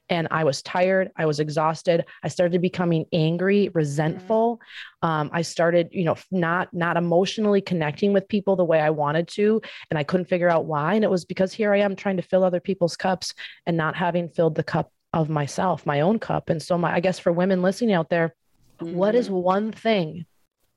and 0.09 0.27
I 0.31 0.43
was 0.43 0.61
tired. 0.61 1.11
I 1.15 1.25
was 1.25 1.39
exhausted. 1.39 2.05
I 2.23 2.27
started 2.27 2.61
becoming 2.61 3.05
angry, 3.13 3.69
resentful. 3.69 4.59
Um, 5.01 5.29
I 5.31 5.43
started, 5.43 5.89
you 5.91 6.03
know, 6.03 6.15
not 6.31 6.73
not 6.73 6.97
emotionally 6.97 7.61
connecting 7.61 8.11
with 8.11 8.27
people 8.27 8.55
the 8.55 8.65
way 8.65 8.79
I 8.79 8.89
wanted 8.89 9.27
to, 9.29 9.61
and 9.89 9.97
I 9.97 10.03
couldn't 10.03 10.27
figure 10.27 10.49
out 10.49 10.65
why. 10.65 10.95
And 10.95 11.03
it 11.03 11.11
was 11.11 11.25
because 11.25 11.53
here 11.53 11.73
I 11.73 11.79
am 11.79 11.95
trying 11.95 12.17
to 12.17 12.23
fill 12.23 12.43
other 12.43 12.59
people's 12.59 12.97
cups 12.97 13.33
and 13.65 13.77
not 13.77 13.95
having 13.95 14.29
filled 14.29 14.55
the 14.55 14.63
cup 14.63 14.91
of 15.13 15.29
myself, 15.29 15.85
my 15.85 16.01
own 16.01 16.19
cup. 16.19 16.49
And 16.49 16.61
so, 16.61 16.77
my 16.77 16.93
I 16.93 16.99
guess 16.99 17.19
for 17.19 17.31
women 17.31 17.61
listening 17.61 17.93
out 17.93 18.09
there, 18.09 18.35
mm-hmm. 18.79 18.95
what 18.95 19.15
is 19.15 19.27
mm-hmm. 19.27 19.35
one 19.35 19.71
thing 19.71 20.25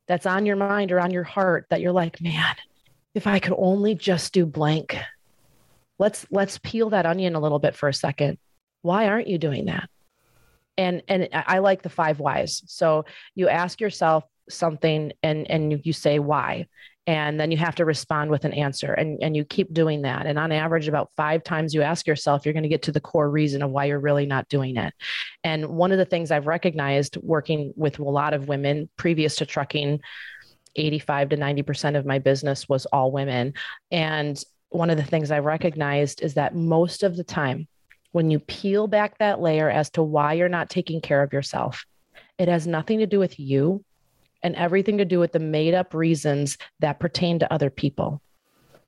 that's 0.07 0.25
on 0.25 0.45
your 0.45 0.55
mind 0.57 0.91
or 0.91 0.99
on 0.99 1.11
your 1.11 1.23
heart 1.23 1.65
that 1.69 1.81
you're 1.81 1.91
like, 1.93 2.21
man, 2.21 2.55
if 3.15 3.25
I 3.25 3.39
could 3.39 3.55
only 3.57 3.95
just 3.95 4.33
do 4.33 4.45
blank. 4.45 4.97
Let's 5.99 6.25
let's 6.31 6.57
peel 6.57 6.89
that 6.89 7.05
onion 7.05 7.35
a 7.35 7.39
little 7.39 7.59
bit 7.59 7.75
for 7.75 7.87
a 7.87 7.93
second 7.93 8.37
why 8.83 9.07
aren't 9.07 9.27
you 9.27 9.39
doing 9.39 9.65
that? 9.65 9.89
And 10.77 11.03
and 11.07 11.29
i 11.33 11.59
like 11.59 11.81
the 11.81 11.89
five 11.89 12.19
whys. 12.19 12.61
So 12.67 13.05
you 13.33 13.49
ask 13.49 13.81
yourself 13.81 14.23
something 14.49 15.11
and 15.23 15.49
and 15.49 15.81
you 15.85 15.93
say 15.93 16.19
why 16.19 16.67
and 17.05 17.37
then 17.37 17.51
you 17.51 17.57
have 17.57 17.75
to 17.75 17.85
respond 17.85 18.31
with 18.31 18.45
an 18.45 18.53
answer 18.53 18.93
and, 18.93 19.21
and 19.21 19.35
you 19.35 19.43
keep 19.43 19.73
doing 19.73 20.03
that. 20.03 20.25
And 20.25 20.39
on 20.39 20.53
average 20.53 20.87
about 20.87 21.11
five 21.17 21.43
times 21.43 21.73
you 21.73 21.81
ask 21.81 22.07
yourself 22.07 22.45
you're 22.45 22.53
going 22.53 22.63
to 22.63 22.69
get 22.69 22.83
to 22.83 22.91
the 22.91 23.01
core 23.01 23.29
reason 23.29 23.61
of 23.61 23.71
why 23.71 23.85
you're 23.85 23.99
really 23.99 24.25
not 24.25 24.47
doing 24.47 24.77
it. 24.77 24.93
And 25.43 25.67
one 25.67 25.91
of 25.91 25.97
the 25.97 26.05
things 26.05 26.31
i've 26.31 26.47
recognized 26.47 27.17
working 27.17 27.73
with 27.75 27.99
a 27.99 28.03
lot 28.03 28.33
of 28.33 28.47
women 28.47 28.89
previous 28.97 29.35
to 29.37 29.45
trucking 29.45 29.99
85 30.75 31.29
to 31.29 31.37
90% 31.37 31.97
of 31.97 32.05
my 32.05 32.17
business 32.17 32.67
was 32.67 32.87
all 32.87 33.11
women. 33.11 33.53
And 33.91 34.41
one 34.69 34.89
of 34.89 34.97
the 34.97 35.03
things 35.03 35.29
i 35.29 35.39
recognized 35.39 36.21
is 36.21 36.33
that 36.35 36.55
most 36.55 37.03
of 37.03 37.15
the 37.15 37.23
time 37.23 37.67
when 38.13 38.29
you 38.29 38.39
peel 38.39 38.87
back 38.87 39.17
that 39.17 39.41
layer 39.41 39.69
as 39.69 39.89
to 39.89 40.03
why 40.03 40.33
you're 40.33 40.47
not 40.47 40.69
taking 40.69 41.01
care 41.01 41.21
of 41.21 41.33
yourself, 41.33 41.85
it 42.37 42.47
has 42.47 42.65
nothing 42.65 42.99
to 42.99 43.07
do 43.07 43.19
with 43.19 43.39
you 43.39 43.83
and 44.43 44.55
everything 44.55 44.99
to 44.99 45.05
do 45.05 45.19
with 45.19 45.31
the 45.31 45.39
made 45.39 45.73
up 45.73 45.93
reasons 45.93 46.57
that 46.79 46.99
pertain 46.99 47.39
to 47.39 47.51
other 47.51 47.69
people. 47.69 48.21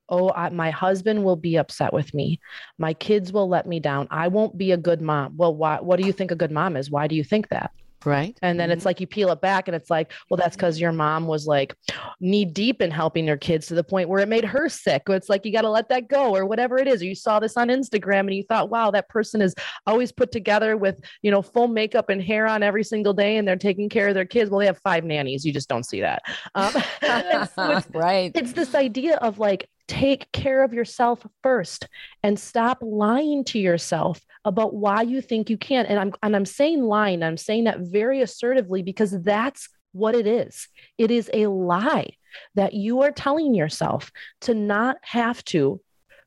Oh, 0.07 0.31
I, 0.31 0.49
my 0.49 0.69
husband 0.69 1.23
will 1.23 1.35
be 1.35 1.55
upset 1.55 1.91
with 1.91 2.13
me. 2.13 2.39
My 2.77 2.93
kids 2.93 3.33
will 3.33 3.49
let 3.49 3.65
me 3.65 3.79
down. 3.79 4.07
I 4.11 4.27
won't 4.27 4.57
be 4.57 4.71
a 4.71 4.77
good 4.77 5.01
mom. 5.01 5.35
Well, 5.35 5.55
why, 5.55 5.79
what 5.81 5.99
do 5.99 6.05
you 6.05 6.13
think 6.13 6.29
a 6.29 6.35
good 6.35 6.51
mom 6.51 6.77
is? 6.77 6.91
Why 6.91 7.07
do 7.07 7.15
you 7.15 7.23
think 7.23 7.49
that? 7.49 7.71
Right. 8.05 8.37
And 8.41 8.59
then 8.59 8.69
mm-hmm. 8.69 8.77
it's 8.77 8.85
like 8.85 9.01
you 9.01 9.07
peel 9.07 9.31
it 9.31 9.41
back 9.41 9.67
and 9.67 9.75
it's 9.75 9.89
like, 9.89 10.11
well, 10.29 10.37
that's 10.37 10.55
because 10.55 10.79
your 10.79 10.91
mom 10.91 11.25
was 11.25 11.47
like 11.47 11.75
knee 12.19 12.45
deep 12.45 12.81
in 12.81 12.91
helping 12.91 13.25
your 13.25 13.37
kids 13.37 13.67
to 13.67 13.75
the 13.75 13.83
point 13.83 14.09
where 14.09 14.21
it 14.21 14.29
made 14.29 14.45
her 14.45 14.69
sick. 14.69 15.03
It's 15.09 15.29
like 15.29 15.45
you 15.45 15.51
got 15.51 15.61
to 15.61 15.69
let 15.69 15.89
that 15.89 16.07
go 16.07 16.35
or 16.35 16.45
whatever 16.45 16.77
it 16.77 16.87
is. 16.87 17.01
Or 17.01 17.05
you 17.05 17.15
saw 17.15 17.39
this 17.39 17.57
on 17.57 17.69
Instagram 17.69 18.21
and 18.21 18.35
you 18.35 18.43
thought, 18.43 18.69
wow, 18.69 18.91
that 18.91 19.09
person 19.09 19.41
is 19.41 19.55
always 19.87 20.11
put 20.11 20.31
together 20.31 20.77
with, 20.77 20.99
you 21.21 21.31
know, 21.31 21.41
full 21.41 21.67
makeup 21.67 22.09
and 22.09 22.21
hair 22.21 22.47
on 22.47 22.63
every 22.63 22.83
single 22.83 23.13
day 23.13 23.37
and 23.37 23.47
they're 23.47 23.55
taking 23.55 23.89
care 23.89 24.07
of 24.07 24.13
their 24.13 24.25
kids. 24.25 24.49
Well, 24.49 24.59
they 24.59 24.67
have 24.67 24.79
five 24.79 25.03
nannies. 25.03 25.45
You 25.45 25.53
just 25.53 25.69
don't 25.69 25.85
see 25.85 26.01
that. 26.01 26.21
Um, 26.53 26.71
so 26.71 26.81
it's, 27.01 27.87
right. 27.93 28.31
It's 28.35 28.53
this 28.53 28.75
idea 28.75 29.17
of 29.17 29.39
like, 29.39 29.67
take 29.87 30.31
care 30.31 30.63
of 30.63 30.73
yourself 30.73 31.25
first 31.43 31.87
and 32.23 32.39
stop 32.39 32.79
lying 32.81 33.43
to 33.45 33.59
yourself 33.59 34.19
about 34.43 34.73
why 34.73 35.01
you 35.01 35.21
think 35.21 35.49
you 35.49 35.57
can't. 35.57 35.89
And 35.89 35.99
i'm 35.99 36.13
and 36.23 36.35
i'm 36.35 36.45
saying 36.45 36.83
lying 36.83 37.23
i'm 37.23 37.37
saying 37.37 37.65
that 37.65 37.79
very 37.79 38.21
assertively 38.21 38.81
because 38.81 39.21
that's 39.23 39.69
what 39.91 40.15
it 40.15 40.27
is. 40.27 40.67
It 40.97 41.09
is 41.09 41.29
a 41.33 41.47
lie 41.47 42.09
that 42.55 42.73
you 42.73 43.01
are 43.03 43.11
telling 43.11 43.55
yourself 43.55 44.11
to 44.41 44.53
not 44.53 44.97
have 45.01 45.43
to 45.45 45.79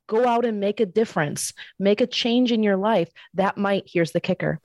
go 0.07 0.27
out 0.27 0.47
and 0.47 0.59
make 0.59 0.81
a 0.81 0.87
difference 0.87 1.53
make 1.79 2.01
a 2.01 2.07
change 2.07 2.53
in 2.53 2.63
your 2.63 2.77
life. 2.77 3.11
That 3.35 3.59
might 3.59 3.85
here's 3.87 4.13
the 4.13 4.21
kicker 4.21 4.61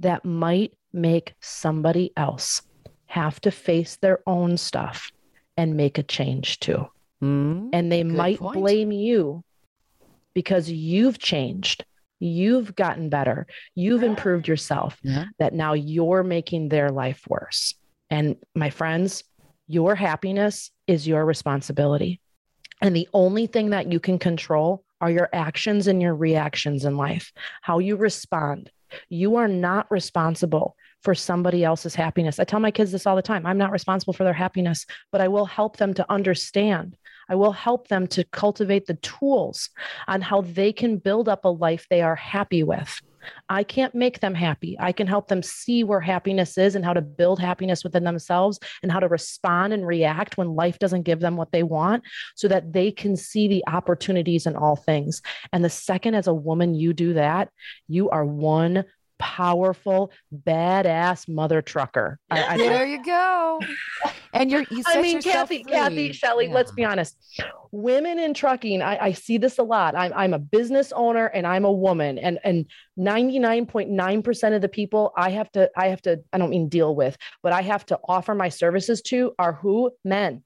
that 0.00 0.24
might 0.24 0.72
make 0.92 1.34
somebody 1.40 2.12
else 2.16 2.62
have 3.06 3.40
to 3.40 3.50
face 3.50 3.96
their 3.96 4.20
own 4.26 4.56
stuff 4.56 5.10
and 5.56 5.76
make 5.76 5.98
a 5.98 6.02
change 6.02 6.58
too 6.60 6.88
Mm, 7.22 7.70
and 7.72 7.90
they 7.90 8.04
might 8.04 8.38
point. 8.38 8.58
blame 8.58 8.92
you 8.92 9.44
because 10.34 10.70
you've 10.70 11.18
changed. 11.18 11.84
You've 12.20 12.74
gotten 12.74 13.08
better. 13.08 13.46
You've 13.74 14.02
improved 14.02 14.48
yourself. 14.48 14.98
Yeah. 15.02 15.26
That 15.38 15.52
now 15.52 15.74
you're 15.74 16.22
making 16.22 16.68
their 16.68 16.90
life 16.90 17.22
worse. 17.28 17.74
And 18.10 18.36
my 18.54 18.70
friends, 18.70 19.24
your 19.66 19.94
happiness 19.94 20.70
is 20.86 21.06
your 21.06 21.24
responsibility. 21.24 22.20
And 22.80 22.94
the 22.94 23.08
only 23.12 23.46
thing 23.46 23.70
that 23.70 23.90
you 23.90 24.00
can 24.00 24.18
control 24.18 24.84
are 25.00 25.10
your 25.10 25.28
actions 25.32 25.86
and 25.86 26.00
your 26.00 26.14
reactions 26.14 26.84
in 26.84 26.96
life, 26.96 27.32
how 27.62 27.78
you 27.78 27.96
respond. 27.96 28.70
You 29.08 29.36
are 29.36 29.48
not 29.48 29.90
responsible 29.90 30.76
for 31.04 31.14
somebody 31.14 31.62
else's 31.62 31.94
happiness. 31.94 32.40
I 32.40 32.44
tell 32.44 32.60
my 32.60 32.70
kids 32.70 32.90
this 32.90 33.06
all 33.06 33.14
the 33.14 33.22
time 33.22 33.46
I'm 33.46 33.58
not 33.58 33.70
responsible 33.70 34.14
for 34.14 34.24
their 34.24 34.32
happiness, 34.32 34.86
but 35.12 35.20
I 35.20 35.28
will 35.28 35.46
help 35.46 35.76
them 35.76 35.94
to 35.94 36.10
understand. 36.10 36.96
I 37.28 37.36
will 37.36 37.52
help 37.52 37.88
them 37.88 38.06
to 38.08 38.24
cultivate 38.24 38.86
the 38.86 38.94
tools 38.94 39.70
on 40.08 40.20
how 40.20 40.42
they 40.42 40.72
can 40.72 40.98
build 40.98 41.28
up 41.28 41.44
a 41.44 41.48
life 41.48 41.86
they 41.88 42.02
are 42.02 42.16
happy 42.16 42.62
with. 42.62 43.00
I 43.48 43.62
can't 43.62 43.94
make 43.94 44.20
them 44.20 44.34
happy. 44.34 44.76
I 44.78 44.92
can 44.92 45.06
help 45.06 45.28
them 45.28 45.42
see 45.42 45.82
where 45.82 46.00
happiness 46.00 46.58
is 46.58 46.74
and 46.74 46.84
how 46.84 46.92
to 46.92 47.00
build 47.00 47.40
happiness 47.40 47.82
within 47.82 48.04
themselves 48.04 48.58
and 48.82 48.92
how 48.92 49.00
to 49.00 49.08
respond 49.08 49.72
and 49.72 49.86
react 49.86 50.36
when 50.36 50.54
life 50.54 50.78
doesn't 50.78 51.02
give 51.02 51.20
them 51.20 51.36
what 51.36 51.50
they 51.50 51.62
want 51.62 52.02
so 52.34 52.48
that 52.48 52.74
they 52.74 52.90
can 52.90 53.16
see 53.16 53.48
the 53.48 53.64
opportunities 53.66 54.46
in 54.46 54.56
all 54.56 54.76
things. 54.76 55.22
And 55.52 55.64
the 55.64 55.70
second, 55.70 56.14
as 56.14 56.26
a 56.26 56.34
woman, 56.34 56.74
you 56.74 56.92
do 56.92 57.14
that, 57.14 57.48
you 57.88 58.10
are 58.10 58.26
one 58.26 58.84
powerful, 59.24 60.12
badass 60.46 61.26
mother 61.26 61.62
trucker. 61.62 62.18
I, 62.30 62.44
I, 62.44 62.56
there 62.58 62.84
you 62.84 63.02
go. 63.02 63.58
And 64.34 64.50
you're, 64.50 64.64
you 64.68 64.82
I 64.88 65.00
mean, 65.00 65.22
Kathy, 65.22 65.62
free. 65.62 65.72
Kathy, 65.72 66.12
Shelley, 66.12 66.46
yeah. 66.48 66.54
let's 66.54 66.72
be 66.72 66.84
honest. 66.84 67.16
women 67.70 68.18
in 68.18 68.34
trucking, 68.34 68.82
I, 68.82 68.98
I 68.98 69.12
see 69.12 69.38
this 69.38 69.58
a 69.58 69.62
lot. 69.62 69.94
I'm, 69.94 70.12
I'm 70.12 70.34
a 70.34 70.40
business 70.40 70.90
owner 70.90 71.26
and 71.26 71.46
I'm 71.46 71.64
a 71.64 71.70
woman 71.70 72.18
and, 72.18 72.40
and 72.42 72.66
99.9% 72.98 74.56
of 74.56 74.60
the 74.60 74.68
people 74.68 75.12
I 75.16 75.30
have 75.30 75.52
to, 75.52 75.70
I 75.76 75.86
have 75.86 76.02
to, 76.02 76.20
I 76.32 76.38
don't 76.38 76.50
mean 76.50 76.68
deal 76.68 76.96
with, 76.96 77.16
but 77.44 77.52
I 77.52 77.62
have 77.62 77.86
to 77.86 78.00
offer 78.08 78.34
my 78.34 78.48
services 78.48 79.02
to 79.02 79.36
are 79.38 79.52
who? 79.52 79.92
Men 80.04 80.42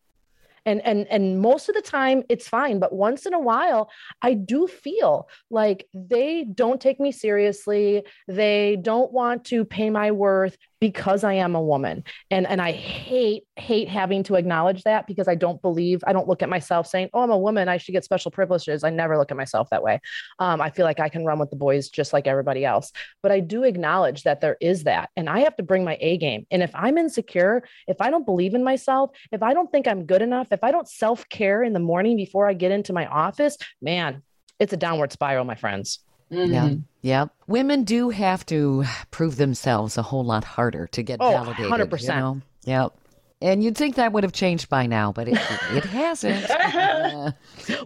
and 0.69 0.81
and 0.85 1.07
and 1.09 1.41
most 1.41 1.69
of 1.69 1.75
the 1.75 1.83
time 1.83 2.23
it's 2.29 2.49
fine 2.49 2.79
but 2.79 2.93
once 2.93 3.27
in 3.27 3.35
a 3.35 3.41
while 3.51 3.91
i 4.23 4.35
do 4.35 4.66
feel 4.66 5.29
like 5.51 5.87
they 5.95 6.45
don't 6.45 6.81
take 6.81 7.01
me 7.01 7.12
seriously. 7.12 8.05
They 8.27 8.77
don't 8.81 9.12
want 9.12 9.45
to 9.47 9.64
pay 9.64 9.91
my 9.91 10.11
worth 10.11 10.57
because 10.81 11.24
I 11.24 11.35
am 11.35 11.55
a 11.55 11.62
woman. 11.62 12.05
And 12.31 12.47
and 12.47 12.61
I 12.61 12.72
hate 12.72 13.45
hate 13.57 13.89
having 13.89 14.22
to 14.24 14.37
acknowledge 14.37 14.85
that 14.85 15.07
because 15.07 15.29
I 15.29 15.35
don't 15.35 15.61
believe 15.61 16.03
I 16.07 16.12
don't 16.12 16.29
look 16.29 16.43
at 16.43 16.49
myself 16.49 16.87
saying, 16.87 17.11
"Oh, 17.12 17.20
I'm 17.20 17.31
a 17.31 17.39
woman, 17.39 17.68
I 17.68 17.79
should 17.79 17.93
get 17.93 18.05
special 18.05 18.31
privileges." 18.31 18.85
I 18.85 18.91
never 18.91 19.16
look 19.18 19.31
at 19.31 19.37
myself 19.37 19.68
that 19.70 19.83
way. 19.83 20.01
Um, 20.39 20.61
I 20.61 20.70
feel 20.70 20.85
like 20.85 21.01
I 21.01 21.09
can 21.09 21.24
run 21.24 21.39
with 21.39 21.51
the 21.51 21.57
boys 21.57 21.89
just 21.89 22.12
like 22.12 22.26
everybody 22.26 22.64
else. 22.64 22.93
But 23.22 23.33
I 23.33 23.41
do 23.41 23.64
acknowledge 23.64 24.22
that 24.22 24.41
there 24.41 24.57
is 24.61 24.85
that, 24.85 25.11
and 25.16 25.29
I 25.29 25.41
have 25.41 25.57
to 25.57 25.62
bring 25.62 25.85
my 25.85 25.99
A 26.01 26.16
game. 26.18 26.47
And 26.51 26.62
if 26.62 26.70
I'm 26.74 26.99
insecure, 26.99 27.64
if 27.87 28.01
I 28.01 28.11
don't 28.11 28.26
believe 28.26 28.55
in 28.55 28.64
myself, 28.64 29.11
if 29.33 29.43
I 29.43 29.55
don't 29.55 29.70
think 29.70 29.89
I'm 29.89 30.07
good 30.07 30.22
enough, 30.22 30.49
if 30.53 30.62
I 30.62 30.70
don't 30.70 30.89
self 30.89 31.29
care 31.29 31.62
in 31.62 31.72
the 31.72 31.81
morning 31.81 32.16
before 32.16 32.49
I 32.49 32.55
get 32.55 32.72
into 32.72 32.93
my 32.93 33.07
office, 33.07 33.57
man, 33.83 34.22
it's 34.59 34.72
a 34.72 34.76
downward 34.76 35.12
spiral, 35.12 35.45
my 35.45 35.55
friends. 35.55 36.01
Mm-hmm. 36.31 36.53
Yeah. 36.53 36.70
Yeah. 37.01 37.26
Women 37.47 37.85
do 37.85 38.11
have 38.11 38.45
to 38.47 38.85
prove 39.11 39.37
themselves 39.37 39.97
a 39.97 40.03
whole 40.03 40.24
lot 40.24 40.45
harder 40.45 40.87
to 40.89 41.03
get 41.03 41.18
oh, 41.20 41.31
validated. 41.31 41.91
100%. 41.91 42.03
You 42.03 42.09
know? 42.09 42.43
Yep. 42.64 42.93
And 43.41 43.62
you'd 43.62 43.76
think 43.76 43.95
that 43.95 44.12
would 44.12 44.24
have 44.24 44.33
changed 44.33 44.68
by 44.68 44.87
now, 44.87 45.12
but 45.12 45.29
it, 45.29 45.39
it 45.72 45.85
hasn't. 45.85 46.45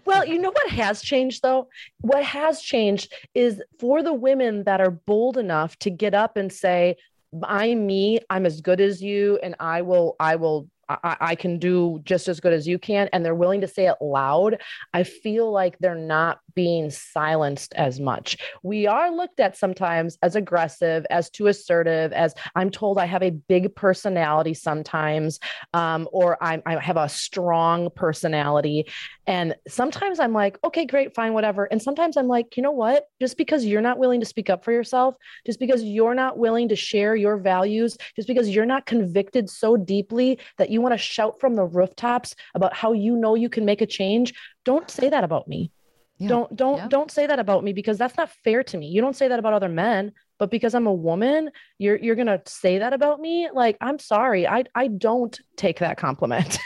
well, 0.07 0.25
you 0.25 0.39
know 0.39 0.51
what 0.51 0.71
has 0.71 1.03
changed 1.03 1.43
though? 1.43 1.69
What 2.01 2.25
has 2.25 2.63
changed 2.63 3.13
is 3.35 3.63
for 3.79 4.03
the 4.03 4.15
women 4.15 4.65
that 4.65 4.81
are 4.81 4.91
bold 4.91 5.37
enough 5.37 5.79
to 5.81 5.91
get 5.91 6.15
up 6.15 6.39
and 6.39 6.51
say, 6.51 6.97
I'm 7.43 7.87
me, 7.87 8.21
I'm 8.31 8.47
as 8.47 8.63
good 8.63 8.81
as 8.81 9.03
you, 9.03 9.39
and 9.43 9.55
I 9.61 9.83
will, 9.83 10.17
I 10.19 10.37
will 10.37 10.69
I, 11.03 11.17
I, 11.21 11.35
can 11.35 11.59
do 11.59 12.01
just 12.05 12.29
as 12.29 12.41
good 12.41 12.53
as 12.53 12.67
you 12.67 12.79
can 12.79 13.09
and 13.13 13.25
they're 13.25 13.35
willing 13.35 13.61
to 13.61 13.69
say 13.69 13.87
it 13.87 13.97
loud 14.01 14.61
i 14.93 15.03
feel 15.03 15.51
like 15.51 15.79
they're 15.79 15.95
not 15.95 16.41
being 16.55 16.91
silenced 16.91 17.75
as 17.75 18.01
much. 18.01 18.37
We 18.63 18.87
are 18.87 19.11
looked 19.11 19.41
at 19.41 19.57
sometimes 19.57 20.19
as 20.23 20.37
aggressive, 20.37 21.07
as 21.11 21.31
too 21.31 21.47
assertive, 21.47 22.13
as 22.13 22.35
I'm 22.55 22.71
told 22.71 22.99
I 22.99 23.07
have 23.07 23.23
a 23.23 23.31
big 23.31 23.75
personality 23.75 24.55
sometimes, 24.55 25.41
um, 25.75 26.09
or 26.13 26.43
I'm, 26.43 26.63
I 26.67 26.79
have 26.79 26.97
a 26.97 27.09
strong 27.09 27.91
personality. 27.95 28.87
And 29.27 29.55
sometimes 29.69 30.19
I'm 30.19 30.33
like, 30.33 30.59
okay, 30.65 30.85
great, 30.85 31.15
fine, 31.15 31.33
whatever. 31.33 31.65
And 31.65 31.81
sometimes 31.81 32.17
I'm 32.17 32.29
like, 32.29 32.57
you 32.57 32.63
know 32.63 32.73
what? 32.73 33.07
Just 33.21 33.37
because 33.37 33.65
you're 33.65 33.81
not 33.81 33.99
willing 33.99 34.21
to 34.21 34.27
speak 34.27 34.51
up 34.51 34.65
for 34.65 34.73
yourself, 34.73 35.15
just 35.47 35.61
because 35.61 35.83
you're 35.83 36.15
not 36.15 36.39
willing 36.39 36.69
to 36.69 36.77
share 36.77 37.15
your 37.15 37.37
values, 37.37 37.97
just 38.17 38.29
because 38.29 38.49
you're 38.49 38.67
not 38.67 38.87
convicted 38.87 39.49
so 39.49 39.77
deeply 39.77 40.39
that 40.59 40.71
you 40.71 40.81
want 40.83 40.93
to 40.93 40.99
shout 40.99 41.41
from 41.41 41.55
the 41.55 41.65
rooftops 41.65 42.35
about 42.55 42.75
how 42.75 42.93
you 42.93 43.17
know 43.17 43.35
you 43.35 43.49
can 43.49 43.65
make 43.65 43.81
a 43.81 43.87
change, 43.87 44.35
don't 44.65 44.91
say 44.91 45.09
that 45.09 45.25
about 45.25 45.49
me. 45.49 45.73
Yeah. 46.19 46.29
Don't 46.29 46.55
don't 46.55 46.77
yeah. 46.77 46.89
don't 46.89 47.11
say 47.11 47.27
that 47.27 47.39
about 47.39 47.65
me 47.65 47.73
because 47.73 47.99
that's 47.99 48.17
not 48.17 48.31
fair 48.45 48.63
to 48.65 48.79
me. 48.79 48.87
You 48.87 49.01
don't 49.01 49.17
say 49.17 49.29
that 49.29 49.39
about 49.39 49.55
other 49.55 49.69
men, 49.69 50.13
but 50.39 50.51
because 50.51 50.75
I'm 50.75 50.87
a 50.87 50.93
woman, 50.93 51.51
you're 51.79 51.97
you're 51.97 52.15
going 52.15 52.27
to 52.27 52.41
say 52.47 52.79
that 52.79 52.93
about 52.93 53.21
me? 53.21 53.49
Like, 53.53 53.77
I'm 53.81 53.99
sorry. 53.99 54.47
I 54.47 54.65
I 54.75 54.87
don't 54.87 55.39
take 55.57 55.81
that 55.81 55.97
compliment. 55.97 56.59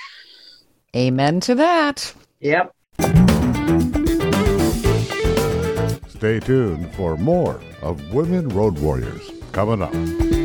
Amen 0.97 1.41
to 1.41 1.55
that. 1.55 2.13
Yep. 2.41 2.73
Stay 6.09 6.41
tuned 6.41 6.95
for 6.95 7.17
more 7.17 7.61
of 7.83 8.13
Women 8.13 8.49
Road 8.49 8.79
Warriors 8.79 9.31
coming 9.53 9.83
up. 9.83 10.36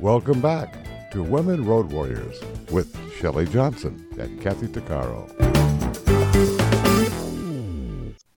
Welcome 0.00 0.40
back 0.40 0.76
to 1.10 1.24
Women 1.24 1.64
Road 1.64 1.90
Warriors 1.90 2.40
with 2.70 2.96
Shelley 3.16 3.46
Johnson 3.46 4.06
and 4.16 4.40
Kathy 4.40 4.68
Tuccaro. 4.68 5.26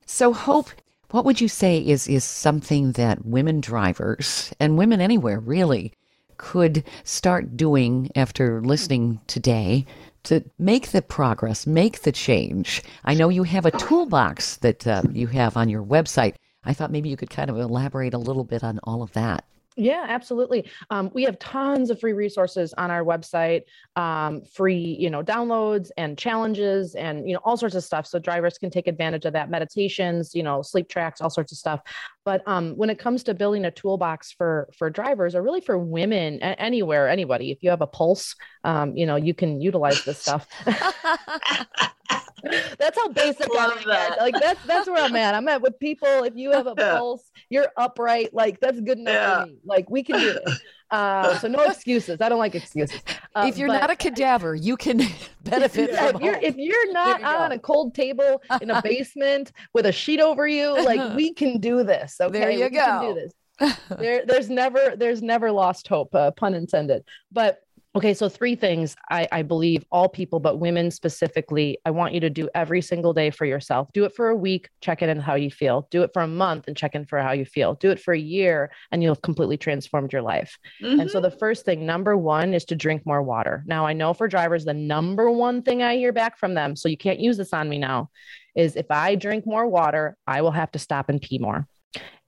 So, 0.08 0.34
Hope, 0.34 0.72
what 1.12 1.24
would 1.24 1.40
you 1.40 1.48
say 1.48 1.78
is, 1.78 2.08
is 2.08 2.24
something 2.24 2.94
that 2.94 3.28
women 3.28 3.62
drivers 3.62 4.52
and 4.60 4.76
women 4.76 5.02
anywhere 5.02 5.40
really 5.40 5.94
could 6.38 6.84
start 7.04 7.56
doing 7.56 8.10
after 8.16 8.62
listening 8.62 9.22
today 9.28 9.86
to 10.24 10.44
make 10.58 10.90
the 10.90 11.04
progress, 11.04 11.68
make 11.68 12.02
the 12.02 12.12
change? 12.12 12.82
I 13.06 13.14
know 13.14 13.30
you 13.30 13.44
have 13.44 13.68
a 13.68 13.78
toolbox 13.78 14.56
that 14.58 14.88
uh, 14.88 15.04
you 15.12 15.28
have 15.28 15.56
on 15.56 15.70
your 15.70 15.84
website. 15.84 16.34
I 16.64 16.74
thought 16.74 16.92
maybe 16.92 17.10
you 17.10 17.18
could 17.18 17.30
kind 17.30 17.52
of 17.52 17.60
elaborate 17.60 18.16
a 18.16 18.18
little 18.18 18.46
bit 18.46 18.64
on 18.64 18.80
all 18.84 19.04
of 19.04 19.12
that. 19.12 19.46
Yeah, 19.82 20.06
absolutely. 20.08 20.70
Um, 20.92 21.10
we 21.12 21.24
have 21.24 21.40
tons 21.40 21.90
of 21.90 22.00
free 22.00 22.14
resources 22.14 22.72
on 22.78 22.92
our 22.92 23.04
website, 23.04 23.64
um, 23.96 24.44
free, 24.44 24.96
you 25.00 25.10
know, 25.10 25.24
downloads 25.24 25.90
and 25.98 26.16
challenges 26.16 26.94
and, 26.94 27.28
you 27.28 27.34
know, 27.34 27.40
all 27.44 27.58
sorts 27.58 27.74
of 27.74 27.84
stuff. 27.84 28.06
So 28.06 28.20
drivers 28.20 28.60
can 28.60 28.70
take 28.70 28.86
advantage 28.86 29.26
of 29.26 29.34
that 29.34 29.50
meditations, 29.50 30.36
you 30.36 30.44
know, 30.44 30.62
sleep 30.62 30.88
tracks, 30.88 31.20
all 31.20 31.32
sorts 31.32 31.52
of 31.52 31.58
stuff. 31.58 31.82
But 32.26 32.44
um, 32.46 32.74
when 32.78 32.92
it 32.92 33.00
comes 33.00 33.24
to 33.24 33.34
building 33.34 33.66
a 33.66 33.72
toolbox 33.72 34.32
for, 34.34 34.70
for 34.78 34.92
drivers 34.92 35.34
or 35.34 35.42
really 35.42 35.62
for 35.62 35.80
women 35.80 36.40
anywhere, 36.44 37.10
anybody, 37.10 37.50
if 37.50 37.64
you 37.64 37.72
have 37.72 37.82
a 37.82 37.88
pulse, 37.88 38.36
um, 38.64 38.96
you 38.96 39.08
know, 39.08 39.16
you 39.16 39.34
can 39.34 39.62
utilize 39.62 40.06
this 40.06 40.20
stuff. 40.20 40.48
that's 42.78 42.98
how 42.98 43.10
basic 43.10 43.48
I'm 43.58 43.90
at. 43.90 44.20
Like 44.20 44.36
that's 44.40 44.64
that's 44.66 44.88
where 44.88 45.04
I'm 45.04 45.16
at. 45.16 45.36
I'm 45.36 45.48
at 45.48 45.62
with 45.62 45.80
people. 45.80 46.24
If 46.24 46.36
you 46.36 46.52
have 46.52 46.68
a 46.68 46.76
pulse, 46.76 47.30
you're 47.50 47.68
upright. 47.78 48.34
Like 48.34 48.60
that's 48.60 48.80
good 48.80 49.00
enough 49.00 49.14
yeah. 49.14 49.42
for 49.42 49.48
me. 49.48 49.58
Like 49.66 49.90
we 49.90 50.04
can 50.04 50.20
do 50.20 50.30
it. 50.30 50.44
Uh, 50.92 51.40
so 51.40 51.48
no 51.48 51.62
excuses. 51.62 52.20
I 52.20 52.28
don't 52.28 52.38
like 52.38 52.54
excuses. 52.54 53.02
Uh, 53.34 53.46
if 53.48 53.58
you're 53.58 53.70
not 53.70 53.90
a 53.90 53.96
cadaver, 53.96 54.56
you 54.56 54.76
can 54.76 55.02
benefit 55.46 55.90
yeah, 55.94 56.10
if 56.10 56.20
you're, 56.20 56.36
if 56.36 56.58
you're 56.58 56.92
not 56.92 57.24
on 57.24 57.52
go. 57.52 57.56
a 57.56 57.60
cold 57.60 57.96
table 57.96 58.42
in 58.62 58.70
a 58.70 58.82
basement 58.82 59.54
with 59.74 59.86
a 59.86 59.92
sheet 59.94 60.20
over 60.20 60.46
you, 60.46 60.74
like 60.84 61.16
we 61.16 61.34
can 61.34 61.60
do 61.60 61.86
this. 61.86 62.18
Okay, 62.20 62.38
there 62.38 62.52
you 62.52 62.66
we 62.66 62.72
go. 62.72 63.14
do 63.14 63.22
this. 63.22 63.78
there, 64.00 64.26
there's 64.26 64.50
never 64.50 64.96
there's 64.98 65.22
never 65.22 65.50
lost 65.50 65.88
hope. 65.88 66.14
Uh, 66.14 66.32
pun 66.32 66.54
intended. 66.54 67.06
But 67.32 67.62
Okay, 67.94 68.14
so 68.14 68.30
three 68.30 68.56
things 68.56 68.96
I, 69.10 69.28
I, 69.34 69.42
believe 69.42 69.84
all 69.92 70.08
people, 70.08 70.40
but 70.40 70.60
women 70.60 70.92
specifically, 70.92 71.78
I 71.86 71.92
want 71.92 72.14
you 72.14 72.22
to 72.22 72.30
do 72.30 72.48
every 72.56 72.82
single 72.82 73.12
day 73.12 73.32
for 73.32 73.44
yourself. 73.44 73.90
Do 73.92 74.06
it 74.06 74.16
for 74.16 74.30
a 74.30 74.36
week, 74.36 74.70
check 74.80 75.02
in 75.02 75.10
on 75.10 75.20
how 75.20 75.36
you 75.36 75.52
feel. 75.52 75.90
Do 75.92 76.04
it 76.04 76.12
for 76.14 76.22
a 76.22 76.28
month 76.28 76.70
and 76.70 76.78
check 76.78 76.96
in 76.96 77.06
for 77.06 77.20
how 77.20 77.34
you 77.34 77.44
feel. 77.44 77.74
Do 77.74 77.92
it 77.92 78.00
for 78.00 78.14
a 78.14 78.20
year 78.20 78.72
and 78.92 79.04
you'll 79.04 79.16
have 79.16 79.22
completely 79.22 79.58
transformed 79.58 80.14
your 80.14 80.22
life. 80.22 80.58
Mm-hmm. 80.82 81.02
And 81.02 81.12
so 81.12 81.18
mm-hmm. 81.18 81.32
the 81.32 81.38
first 81.38 81.66
thing, 81.66 81.86
number 81.86 82.16
one, 82.16 82.54
is 82.54 82.64
to 82.66 82.78
drink 82.78 83.06
more 83.06 83.22
water. 83.22 83.62
Now, 83.68 83.86
I 83.86 83.92
know 83.92 84.14
for 84.14 84.30
drivers, 84.30 84.64
the 84.64 84.74
number 84.74 85.30
one 85.30 85.62
thing 85.62 85.84
I 85.84 85.98
hear 85.98 86.14
back 86.14 86.38
from 86.38 86.54
them, 86.54 86.78
so 86.78 86.88
you 86.88 86.98
can't 86.98 87.20
use 87.20 87.36
this 87.36 87.52
on 87.52 87.68
me 87.68 87.78
now, 87.78 88.10
is 88.56 88.78
if 88.78 88.90
I 88.90 89.16
drink 89.16 89.46
more 89.46 89.68
water, 89.68 90.16
I 90.26 90.44
will 90.44 90.52
have 90.52 90.72
to 90.72 90.80
stop 90.80 91.10
and 91.10 91.22
pee 91.22 91.40
more. 91.40 91.68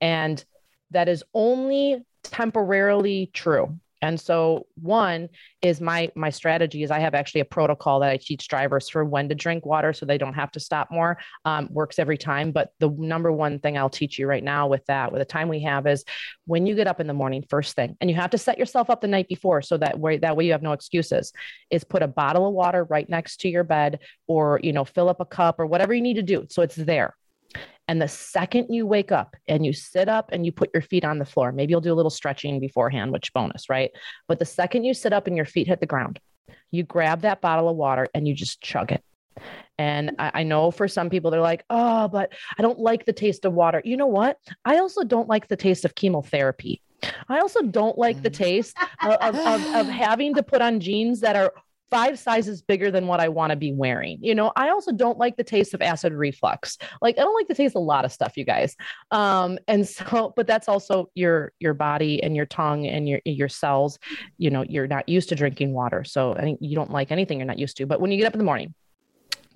And 0.02 0.44
that 0.92 1.08
is 1.08 1.24
only 1.34 2.04
temporarily 2.24 3.30
true 3.34 3.80
and 4.04 4.20
so 4.20 4.68
one 4.76 5.30
is 5.62 5.80
my 5.80 6.12
my 6.14 6.30
strategy 6.30 6.84
is 6.84 6.92
I 6.92 7.00
have 7.00 7.16
actually 7.16 7.40
a 7.40 7.46
protocol 7.46 8.02
that 8.02 8.10
I 8.10 8.18
teach 8.18 8.50
drivers 8.50 8.90
for 8.90 9.06
when 9.06 9.30
to 9.30 9.36
drink 9.36 9.66
water 9.66 9.94
so 9.94 10.06
they 10.06 10.18
don't 10.18 10.34
have 10.34 10.52
to 10.52 10.60
stop 10.60 10.92
more. 10.92 11.18
Um, 11.46 11.70
works 11.72 12.00
every 12.00 12.18
time. 12.18 12.52
But 12.52 12.74
the 12.80 12.90
number 12.90 13.32
one 13.32 13.60
thing 13.60 13.78
I'll 13.78 13.90
teach 13.90 14.20
you 14.20 14.28
right 14.28 14.44
now 14.44 14.68
with 14.68 14.86
that, 14.88 15.14
with 15.14 15.22
the 15.22 15.26
time 15.26 15.48
we 15.48 15.62
have, 15.62 15.88
is 15.88 16.04
when 16.46 16.66
you 16.66 16.76
get 16.76 16.86
up 16.86 17.00
in 17.00 17.08
the 17.08 17.14
morning, 17.14 17.46
first 17.50 17.78
thing, 17.78 17.96
and 18.02 18.10
you 18.10 18.18
have 18.18 18.32
to 18.32 18.38
set 18.38 18.58
yourself 18.60 18.90
up 18.90 19.00
the 19.00 19.08
night 19.08 19.30
before 19.30 19.62
so 19.62 19.78
that 19.78 19.98
way 19.98 20.18
that 20.18 20.36
way 20.36 20.46
you 20.46 20.52
have 20.52 20.62
no 20.62 20.74
excuses. 20.74 21.32
Is 21.70 21.86
put 21.86 22.04
a 22.04 22.08
bottle 22.08 22.46
of 22.46 22.54
water 22.54 22.84
right 22.84 23.10
next 23.10 23.38
to 23.42 23.50
your 23.50 23.64
bed, 23.64 24.00
or 24.28 24.60
you 24.62 24.74
know 24.74 24.84
fill 24.84 25.08
up 25.08 25.22
a 25.22 25.26
cup 25.26 25.62
or 25.62 25.66
whatever 25.66 25.94
you 25.94 26.02
need 26.02 26.16
to 26.16 26.24
do 26.24 26.46
so 26.50 26.62
it's 26.62 26.76
there. 26.76 27.16
And 27.88 28.02
the 28.02 28.08
second 28.08 28.68
you 28.70 28.86
wake 28.86 29.12
up 29.12 29.36
and 29.48 29.66
you 29.66 29.74
sit 29.74 30.08
up 30.08 30.30
and 30.32 30.46
you 30.46 30.52
put 30.52 30.70
your 30.74 30.82
feet 30.82 31.04
on 31.04 31.20
the 31.20 31.26
floor, 31.26 31.52
maybe 31.52 31.72
you'll 31.72 31.82
do 31.82 31.94
a 31.94 31.96
little 31.96 32.10
stretching 32.10 32.60
beforehand, 32.60 33.12
which 33.12 33.34
bonus, 33.34 33.70
right? 33.70 33.92
But 34.28 34.40
the 34.40 34.46
second 34.46 34.86
you 34.86 34.94
sit 34.94 35.14
up 35.14 35.28
and 35.28 35.36
your 35.36 35.46
feet 35.46 35.68
hit 35.68 35.80
the 35.80 35.86
ground, 35.86 36.20
You 36.72 36.84
grab 36.84 37.22
that 37.22 37.42
bottle 37.42 37.70
of 37.70 37.76
water 37.76 38.08
and 38.14 38.28
you 38.28 38.34
just 38.34 38.62
chug 38.62 38.92
it. 38.92 39.04
And 39.78 40.12
I, 40.20 40.32
I, 40.36 40.44
know 40.44 40.70
for 40.70 40.88
some 40.88 41.10
people, 41.10 41.32
they're 41.32 41.42
like, 41.42 41.66
oh, 41.70 42.08
but 42.08 42.34
I 42.58 42.62
don't 42.62 42.80
like 42.80 43.06
the 43.06 43.14
taste 43.14 43.46
of 43.46 43.54
water. 43.54 43.82
You 43.84 43.98
know 43.98 44.08
what? 44.08 44.38
I 44.64 44.78
also 44.78 45.04
don't 45.04 45.28
like 45.28 45.48
the 45.48 45.56
taste 45.56 45.86
of 45.86 45.96
chemotherapy. 45.96 46.82
I 47.28 47.40
also 47.40 47.62
don't 47.64 47.98
like 47.98 48.22
the 48.22 48.30
mm. 48.30 48.36
taste 48.36 48.78
of, 49.02 49.14
of, 49.14 49.36
of, 49.36 49.76
of 49.76 49.88
having 50.06 50.36
to 50.36 50.44
put 50.44 50.62
on 50.62 50.80
jeans 50.80 51.22
that 51.22 51.36
are 51.36 51.54
five 51.94 52.18
sizes 52.18 52.64
bigger 52.64 52.90
than 52.90 53.06
what 53.06 53.20
I 53.20 53.28
want 53.28 53.52
to 53.52 53.56
be 53.56 53.72
wearing. 53.72 54.18
You 54.20 54.34
know, 54.34 54.52
I 54.56 54.70
also 54.70 54.92
don't 54.92 55.20
like 55.20 55.38
the 55.38 55.44
taste 55.44 55.76
of 55.76 55.82
acid 55.84 56.12
reflux. 56.12 56.80
Like 57.04 57.20
I 57.20 57.22
don't 57.22 57.36
like 57.36 57.48
the 57.48 57.54
taste 57.54 57.76
of 57.76 57.82
a 57.82 57.86
lot 57.86 58.04
of 58.04 58.12
stuff, 58.12 58.36
you 58.36 58.44
guys. 58.44 58.76
Um, 59.12 59.60
and 59.68 59.88
so, 59.88 60.34
but 60.36 60.48
that's 60.48 60.68
also 60.68 61.12
your 61.14 61.54
your 61.60 61.76
body 61.76 62.24
and 62.24 62.36
your 62.36 62.48
tongue 62.48 62.88
and 62.88 63.08
your 63.08 63.22
your 63.26 63.48
cells. 63.48 64.00
You 64.40 64.50
know, 64.50 64.64
you're 64.68 64.88
not 64.88 65.08
used 65.08 65.30
to 65.30 65.36
drinking 65.36 65.74
water, 65.74 66.04
so 66.04 66.36
you 66.60 66.76
don't 66.76 66.92
like 66.92 67.12
anything 67.12 67.38
you're 67.38 67.46
not 67.46 67.60
used 67.60 67.78
to. 67.78 67.86
But 67.86 68.02
when 68.02 68.12
you 68.12 68.18
get 68.18 68.26
up 68.26 68.34
in 68.34 68.40
the 68.40 68.46
morning, 68.46 68.74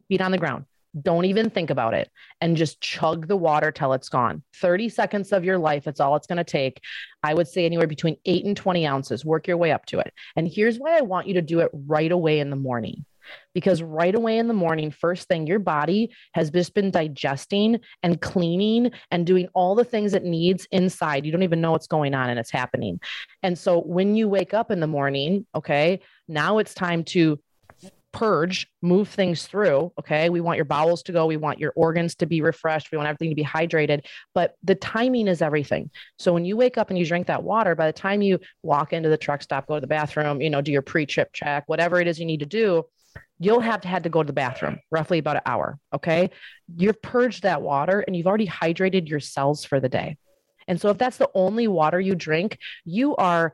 feet 0.08 0.22
on 0.22 0.30
the 0.30 0.38
ground, 0.38 0.66
don't 1.02 1.26
even 1.26 1.50
think 1.50 1.70
about 1.70 1.94
it 1.94 2.10
and 2.42 2.58
just 2.58 2.82
chug 2.82 3.28
the 3.28 3.38
water 3.38 3.72
till 3.72 3.94
it's 3.94 4.10
gone. 4.10 4.44
30 4.56 4.90
seconds 4.90 5.32
of 5.32 5.44
your 5.44 5.58
life, 5.58 5.88
it's 5.88 6.00
all 6.00 6.16
it's 6.16 6.28
going 6.28 6.38
to 6.38 6.44
take. 6.44 6.82
I 7.24 7.34
would 7.34 7.48
say 7.48 7.66
anywhere 7.66 7.88
between 7.88 8.18
eight 8.26 8.46
and 8.46 8.56
20 8.56 8.86
ounces. 8.86 9.26
Work 9.26 9.48
your 9.48 9.58
way 9.58 9.72
up 9.72 9.86
to 9.88 10.00
it. 10.00 10.14
And 10.36 10.48
here's 10.48 10.78
why 10.78 10.98
I 10.98 11.02
want 11.02 11.28
you 11.28 11.36
to 11.36 11.42
do 11.42 11.60
it 11.60 11.72
right 11.74 12.12
away 12.12 12.40
in 12.40 12.50
the 12.50 12.56
morning. 12.56 13.06
Because 13.54 13.82
right 13.82 14.16
away 14.16 14.38
in 14.38 14.48
the 14.48 14.54
morning, 14.54 14.90
first 14.90 15.28
thing, 15.28 15.48
your 15.48 15.60
body 15.60 16.12
has 16.34 16.50
just 16.50 16.74
been 16.74 16.92
digesting 16.92 17.82
and 18.02 18.22
cleaning 18.22 18.92
and 19.12 19.26
doing 19.26 19.50
all 19.54 19.76
the 19.76 19.84
things 19.84 20.14
it 20.14 20.24
needs 20.24 20.66
inside. 20.72 21.26
You 21.26 21.34
don't 21.34 21.44
even 21.44 21.60
know 21.60 21.72
what's 21.72 21.88
going 21.88 22.14
on 22.14 22.30
and 22.30 22.40
it's 22.40 22.52
happening. 22.52 23.02
And 23.44 23.60
so 23.60 23.82
when 23.82 24.16
you 24.16 24.30
wake 24.30 24.54
up 24.54 24.72
in 24.72 24.80
the 24.80 24.88
morning, 24.88 25.46
okay, 25.54 26.00
now 26.30 26.60
it's 26.60 26.74
time 26.74 27.04
to 27.06 27.38
purge, 28.18 28.68
move 28.82 29.08
things 29.08 29.46
through. 29.46 29.94
Okay. 30.00 30.30
We 30.30 30.42
want 30.42 30.56
your 30.56 30.66
bowels 30.66 31.04
to 31.04 31.12
go. 31.12 31.28
We 31.28 31.38
want 31.38 31.60
your 31.60 31.72
organs 31.76 32.16
to 32.16 32.26
be 32.26 32.42
refreshed. 32.42 32.92
We 32.92 32.98
want 32.98 33.08
everything 33.08 33.30
to 33.30 33.36
be 33.36 33.44
hydrated. 33.44 34.06
But 34.34 34.56
the 34.64 34.74
timing 34.74 35.28
is 35.28 35.44
everything. 35.44 35.92
So 36.18 36.34
when 36.34 36.44
you 36.44 36.58
wake 36.58 36.80
up 36.80 36.90
and 36.90 36.98
you 36.98 37.06
drink 37.06 37.28
that 37.28 37.44
water, 37.44 37.76
by 37.76 37.86
the 37.86 37.94
time 37.94 38.24
you 38.24 38.40
walk 38.64 38.92
into 38.92 39.08
the 39.08 39.20
truck 39.20 39.44
stop, 39.44 39.68
go 39.68 39.76
to 39.76 39.82
the 39.82 39.86
bathroom, 39.86 40.42
you 40.42 40.50
know, 40.50 40.62
do 40.62 40.72
your 40.72 40.82
pre 40.82 41.06
trip 41.06 41.30
check, 41.32 41.66
whatever 41.68 42.02
it 42.02 42.08
is 42.08 42.20
you 42.20 42.26
need 42.26 42.40
to 42.40 42.48
do, 42.48 42.86
you'll 43.38 43.60
have 43.60 43.84
had 43.84 44.02
to 44.06 44.10
go 44.10 44.24
to 44.24 44.28
the 44.28 44.34
bathroom 44.34 44.80
roughly 44.90 45.20
about 45.20 45.36
an 45.36 45.44
hour. 45.46 45.78
Okay. 45.94 46.32
You've 46.76 47.00
purged 47.04 47.44
that 47.44 47.62
water 47.62 48.00
and 48.00 48.16
you've 48.16 48.26
already 48.26 48.48
hydrated 48.48 49.08
your 49.08 49.20
cells 49.20 49.64
for 49.64 49.80
the 49.80 49.90
day. 49.90 50.18
And 50.68 50.82
so 50.82 50.90
if 50.90 50.98
that's 50.98 51.18
the 51.18 51.30
only 51.36 51.68
water 51.68 52.00
you 52.00 52.16
drink, 52.16 52.58
you 52.84 53.16
are 53.16 53.54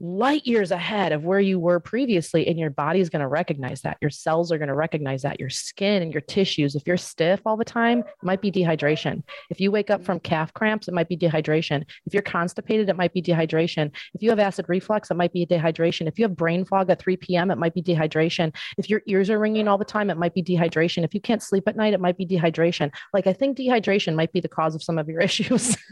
light 0.00 0.46
years 0.46 0.70
ahead 0.70 1.12
of 1.12 1.24
where 1.24 1.40
you 1.40 1.60
were 1.60 1.78
previously 1.78 2.48
and 2.48 2.58
your 2.58 2.70
body 2.70 3.00
is 3.00 3.10
going 3.10 3.20
to 3.20 3.28
recognize 3.28 3.82
that. 3.82 3.98
Your 4.00 4.10
cells 4.10 4.50
are 4.50 4.56
going 4.56 4.68
to 4.68 4.74
recognize 4.74 5.22
that. 5.22 5.38
Your 5.38 5.50
skin 5.50 6.02
and 6.02 6.12
your 6.12 6.22
tissues 6.22 6.74
if 6.74 6.86
you're 6.86 6.96
stiff 6.96 7.40
all 7.44 7.56
the 7.56 7.64
time 7.64 8.00
it 8.00 8.06
might 8.22 8.40
be 8.40 8.50
dehydration. 8.50 9.22
If 9.50 9.60
you 9.60 9.70
wake 9.70 9.90
up 9.90 10.02
from 10.02 10.18
mm-hmm. 10.18 10.30
calf 10.30 10.54
cramps 10.54 10.88
it 10.88 10.94
might 10.94 11.08
be 11.08 11.16
dehydration. 11.16 11.84
If 12.06 12.14
you're 12.14 12.22
constipated 12.22 12.88
it 12.88 12.96
might 12.96 13.12
be 13.12 13.20
dehydration. 13.20 13.90
If 14.14 14.22
you 14.22 14.30
have 14.30 14.38
acid 14.38 14.66
reflux 14.68 15.10
it 15.10 15.16
might 15.16 15.34
be 15.34 15.44
dehydration. 15.44 16.08
If 16.08 16.18
you 16.18 16.24
have 16.24 16.34
brain 16.34 16.64
fog 16.64 16.88
at 16.88 17.00
3 17.00 17.16
p.m 17.18 17.50
it 17.50 17.58
might 17.58 17.74
be 17.74 17.82
dehydration. 17.82 18.54
If 18.78 18.88
your 18.88 19.02
ears 19.06 19.28
are 19.28 19.38
ringing 19.38 19.68
all 19.68 19.78
the 19.78 19.84
time 19.84 20.08
it 20.08 20.16
might 20.16 20.34
be 20.34 20.42
dehydration. 20.42 21.04
If 21.04 21.14
you 21.14 21.20
can't 21.20 21.42
sleep 21.42 21.68
at 21.68 21.76
night 21.76 21.92
it 21.92 22.00
might 22.00 22.16
be 22.16 22.26
dehydration. 22.26 22.90
Like 23.12 23.26
i 23.26 23.34
think 23.34 23.58
dehydration 23.58 24.14
might 24.14 24.32
be 24.32 24.40
the 24.40 24.48
cause 24.48 24.74
of 24.74 24.82
some 24.82 24.98
of 24.98 25.08
your 25.08 25.20
issues. 25.30 25.76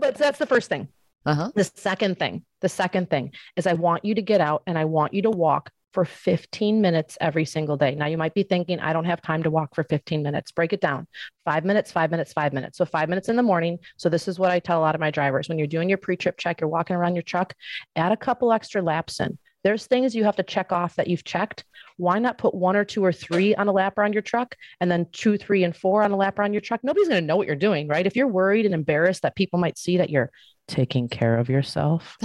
But 0.00 0.14
that's 0.16 0.38
the 0.38 0.46
first 0.46 0.68
thing 0.68 0.88
uh-huh. 1.26 1.52
The 1.54 1.64
second 1.64 2.18
thing, 2.18 2.44
the 2.60 2.68
second 2.68 3.10
thing 3.10 3.32
is 3.56 3.66
I 3.66 3.74
want 3.74 4.04
you 4.04 4.14
to 4.14 4.22
get 4.22 4.40
out 4.40 4.62
and 4.66 4.78
I 4.78 4.86
want 4.86 5.12
you 5.12 5.22
to 5.22 5.30
walk 5.30 5.70
for 5.92 6.04
15 6.04 6.80
minutes 6.80 7.18
every 7.20 7.44
single 7.44 7.76
day. 7.76 7.94
Now 7.94 8.06
you 8.06 8.16
might 8.16 8.34
be 8.34 8.44
thinking, 8.44 8.78
I 8.78 8.92
don't 8.92 9.06
have 9.06 9.20
time 9.20 9.42
to 9.42 9.50
walk 9.50 9.74
for 9.74 9.82
15 9.84 10.22
minutes. 10.22 10.52
Break 10.52 10.72
it 10.72 10.80
down. 10.80 11.06
Five 11.44 11.64
minutes, 11.64 11.90
five 11.90 12.10
minutes, 12.10 12.32
five 12.32 12.52
minutes. 12.52 12.78
So 12.78 12.84
five 12.84 13.08
minutes 13.08 13.28
in 13.28 13.36
the 13.36 13.42
morning. 13.42 13.78
So 13.96 14.08
this 14.08 14.28
is 14.28 14.38
what 14.38 14.50
I 14.50 14.60
tell 14.60 14.78
a 14.78 14.82
lot 14.82 14.94
of 14.94 15.00
my 15.00 15.10
drivers. 15.10 15.48
When 15.48 15.58
you're 15.58 15.66
doing 15.66 15.88
your 15.88 15.98
pre-trip 15.98 16.38
check, 16.38 16.60
you're 16.60 16.70
walking 16.70 16.96
around 16.96 17.16
your 17.16 17.22
truck, 17.22 17.54
add 17.96 18.12
a 18.12 18.16
couple 18.16 18.52
extra 18.52 18.82
laps 18.82 19.20
in. 19.20 19.36
There's 19.62 19.86
things 19.86 20.14
you 20.14 20.24
have 20.24 20.36
to 20.36 20.42
check 20.42 20.72
off 20.72 20.96
that 20.96 21.08
you've 21.08 21.24
checked. 21.24 21.64
Why 21.96 22.18
not 22.18 22.38
put 22.38 22.54
one 22.54 22.76
or 22.76 22.84
two 22.84 23.04
or 23.04 23.12
three 23.12 23.54
on 23.54 23.68
a 23.68 23.72
lap 23.72 23.98
around 23.98 24.14
your 24.14 24.22
truck 24.22 24.54
and 24.80 24.90
then 24.90 25.06
two, 25.12 25.36
three, 25.36 25.64
and 25.64 25.76
four 25.76 26.02
on 26.02 26.12
a 26.12 26.16
lap 26.16 26.38
around 26.38 26.54
your 26.54 26.62
truck? 26.62 26.80
Nobody's 26.82 27.08
going 27.08 27.20
to 27.20 27.26
know 27.26 27.36
what 27.36 27.46
you're 27.46 27.56
doing, 27.56 27.86
right? 27.86 28.06
If 28.06 28.16
you're 28.16 28.26
worried 28.26 28.64
and 28.64 28.74
embarrassed 28.74 29.22
that 29.22 29.36
people 29.36 29.58
might 29.58 29.76
see 29.76 29.98
that 29.98 30.08
you're 30.08 30.30
taking 30.70 31.08
care 31.08 31.36
of 31.36 31.50
yourself, 31.50 32.16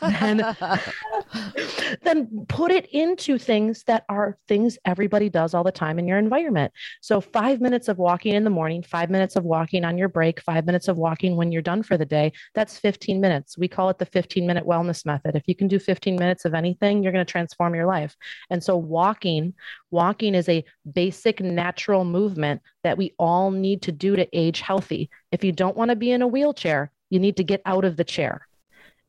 then, 0.00 0.38
then 2.02 2.46
put 2.48 2.72
it 2.72 2.86
into 2.86 3.38
things 3.38 3.84
that 3.84 4.04
are 4.08 4.38
things 4.48 4.78
everybody 4.84 5.28
does 5.28 5.54
all 5.54 5.62
the 5.62 5.70
time 5.70 5.98
in 5.98 6.08
your 6.08 6.18
environment. 6.18 6.72
So, 7.02 7.20
five 7.20 7.60
minutes 7.60 7.88
of 7.88 7.98
walking 7.98 8.34
in 8.34 8.42
the 8.42 8.50
morning, 8.50 8.82
five 8.82 9.10
minutes 9.10 9.36
of 9.36 9.44
walking 9.44 9.84
on 9.84 9.98
your 9.98 10.08
break, 10.08 10.40
five 10.40 10.66
minutes 10.66 10.88
of 10.88 10.96
walking 10.96 11.36
when 11.36 11.52
you're 11.52 11.62
done 11.62 11.82
for 11.82 11.96
the 11.96 12.06
day, 12.06 12.32
that's 12.54 12.78
15 12.78 13.20
minutes. 13.20 13.58
We 13.58 13.68
call 13.68 13.90
it 13.90 13.98
the 13.98 14.06
15 14.06 14.46
minute 14.46 14.66
wellness 14.66 15.04
method. 15.04 15.36
If 15.36 15.46
you 15.46 15.54
can 15.54 15.68
do 15.68 15.78
15 15.78 16.16
minutes 16.16 16.44
of 16.44 16.54
anything, 16.54 17.02
you're 17.02 17.12
going 17.12 17.24
to 17.24 17.30
transform 17.30 17.74
your 17.74 17.86
life. 17.86 18.16
And 18.48 18.64
so, 18.64 18.76
walking, 18.76 19.54
walking 19.90 20.34
is 20.34 20.48
a 20.48 20.64
basic 20.90 21.40
natural 21.40 22.04
movement 22.04 22.62
that 22.82 22.96
we 22.96 23.14
all 23.18 23.50
need 23.50 23.82
to 23.82 23.92
do 23.92 24.16
to 24.16 24.26
age 24.32 24.60
healthy. 24.60 25.10
If 25.30 25.44
you 25.44 25.52
don't 25.52 25.76
want 25.76 25.90
to 25.90 25.96
be 25.96 26.10
in 26.10 26.22
a 26.22 26.26
wheelchair, 26.26 26.90
you 27.10 27.18
need 27.18 27.36
to 27.36 27.44
get 27.44 27.60
out 27.66 27.84
of 27.84 27.96
the 27.96 28.04
chair. 28.04 28.46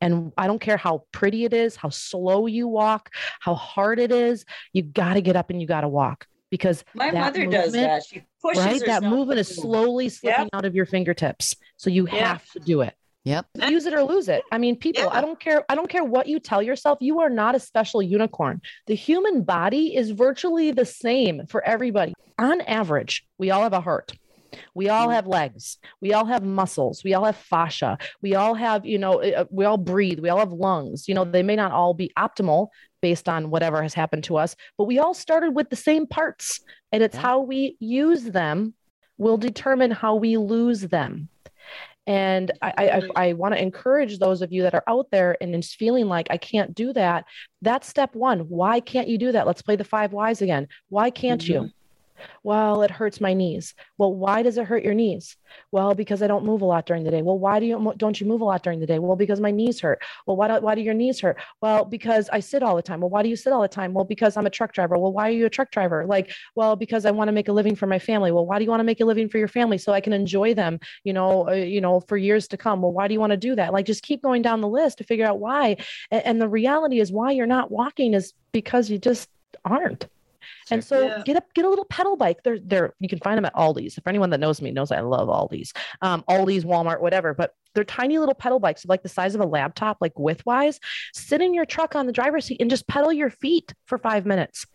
And 0.02 0.34
I 0.38 0.48
don't 0.48 0.60
care 0.60 0.78
how 0.78 1.04
pretty 1.12 1.46
it 1.46 1.54
is, 1.54 1.76
how 1.76 1.90
slow 1.90 2.48
you 2.48 2.68
walk, 2.68 3.12
how 3.40 3.54
hard 3.54 4.00
it 4.00 4.12
is, 4.12 4.46
you 4.74 4.82
got 4.82 5.14
to 5.14 5.22
get 5.22 5.36
up 5.36 5.52
and 5.52 5.62
you 5.62 5.68
got 5.68 5.82
to 5.82 5.88
walk 5.88 6.28
because 6.50 6.84
my 6.94 7.12
mother 7.12 7.46
does 7.46 7.72
that. 7.74 8.04
She 8.06 8.24
pushes 8.42 8.64
right. 8.64 8.86
That 8.86 9.04
movement 9.04 9.40
is 9.40 9.48
slowly 9.48 10.10
slipping 10.10 10.46
yep. 10.46 10.50
out 10.54 10.66
of 10.66 10.76
your 10.76 10.86
fingertips. 10.86 11.56
So 11.78 11.90
you 11.90 12.08
yep. 12.12 12.14
have 12.14 12.52
to 12.52 12.60
do 12.60 12.82
it. 12.82 12.96
Yep. 13.24 13.46
Use 13.70 13.86
it 13.86 13.94
or 13.94 14.02
lose 14.02 14.28
it. 14.28 14.42
I 14.52 14.58
mean, 14.58 14.76
people, 14.76 15.08
I 15.10 15.22
don't 15.22 15.40
care. 15.40 15.64
I 15.70 15.76
don't 15.76 15.90
care 15.90 16.04
what 16.04 16.28
you 16.28 16.40
tell 16.40 16.62
yourself. 16.62 16.98
You 17.02 17.20
are 17.22 17.30
not 17.30 17.54
a 17.54 17.60
special 17.60 18.02
unicorn. 18.02 18.62
The 18.88 18.96
human 18.96 19.44
body 19.44 19.96
is 19.96 20.10
virtually 20.10 20.72
the 20.72 20.86
same 20.86 21.46
for 21.46 21.64
everybody. 21.64 22.14
On 22.40 22.62
average, 22.62 23.24
we 23.38 23.52
all 23.52 23.62
have 23.62 23.74
a 23.74 23.82
heart. 23.82 24.14
We 24.74 24.90
all 24.90 25.08
mm. 25.08 25.14
have 25.14 25.28
legs. 25.28 25.78
We 26.02 26.14
all 26.14 26.26
have 26.26 26.44
muscles. 26.44 27.04
We 27.04 27.14
all 27.14 27.26
have 27.26 27.38
fascia. 27.38 27.98
We 28.22 28.36
all 28.36 28.54
have, 28.54 28.86
you 28.86 28.98
know, 28.98 29.22
uh, 29.22 29.46
we 29.50 29.66
all 29.66 29.78
breathe. 29.78 30.20
We 30.20 30.30
all 30.30 30.40
have 30.40 30.52
lungs. 30.52 31.08
You 31.08 31.16
know, 31.16 31.26
they 31.26 31.44
may 31.44 31.56
not 31.56 31.72
all 31.72 31.94
be 31.94 32.12
optimal 32.18 32.68
based 33.02 33.28
on 33.28 33.50
whatever 33.50 33.82
has 33.82 33.94
happened 33.94 34.24
to 34.26 34.38
us, 34.38 34.56
but 34.78 34.86
we 34.86 35.00
all 35.00 35.14
started 35.14 35.56
with 35.56 35.70
the 35.70 35.76
same 35.76 36.06
parts. 36.06 36.60
And 36.92 37.02
it's 37.02 37.16
yeah. 37.16 37.22
how 37.22 37.40
we 37.42 37.78
use 37.80 38.24
them 38.24 38.74
will 39.18 39.38
determine 39.38 39.92
how 39.92 40.16
we 40.16 40.38
lose 40.38 40.82
them. 40.82 41.30
And 42.08 42.52
I, 42.62 43.02
I, 43.16 43.28
I 43.28 43.34
want 43.34 43.54
to 43.54 43.62
encourage 43.62 44.18
those 44.18 44.42
of 44.42 44.52
you 44.52 44.64
that 44.64 44.74
are 44.74 44.84
out 44.88 45.08
there 45.12 45.38
and 45.40 45.56
is 45.56 45.74
feeling 45.74 46.08
like 46.08 46.28
I 46.32 46.38
can't 46.38 46.74
do 46.74 46.92
that. 46.94 47.26
That's 47.62 47.88
step 47.88 48.16
one. 48.16 48.40
Why 48.40 48.80
can't 48.80 49.08
you 49.08 49.20
do 49.20 49.32
that? 49.32 49.46
Let's 49.46 49.62
play 49.62 49.76
the 49.76 49.84
five 49.84 50.12
whys 50.12 50.42
again. 50.42 50.68
Why 50.90 51.12
can't 51.12 51.42
mm-hmm. 51.42 51.66
you? 51.66 51.70
Well, 52.44 52.84
it 52.84 52.92
hurts 52.92 53.22
my 53.22 53.34
knees. 53.34 53.74
Well, 53.98 54.14
why 54.14 54.44
does 54.44 54.58
it 54.58 54.66
hurt 54.66 54.84
your 54.84 54.94
knees? 54.94 55.38
Well, 55.72 55.94
because 55.94 56.22
I 56.22 56.28
don't 56.28 56.46
move 56.46 56.62
a 56.62 56.66
lot 56.66 56.86
during 56.86 57.04
the 57.04 57.12
day. 57.12 57.22
Well, 57.22 57.38
why 57.38 57.60
do 57.60 57.66
you 57.66 57.94
don't 57.98 58.20
you 58.20 58.28
move 58.28 58.42
a 58.42 58.46
lot 58.46 58.64
during 58.64 58.80
the 58.80 58.86
day? 58.86 59.00
Well, 59.00 59.16
because 59.16 59.40
my 59.40 59.52
knees 59.52 59.80
hurt. 59.80 60.02
Well, 60.26 60.38
why 60.38 60.48
do, 60.48 60.54
why 60.66 60.76
do 60.76 60.82
your 60.82 60.94
knees 60.94 61.20
hurt? 61.20 61.38
Well, 61.62 61.86
because 61.86 62.30
I 62.32 62.40
sit 62.40 62.64
all 62.64 62.76
the 62.76 62.82
time. 62.82 63.02
Well, 63.02 63.10
why 63.10 63.24
do 63.24 63.30
you 63.30 63.36
sit 63.36 63.54
all 63.54 63.62
the 63.62 63.68
time? 63.68 63.94
Well, 63.94 64.06
because 64.06 64.38
I'm 64.38 64.46
a 64.46 64.50
truck 64.50 64.74
driver. 64.74 64.98
Well, 64.98 65.14
why 65.14 65.28
are 65.28 65.32
you 65.32 65.46
a 65.46 65.50
truck 65.50 65.72
driver? 65.72 66.06
Like, 66.06 66.32
well, 66.56 66.76
because 66.76 67.06
I 67.06 67.12
want 67.12 67.28
to 67.28 67.34
make 67.34 67.48
a 67.48 67.54
living 67.54 67.76
for 67.76 67.88
my 67.88 68.00
family. 68.00 68.32
Well, 68.32 68.46
why 68.46 68.58
do 68.58 68.64
you 68.64 68.70
want 68.70 68.80
to 68.80 68.86
make 68.86 69.02
a 69.02 69.06
living 69.06 69.30
for 69.30 69.38
your 69.38 69.48
family 69.48 69.78
so 69.78 69.94
I 69.94 70.02
can 70.02 70.14
enjoy 70.14 70.54
them, 70.54 70.80
you 71.04 71.14
know, 71.14 71.48
uh, 71.50 71.54
you 71.54 71.82
know, 71.82 72.00
for 72.02 72.18
years 72.18 72.48
to 72.50 72.58
come? 72.58 72.82
Well, 72.82 72.92
why 72.92 73.08
do 73.08 73.14
you 73.14 73.20
want 73.20 73.32
to 73.32 73.38
do 73.38 73.56
that? 73.56 73.74
Like 73.74 73.86
just 73.86 74.04
keep 74.04 74.22
going 74.22 74.42
down 74.42 74.62
the 74.62 74.68
list 74.68 74.98
to 75.00 75.04
figure 75.04 75.26
out 75.26 75.40
why. 75.40 75.78
and, 76.10 76.26
and 76.26 76.42
the 76.42 76.50
reality 76.50 77.00
is 77.00 77.12
why 77.12 77.32
you're 77.32 77.46
not 77.46 77.72
walking 77.72 78.14
is 78.14 78.34
because 78.52 78.90
you 78.90 78.98
just 78.98 79.30
aren't. 79.66 80.08
And 80.72 80.84
so 80.84 81.08
yeah. 81.08 81.22
get 81.26 81.38
up, 81.38 81.54
get 81.54 81.66
a 81.66 81.70
little 81.70 81.86
pedal 81.86 82.16
bike. 82.16 82.44
They're 82.44 82.60
there. 82.60 82.94
You 83.00 83.10
can 83.10 83.20
find 83.20 83.38
them 83.38 83.46
at 83.46 83.54
Aldi's. 83.56 83.98
If 83.98 84.08
anyone 84.08 84.30
that 84.32 84.40
knows 84.40 84.62
me 84.62 84.72
knows 84.72 84.92
I 84.92 85.02
love 85.02 85.28
Aldi's, 85.28 85.74
um, 86.02 86.24
Aldi's, 86.30 86.66
Walmart, 86.66 87.02
whatever. 87.02 87.34
But 87.34 87.54
they're 87.74 87.84
tiny 87.84 88.18
little 88.18 88.36
pedal 88.36 88.60
bikes, 88.60 88.86
like 88.86 89.04
the 89.04 89.10
size 89.10 89.36
of 89.36 89.42
a 89.42 89.46
laptop, 89.46 89.98
like 90.02 90.18
width 90.18 90.46
wise. 90.46 90.80
Sit 91.14 91.42
in 91.42 91.54
your 91.54 91.66
truck 91.66 91.96
on 91.96 92.06
the 92.06 92.14
driver's 92.14 92.46
seat 92.46 92.58
and 92.60 92.70
just 92.70 92.88
pedal 92.88 93.14
your 93.14 93.30
feet 93.30 93.74
for 93.86 93.98
five 93.98 94.26
minutes. 94.26 94.66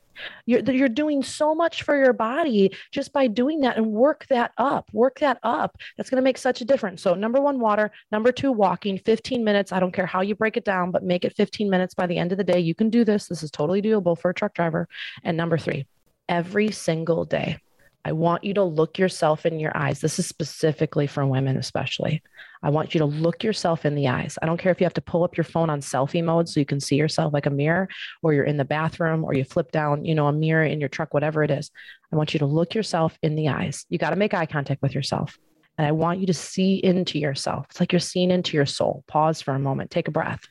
You're, 0.47 0.61
you're 0.61 0.89
doing 0.89 1.23
so 1.23 1.55
much 1.55 1.83
for 1.83 1.97
your 1.97 2.13
body 2.13 2.73
just 2.93 3.13
by 3.13 3.27
doing 3.27 3.61
that 3.61 3.77
and 3.77 3.87
work 3.87 4.27
that 4.29 4.53
up, 4.59 4.89
work 4.93 5.19
that 5.21 5.39
up. 5.43 5.77
That's 5.97 6.11
going 6.11 6.21
to 6.21 6.25
make 6.25 6.39
such 6.39 6.61
a 6.61 6.65
difference. 6.65 7.03
So, 7.03 7.15
number 7.15 7.41
one, 7.41 7.59
water. 7.59 7.91
Number 8.13 8.33
two, 8.33 8.53
walking 8.53 8.99
15 8.99 9.45
minutes. 9.45 9.73
I 9.73 9.81
don't 9.81 9.93
care 9.93 10.07
how 10.07 10.21
you 10.21 10.35
break 10.35 10.57
it 10.57 10.65
down, 10.65 10.91
but 10.91 11.03
make 11.03 11.25
it 11.25 11.35
15 11.37 11.69
minutes 11.69 11.95
by 11.95 12.07
the 12.07 12.19
end 12.19 12.33
of 12.33 12.39
the 12.39 12.45
day. 12.45 12.61
You 12.61 12.75
can 12.75 12.91
do 12.91 13.05
this. 13.05 13.27
This 13.27 13.43
is 13.43 13.51
totally 13.51 13.83
doable 13.83 14.19
for 14.19 14.31
a 14.31 14.35
truck 14.35 14.55
driver. 14.55 14.89
And 15.25 15.37
number 15.37 15.59
three, 15.59 15.87
every 16.29 16.71
single 16.71 17.25
day, 17.25 17.59
I 18.07 18.13
want 18.13 18.45
you 18.45 18.55
to 18.55 18.63
look 18.63 19.01
yourself 19.01 19.45
in 19.45 19.59
your 19.59 19.77
eyes. 19.77 19.99
This 19.99 20.21
is 20.21 20.29
specifically 20.29 21.09
for 21.09 21.27
women, 21.27 21.57
especially. 21.57 22.23
I 22.63 22.71
want 22.71 22.95
you 22.95 23.01
to 23.01 23.05
look 23.05 23.43
yourself 23.43 23.85
in 23.85 23.97
the 23.97 24.07
eyes. 24.07 24.39
I 24.41 24.47
don't 24.47 24.59
care 24.59 24.71
if 24.71 24.81
you 24.81 24.85
have 24.85 24.95
to 24.95 25.01
pull 25.01 25.25
up 25.25 25.37
your 25.37 25.43
phone 25.43 25.71
on 25.71 25.81
selfie 25.81 26.23
mode 26.23 26.49
so 26.49 26.61
you 26.61 26.67
can 26.67 26.79
see 26.79 26.95
yourself 26.95 27.33
like 27.33 27.47
a 27.47 27.51
mirror, 27.51 27.89
or 28.23 28.33
you're 28.33 28.45
in 28.45 28.59
the 28.59 28.65
bathroom, 28.65 29.25
or 29.25 29.35
you 29.35 29.43
flip 29.43 29.73
down, 29.73 30.05
you 30.05 30.15
know, 30.15 30.29
a 30.29 30.33
mirror 30.33 30.63
in 30.63 30.79
your 30.79 30.89
truck, 30.89 31.15
whatever 31.15 31.43
it 31.43 31.51
is. 31.51 31.73
I 32.13 32.17
want 32.17 32.33
you 32.33 32.39
to 32.39 32.47
look 32.47 32.77
yourself 32.77 33.19
in 33.25 33.35
the 33.35 33.49
eyes. 33.49 33.85
You 33.89 33.99
got 33.99 34.11
to 34.11 34.17
make 34.17 34.35
eye 34.35 34.47
contact 34.47 34.83
with 34.83 34.95
yourself. 34.95 35.37
And 35.77 35.85
I 35.85 35.91
want 35.91 36.21
you 36.21 36.29
to 36.29 36.33
see 36.33 36.77
into 36.77 37.19
yourself. 37.19 37.67
It's 37.71 37.81
like 37.81 37.93
you're 37.93 37.99
seeing 37.99 38.31
into 38.31 38.57
your 38.57 38.67
soul. 38.67 39.03
Pause 39.09 39.43
for 39.43 39.55
a 39.55 39.59
moment, 39.59 39.91
take 39.91 40.07
a 40.07 40.13
breath. 40.13 40.43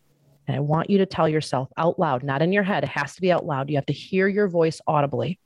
And 0.46 0.58
I 0.58 0.60
want 0.60 0.90
you 0.90 0.98
to 0.98 1.06
tell 1.06 1.30
yourself 1.30 1.70
out 1.78 1.98
loud, 1.98 2.22
not 2.22 2.42
in 2.42 2.52
your 2.52 2.64
head. 2.64 2.84
It 2.84 2.90
has 2.90 3.16
to 3.16 3.22
be 3.22 3.32
out 3.32 3.46
loud. 3.46 3.70
You 3.70 3.78
have 3.78 3.86
to 3.86 3.94
hear 3.94 4.28
your 4.28 4.50
voice 4.50 4.82
audibly. 4.86 5.40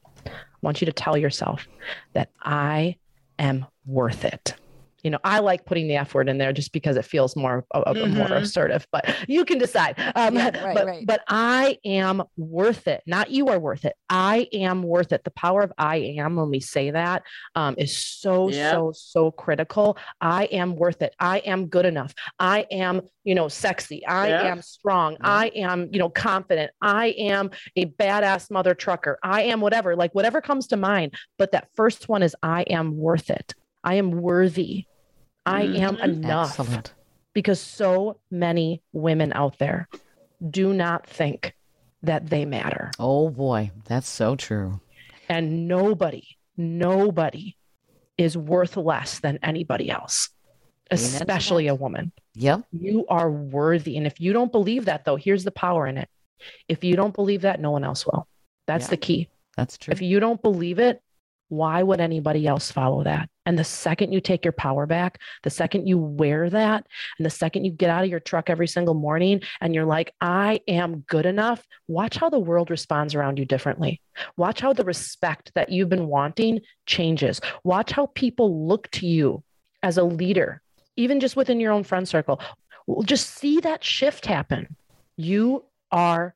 Want 0.61 0.81
you 0.81 0.85
to 0.85 0.93
tell 0.93 1.17
yourself 1.17 1.67
that 2.13 2.29
I 2.41 2.97
am 3.37 3.65
worth 3.85 4.25
it 4.25 4.55
you 5.03 5.09
know, 5.09 5.19
I 5.23 5.39
like 5.39 5.65
putting 5.65 5.87
the 5.87 5.95
F 5.95 6.13
word 6.13 6.29
in 6.29 6.37
there 6.37 6.53
just 6.53 6.71
because 6.71 6.97
it 6.97 7.05
feels 7.05 7.35
more 7.35 7.65
uh, 7.73 7.93
mm-hmm. 7.93 8.17
more 8.17 8.33
assertive. 8.33 8.87
But 8.91 9.15
you 9.27 9.45
can 9.45 9.57
decide. 9.57 9.95
Um, 10.15 10.35
yeah, 10.35 10.45
right, 10.63 10.75
but 10.75 10.85
right. 10.85 11.05
but 11.05 11.21
I 11.27 11.77
am 11.85 12.23
worth 12.37 12.87
it. 12.87 13.03
Not 13.05 13.31
you 13.31 13.47
are 13.47 13.59
worth 13.59 13.85
it. 13.85 13.95
I 14.09 14.47
am 14.53 14.83
worth 14.83 15.11
it. 15.11 15.23
The 15.23 15.31
power 15.31 15.61
of 15.61 15.71
I 15.77 15.97
am 16.17 16.35
when 16.35 16.49
we 16.49 16.59
say 16.59 16.91
that 16.91 17.23
um, 17.55 17.75
is 17.77 17.97
so 17.97 18.49
yep. 18.49 18.73
so 18.73 18.91
so 18.95 19.31
critical. 19.31 19.97
I 20.21 20.45
am 20.45 20.75
worth 20.75 21.01
it. 21.01 21.15
I 21.19 21.39
am 21.39 21.67
good 21.67 21.85
enough. 21.85 22.13
I 22.39 22.65
am 22.71 23.01
you 23.23 23.35
know 23.35 23.47
sexy. 23.47 24.05
I 24.05 24.29
yep. 24.29 24.45
am 24.45 24.61
strong. 24.61 25.17
I 25.21 25.47
am 25.55 25.89
you 25.91 25.99
know 25.99 26.09
confident. 26.09 26.71
I 26.81 27.07
am 27.17 27.51
a 27.75 27.85
badass 27.85 28.51
mother 28.51 28.73
trucker. 28.73 29.19
I 29.23 29.43
am 29.43 29.61
whatever. 29.61 29.95
Like 29.95 30.13
whatever 30.13 30.41
comes 30.41 30.67
to 30.67 30.77
mind. 30.77 31.13
But 31.37 31.51
that 31.51 31.69
first 31.75 32.09
one 32.09 32.23
is 32.23 32.35
I 32.43 32.63
am 32.63 32.97
worth 32.97 33.29
it. 33.29 33.53
I 33.83 33.95
am 33.95 34.11
worthy. 34.11 34.85
I 35.45 35.63
mm-hmm. 35.63 35.83
am 35.83 35.97
enough. 35.97 36.59
Excellent. 36.59 36.93
Because 37.33 37.59
so 37.59 38.19
many 38.31 38.81
women 38.91 39.31
out 39.33 39.59
there 39.59 39.87
do 40.49 40.73
not 40.73 41.07
think 41.07 41.55
that 42.03 42.29
they 42.29 42.45
matter. 42.45 42.91
Oh 42.99 43.29
boy, 43.29 43.71
that's 43.85 44.09
so 44.09 44.35
true. 44.35 44.79
And 45.27 45.67
nobody, 45.67 46.23
nobody 46.57 47.55
is 48.17 48.35
worth 48.37 48.77
less 48.77 49.19
than 49.19 49.39
anybody 49.43 49.89
else, 49.89 50.29
especially 50.91 51.67
a 51.67 51.75
woman. 51.75 52.11
Yep. 52.35 52.63
You 52.71 53.05
are 53.07 53.29
worthy. 53.29 53.97
And 53.97 54.07
if 54.07 54.19
you 54.19 54.33
don't 54.33 54.51
believe 54.51 54.85
that, 54.85 55.05
though, 55.05 55.15
here's 55.15 55.43
the 55.43 55.51
power 55.51 55.87
in 55.87 55.97
it. 55.97 56.09
If 56.67 56.83
you 56.83 56.95
don't 56.95 57.13
believe 57.13 57.41
that, 57.41 57.59
no 57.59 57.71
one 57.71 57.83
else 57.83 58.05
will. 58.05 58.27
That's 58.65 58.85
yeah, 58.85 58.91
the 58.91 58.97
key. 58.97 59.29
That's 59.55 59.77
true. 59.77 59.91
If 59.91 60.01
you 60.01 60.19
don't 60.19 60.41
believe 60.41 60.79
it, 60.79 61.01
why 61.49 61.83
would 61.83 61.99
anybody 61.99 62.47
else 62.47 62.71
follow 62.71 63.03
that? 63.03 63.29
And 63.49 63.57
the 63.57 63.63
second 63.63 64.11
you 64.11 64.21
take 64.21 64.45
your 64.45 64.51
power 64.51 64.85
back, 64.85 65.19
the 65.41 65.49
second 65.49 65.87
you 65.87 65.97
wear 65.97 66.51
that, 66.51 66.85
and 67.17 67.25
the 67.25 67.31
second 67.31 67.65
you 67.65 67.71
get 67.71 67.89
out 67.89 68.03
of 68.03 68.09
your 68.11 68.19
truck 68.19 68.47
every 68.47 68.67
single 68.67 68.93
morning 68.93 69.41
and 69.59 69.73
you're 69.73 69.87
like, 69.87 70.13
I 70.21 70.61
am 70.67 70.99
good 71.07 71.25
enough, 71.25 71.65
watch 71.87 72.17
how 72.17 72.29
the 72.29 72.37
world 72.37 72.69
responds 72.69 73.15
around 73.15 73.39
you 73.39 73.45
differently. 73.45 74.01
Watch 74.37 74.61
how 74.61 74.73
the 74.73 74.83
respect 74.83 75.51
that 75.55 75.69
you've 75.71 75.89
been 75.89 76.05
wanting 76.05 76.61
changes. 76.85 77.41
Watch 77.63 77.91
how 77.91 78.11
people 78.13 78.67
look 78.67 78.87
to 78.91 79.07
you 79.07 79.43
as 79.81 79.97
a 79.97 80.03
leader, 80.03 80.61
even 80.95 81.19
just 81.19 81.35
within 81.35 81.59
your 81.59 81.71
own 81.71 81.83
friend 81.83 82.07
circle. 82.07 82.39
Just 83.03 83.31
see 83.31 83.61
that 83.61 83.83
shift 83.83 84.27
happen. 84.27 84.75
You 85.17 85.65
are 85.91 86.35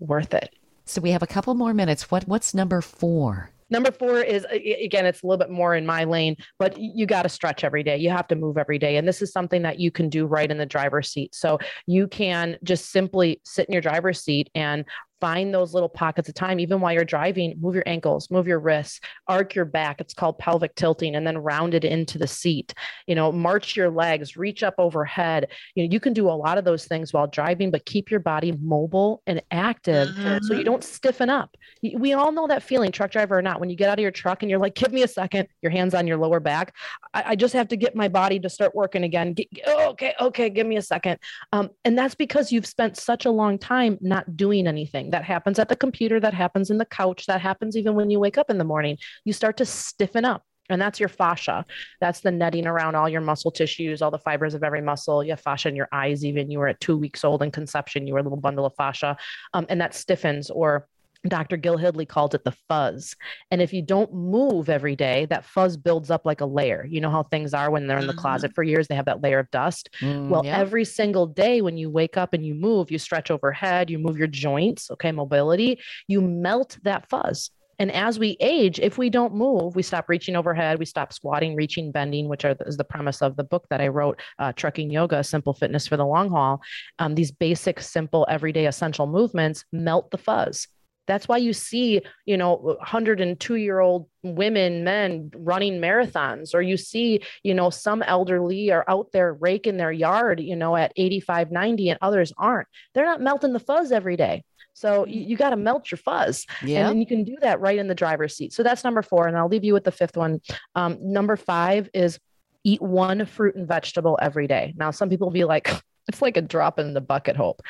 worth 0.00 0.34
it. 0.34 0.52
So 0.86 1.00
we 1.00 1.12
have 1.12 1.22
a 1.22 1.28
couple 1.28 1.54
more 1.54 1.72
minutes. 1.72 2.10
What 2.10 2.26
what's 2.26 2.52
number 2.52 2.80
4? 2.80 3.52
Number 3.70 3.90
four 3.90 4.20
is 4.20 4.46
again, 4.50 5.06
it's 5.06 5.22
a 5.22 5.26
little 5.26 5.38
bit 5.38 5.50
more 5.50 5.74
in 5.74 5.84
my 5.84 6.04
lane, 6.04 6.36
but 6.58 6.78
you 6.78 7.06
got 7.06 7.22
to 7.22 7.28
stretch 7.28 7.64
every 7.64 7.82
day. 7.82 7.96
You 7.96 8.10
have 8.10 8.28
to 8.28 8.36
move 8.36 8.56
every 8.56 8.78
day. 8.78 8.96
And 8.96 9.06
this 9.06 9.22
is 9.22 9.32
something 9.32 9.62
that 9.62 9.78
you 9.78 9.90
can 9.90 10.08
do 10.08 10.26
right 10.26 10.50
in 10.50 10.58
the 10.58 10.66
driver's 10.66 11.10
seat. 11.10 11.34
So 11.34 11.58
you 11.86 12.08
can 12.08 12.56
just 12.64 12.90
simply 12.90 13.40
sit 13.44 13.66
in 13.66 13.72
your 13.72 13.82
driver's 13.82 14.22
seat 14.22 14.50
and 14.54 14.84
find 15.20 15.52
those 15.52 15.74
little 15.74 15.88
pockets 15.88 16.28
of 16.28 16.34
time 16.34 16.60
even 16.60 16.80
while 16.80 16.92
you're 16.92 17.04
driving 17.04 17.54
move 17.60 17.74
your 17.74 17.84
ankles 17.86 18.30
move 18.30 18.46
your 18.46 18.60
wrists 18.60 19.00
arc 19.28 19.54
your 19.54 19.64
back. 19.64 20.00
It's 20.00 20.14
called 20.14 20.38
pelvic 20.38 20.74
tilting 20.74 21.14
and 21.14 21.26
then 21.26 21.38
round 21.38 21.74
it 21.74 21.84
into 21.84 22.18
the 22.18 22.26
seat. 22.26 22.74
You 23.06 23.14
know 23.14 23.30
march 23.30 23.76
your 23.76 23.90
legs 23.90 24.36
reach 24.36 24.62
up 24.62 24.74
overhead. 24.78 25.48
You 25.74 25.84
know 25.84 25.92
you 25.92 26.00
can 26.00 26.12
do 26.12 26.28
a 26.28 26.32
lot 26.32 26.58
of 26.58 26.64
those 26.64 26.86
things 26.86 27.12
while 27.12 27.26
driving 27.26 27.70
but 27.70 27.84
keep 27.84 28.10
your 28.10 28.20
body 28.20 28.52
mobile 28.52 29.22
and 29.26 29.42
active 29.50 30.08
mm-hmm. 30.08 30.44
so 30.44 30.54
you 30.54 30.64
don't 30.64 30.84
stiffen 30.84 31.30
up. 31.30 31.56
We 31.94 32.12
all 32.14 32.32
know 32.32 32.46
that 32.46 32.62
feeling 32.62 32.92
truck 32.92 33.10
driver 33.10 33.38
or 33.38 33.42
not. 33.42 33.60
When 33.60 33.70
you 33.70 33.76
get 33.76 33.88
out 33.88 33.98
of 33.98 34.02
your 34.02 34.10
truck 34.10 34.42
and 34.42 34.50
you're 34.50 34.58
like 34.58 34.74
give 34.74 34.92
me 34.92 35.02
a 35.02 35.08
second 35.08 35.48
your 35.62 35.70
hands 35.70 35.94
on 35.94 36.06
your 36.06 36.16
lower 36.16 36.40
back 36.40 36.74
i, 37.14 37.22
I 37.28 37.36
just 37.36 37.54
have 37.54 37.68
to 37.68 37.76
get 37.76 37.94
my 37.94 38.08
body 38.08 38.38
to 38.40 38.48
start 38.48 38.74
working 38.74 39.04
again. 39.04 39.34
Get, 39.34 39.48
okay 39.66 40.14
okay 40.20 40.50
give 40.50 40.66
me 40.66 40.76
a 40.76 40.82
second. 40.82 41.18
Um, 41.52 41.70
and 41.84 41.96
that's 41.96 42.14
because 42.14 42.50
you've 42.52 42.66
spent 42.66 42.96
such 42.96 43.26
a 43.26 43.30
long 43.30 43.58
time 43.58 43.98
not 44.00 44.36
doing 44.36 44.66
anything 44.66 45.07
that 45.10 45.24
happens 45.24 45.58
at 45.58 45.68
the 45.68 45.76
computer, 45.76 46.20
that 46.20 46.34
happens 46.34 46.70
in 46.70 46.78
the 46.78 46.84
couch, 46.84 47.26
that 47.26 47.40
happens 47.40 47.76
even 47.76 47.94
when 47.94 48.10
you 48.10 48.20
wake 48.20 48.38
up 48.38 48.50
in 48.50 48.58
the 48.58 48.64
morning. 48.64 48.98
You 49.24 49.32
start 49.32 49.56
to 49.58 49.64
stiffen 49.64 50.24
up. 50.24 50.42
And 50.70 50.80
that's 50.82 51.00
your 51.00 51.08
fascia. 51.08 51.64
That's 52.00 52.20
the 52.20 52.30
netting 52.30 52.66
around 52.66 52.94
all 52.94 53.08
your 53.08 53.22
muscle 53.22 53.50
tissues, 53.50 54.02
all 54.02 54.10
the 54.10 54.18
fibers 54.18 54.52
of 54.54 54.62
every 54.62 54.82
muscle. 54.82 55.24
You 55.24 55.30
have 55.30 55.40
fascia 55.40 55.68
in 55.68 55.76
your 55.76 55.88
eyes, 55.92 56.24
even. 56.24 56.50
You 56.50 56.58
were 56.58 56.68
at 56.68 56.80
two 56.80 56.98
weeks 56.98 57.24
old 57.24 57.42
in 57.42 57.50
conception, 57.50 58.06
you 58.06 58.12
were 58.12 58.20
a 58.20 58.22
little 58.22 58.40
bundle 58.40 58.66
of 58.66 58.74
fascia. 58.76 59.16
Um, 59.54 59.66
and 59.70 59.80
that 59.80 59.94
stiffens 59.94 60.50
or 60.50 60.86
Dr. 61.26 61.56
Gil 61.56 61.76
Hedley 61.76 62.06
called 62.06 62.34
it 62.34 62.44
the 62.44 62.54
fuzz. 62.68 63.16
And 63.50 63.60
if 63.60 63.72
you 63.72 63.82
don't 63.82 64.12
move 64.12 64.68
every 64.68 64.94
day, 64.94 65.26
that 65.26 65.44
fuzz 65.44 65.76
builds 65.76 66.10
up 66.10 66.24
like 66.24 66.40
a 66.40 66.46
layer. 66.46 66.86
You 66.88 67.00
know 67.00 67.10
how 67.10 67.24
things 67.24 67.52
are 67.54 67.70
when 67.70 67.86
they're 67.86 67.98
in 67.98 68.06
the 68.06 68.12
mm-hmm. 68.12 68.20
closet 68.20 68.52
for 68.54 68.62
years, 68.62 68.86
they 68.86 68.94
have 68.94 69.06
that 69.06 69.22
layer 69.22 69.40
of 69.40 69.50
dust. 69.50 69.90
Mm, 70.00 70.28
well, 70.28 70.44
yeah. 70.44 70.56
every 70.56 70.84
single 70.84 71.26
day 71.26 71.60
when 71.60 71.76
you 71.76 71.90
wake 71.90 72.16
up 72.16 72.34
and 72.34 72.46
you 72.46 72.54
move, 72.54 72.90
you 72.90 72.98
stretch 72.98 73.30
overhead, 73.30 73.90
you 73.90 73.98
move 73.98 74.16
your 74.16 74.28
joints, 74.28 74.90
okay, 74.92 75.10
mobility, 75.10 75.80
you 76.06 76.20
melt 76.20 76.78
that 76.84 77.08
fuzz. 77.08 77.50
And 77.80 77.92
as 77.92 78.18
we 78.18 78.36
age, 78.40 78.80
if 78.80 78.98
we 78.98 79.08
don't 79.08 79.34
move, 79.34 79.76
we 79.76 79.82
stop 79.82 80.08
reaching 80.08 80.34
overhead, 80.34 80.80
we 80.80 80.84
stop 80.84 81.12
squatting, 81.12 81.54
reaching, 81.54 81.92
bending, 81.92 82.28
which 82.28 82.44
are, 82.44 82.56
is 82.66 82.76
the 82.76 82.84
premise 82.84 83.22
of 83.22 83.36
the 83.36 83.44
book 83.44 83.66
that 83.70 83.80
I 83.80 83.88
wrote, 83.88 84.20
uh, 84.38 84.52
Trucking 84.52 84.90
Yoga, 84.90 85.22
Simple 85.22 85.54
Fitness 85.54 85.86
for 85.86 85.96
the 85.96 86.04
Long 86.04 86.28
Haul. 86.28 86.60
Um, 86.98 87.14
these 87.14 87.30
basic, 87.30 87.80
simple, 87.80 88.26
everyday 88.28 88.66
essential 88.66 89.06
movements 89.06 89.64
melt 89.72 90.10
the 90.10 90.18
fuzz. 90.18 90.66
That's 91.08 91.26
why 91.26 91.38
you 91.38 91.52
see, 91.52 92.02
you 92.26 92.36
know, 92.36 92.56
102 92.56 93.54
year 93.56 93.80
old 93.80 94.06
women, 94.22 94.84
men 94.84 95.32
running 95.34 95.80
marathons, 95.80 96.54
or 96.54 96.60
you 96.60 96.76
see, 96.76 97.22
you 97.42 97.54
know, 97.54 97.70
some 97.70 98.02
elderly 98.02 98.70
are 98.70 98.84
out 98.86 99.10
there 99.12 99.32
raking 99.32 99.78
their 99.78 99.90
yard, 99.90 100.38
you 100.38 100.54
know, 100.54 100.76
at 100.76 100.92
85, 100.96 101.50
90, 101.50 101.88
and 101.88 101.98
others 102.02 102.32
aren't. 102.36 102.68
They're 102.94 103.06
not 103.06 103.22
melting 103.22 103.54
the 103.54 103.58
fuzz 103.58 103.90
every 103.90 104.16
day. 104.16 104.44
So 104.74 105.06
you, 105.06 105.22
you 105.22 105.36
got 105.36 105.50
to 105.50 105.56
melt 105.56 105.90
your 105.90 105.98
fuzz. 105.98 106.46
Yeah. 106.62 106.90
And 106.90 107.00
you 107.00 107.06
can 107.06 107.24
do 107.24 107.36
that 107.40 107.58
right 107.60 107.78
in 107.78 107.88
the 107.88 107.94
driver's 107.94 108.36
seat. 108.36 108.52
So 108.52 108.62
that's 108.62 108.84
number 108.84 109.02
four. 109.02 109.26
And 109.26 109.36
I'll 109.36 109.48
leave 109.48 109.64
you 109.64 109.72
with 109.72 109.84
the 109.84 109.90
fifth 109.90 110.16
one. 110.16 110.40
Um, 110.74 110.98
number 111.00 111.36
five 111.36 111.88
is 111.94 112.20
eat 112.64 112.82
one 112.82 113.24
fruit 113.24 113.56
and 113.56 113.66
vegetable 113.66 114.18
every 114.20 114.46
day. 114.46 114.74
Now, 114.76 114.90
some 114.90 115.08
people 115.08 115.28
will 115.28 115.32
be 115.32 115.44
like, 115.44 115.70
it's 116.08 116.22
like 116.22 116.36
a 116.36 116.42
drop 116.42 116.78
in 116.78 116.92
the 116.92 117.00
bucket 117.00 117.34
hope. 117.34 117.62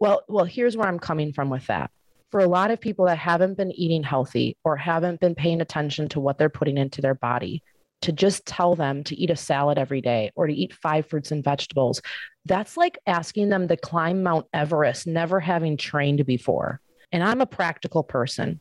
Well, 0.00 0.22
well, 0.28 0.44
here's 0.44 0.76
where 0.76 0.88
I'm 0.88 0.98
coming 0.98 1.32
from 1.32 1.50
with 1.50 1.66
that 1.68 1.90
for 2.30 2.40
a 2.40 2.48
lot 2.48 2.70
of 2.70 2.80
people 2.80 3.06
that 3.06 3.18
haven't 3.18 3.56
been 3.56 3.72
eating 3.72 4.02
healthy 4.02 4.56
or 4.64 4.76
haven't 4.76 5.20
been 5.20 5.34
paying 5.34 5.60
attention 5.60 6.08
to 6.10 6.20
what 6.20 6.38
they're 6.38 6.48
putting 6.48 6.78
into 6.78 7.00
their 7.00 7.14
body, 7.14 7.62
to 8.02 8.12
just 8.12 8.46
tell 8.46 8.74
them 8.74 9.04
to 9.04 9.16
eat 9.16 9.30
a 9.30 9.36
salad 9.36 9.78
every 9.78 10.00
day 10.00 10.30
or 10.34 10.46
to 10.46 10.54
eat 10.54 10.72
five 10.72 11.06
fruits 11.06 11.32
and 11.32 11.44
vegetables, 11.44 12.00
that's 12.46 12.76
like 12.76 12.98
asking 13.06 13.48
them 13.48 13.68
to 13.68 13.76
climb 13.76 14.22
Mount 14.22 14.46
Everest, 14.54 15.06
never 15.06 15.40
having 15.40 15.76
trained 15.76 16.24
before. 16.24 16.80
And 17.12 17.22
I'm 17.22 17.40
a 17.40 17.46
practical 17.46 18.02
person. 18.02 18.60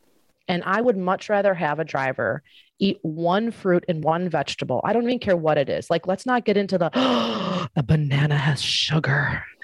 And 0.50 0.64
I 0.66 0.82
would 0.82 0.98
much 0.98 1.30
rather 1.30 1.54
have 1.54 1.80
a 1.80 1.86
driver 1.86 2.44
eat 2.80 2.98
one 3.02 3.52
fruit 3.52 3.84
and 3.88 4.04
one 4.04 4.30
vegetable. 4.30 4.82
I 4.84 4.94
don't 4.94 5.04
even 5.04 5.20
care 5.20 5.36
what 5.36 5.58
it 5.58 5.70
is. 5.70 5.90
Like, 5.90 6.08
let's 6.08 6.26
not 6.26 6.46
get 6.46 6.58
into 6.58 6.78
the 6.78 6.90
oh, 6.96 7.68
a 7.76 7.84
banana 7.84 8.38
has 8.38 8.62
sugar. 8.62 9.44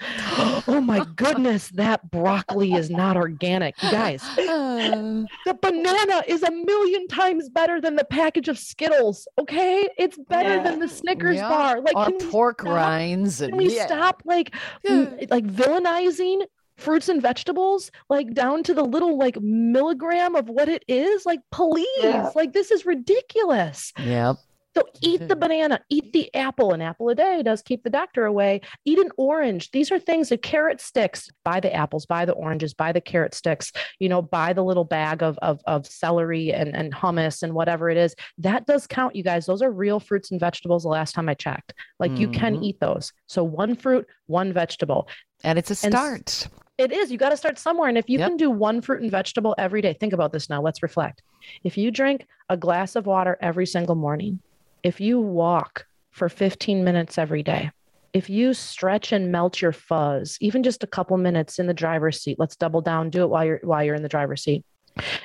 oh 0.68 0.82
my 0.84 1.04
goodness, 1.16 1.68
that 1.70 2.10
broccoli 2.10 2.74
is 2.74 2.90
not 2.90 3.16
organic. 3.16 3.82
You 3.82 3.90
guys, 3.90 4.22
uh. 4.22 5.24
the 5.46 5.54
banana 5.60 6.22
is 6.26 6.42
a 6.42 6.50
million 6.50 7.08
times 7.08 7.48
better 7.48 7.80
than 7.80 7.96
the 7.96 8.04
package 8.04 8.48
of 8.48 8.58
Skittles. 8.58 9.26
Okay, 9.38 9.88
it's 9.98 10.18
better 10.28 10.56
yeah. 10.56 10.62
than 10.62 10.78
the 10.78 10.88
Snickers 10.88 11.36
yeah. 11.36 11.48
bar. 11.48 11.80
Like, 11.80 12.18
pork 12.30 12.62
rinds. 12.62 13.40
And, 13.40 13.52
can 13.52 13.58
we 13.58 13.74
yeah. 13.74 13.86
stop 13.86 14.22
like 14.24 14.54
like 14.84 15.46
villainizing 15.46 16.42
fruits 16.76 17.08
and 17.08 17.22
vegetables 17.22 17.90
like 18.08 18.32
down 18.34 18.62
to 18.62 18.74
the 18.74 18.84
little 18.84 19.18
like 19.18 19.40
milligram 19.40 20.34
of 20.34 20.48
what 20.48 20.68
it 20.68 20.84
is 20.88 21.24
like 21.24 21.40
please 21.50 21.86
yeah. 22.02 22.30
like 22.34 22.52
this 22.52 22.70
is 22.70 22.84
ridiculous 22.84 23.92
yep 23.98 24.36
So 24.76 24.82
eat 25.00 25.20
the 25.20 25.28
mm-hmm. 25.28 25.40
banana, 25.40 25.80
eat 25.88 26.12
the 26.12 26.28
apple. 26.34 26.74
An 26.74 26.82
apple 26.82 27.08
a 27.08 27.14
day 27.14 27.42
does 27.42 27.62
keep 27.62 27.82
the 27.82 27.88
doctor 27.88 28.26
away. 28.26 28.60
Eat 28.84 28.98
an 28.98 29.10
orange. 29.16 29.70
These 29.70 29.90
are 29.90 29.98
things, 29.98 30.28
the 30.28 30.36
carrot 30.36 30.82
sticks. 30.82 31.30
Buy 31.46 31.60
the 31.60 31.72
apples, 31.72 32.04
buy 32.04 32.26
the 32.26 32.34
oranges, 32.34 32.74
buy 32.74 32.92
the 32.92 33.00
carrot 33.00 33.32
sticks, 33.32 33.72
you 34.00 34.10
know, 34.10 34.20
buy 34.20 34.52
the 34.52 34.62
little 34.62 34.84
bag 34.84 35.22
of, 35.22 35.38
of, 35.38 35.62
of 35.66 35.86
celery 35.86 36.52
and, 36.52 36.76
and 36.76 36.94
hummus 36.94 37.42
and 37.42 37.54
whatever 37.54 37.88
it 37.88 37.96
is. 37.96 38.14
That 38.36 38.66
does 38.66 38.86
count, 38.86 39.16
you 39.16 39.22
guys. 39.22 39.46
Those 39.46 39.62
are 39.62 39.70
real 39.70 39.98
fruits 39.98 40.30
and 40.30 40.38
vegetables 40.38 40.82
the 40.82 40.90
last 40.90 41.14
time 41.14 41.30
I 41.30 41.34
checked. 41.34 41.72
Like 41.98 42.10
mm-hmm. 42.10 42.20
you 42.20 42.28
can 42.28 42.56
mm-hmm. 42.56 42.64
eat 42.64 42.78
those. 42.78 43.14
So 43.28 43.44
one 43.44 43.76
fruit, 43.76 44.06
one 44.26 44.52
vegetable. 44.52 45.08
And 45.42 45.58
it's 45.58 45.70
a 45.70 45.74
start. 45.74 46.48
And 46.52 46.65
it 46.78 46.92
is. 46.92 47.10
You 47.10 47.18
got 47.18 47.30
to 47.30 47.36
start 47.36 47.58
somewhere. 47.58 47.88
And 47.88 47.96
if 47.96 48.08
you 48.08 48.18
yep. 48.18 48.28
can 48.28 48.36
do 48.36 48.50
one 48.50 48.80
fruit 48.80 49.02
and 49.02 49.10
vegetable 49.10 49.54
every 49.58 49.80
day, 49.80 49.94
think 49.94 50.12
about 50.12 50.32
this 50.32 50.50
now. 50.50 50.60
Let's 50.60 50.82
reflect. 50.82 51.22
If 51.64 51.78
you 51.78 51.90
drink 51.90 52.26
a 52.48 52.56
glass 52.56 52.96
of 52.96 53.06
water 53.06 53.38
every 53.40 53.66
single 53.66 53.94
morning, 53.94 54.40
if 54.82 55.00
you 55.00 55.18
walk 55.18 55.86
for 56.10 56.28
15 56.28 56.84
minutes 56.84 57.18
every 57.18 57.42
day, 57.42 57.70
if 58.12 58.30
you 58.30 58.54
stretch 58.54 59.12
and 59.12 59.32
melt 59.32 59.60
your 59.60 59.72
fuzz, 59.72 60.38
even 60.40 60.62
just 60.62 60.82
a 60.82 60.86
couple 60.86 61.16
minutes 61.18 61.58
in 61.58 61.66
the 61.66 61.74
driver's 61.74 62.22
seat, 62.22 62.38
let's 62.38 62.56
double 62.56 62.80
down, 62.80 63.10
do 63.10 63.22
it 63.22 63.28
while 63.28 63.44
you're 63.44 63.60
while 63.62 63.84
you're 63.84 63.94
in 63.94 64.02
the 64.02 64.08
driver's 64.08 64.42
seat. 64.42 64.64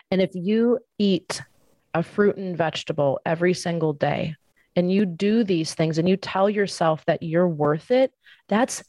And 0.09 0.21
if 0.21 0.31
you 0.33 0.79
eat 0.97 1.41
a 1.93 2.03
fruit 2.03 2.37
and 2.37 2.57
vegetable 2.57 3.19
every 3.25 3.53
single 3.53 3.93
day 3.93 4.35
and 4.75 4.91
you 4.91 5.05
do 5.05 5.43
these 5.43 5.73
things 5.73 5.97
and 5.97 6.07
you 6.07 6.17
tell 6.17 6.49
yourself 6.49 7.05
that 7.05 7.23
you're 7.23 7.47
worth 7.47 7.91
it, 7.91 8.13
that's 8.47 8.83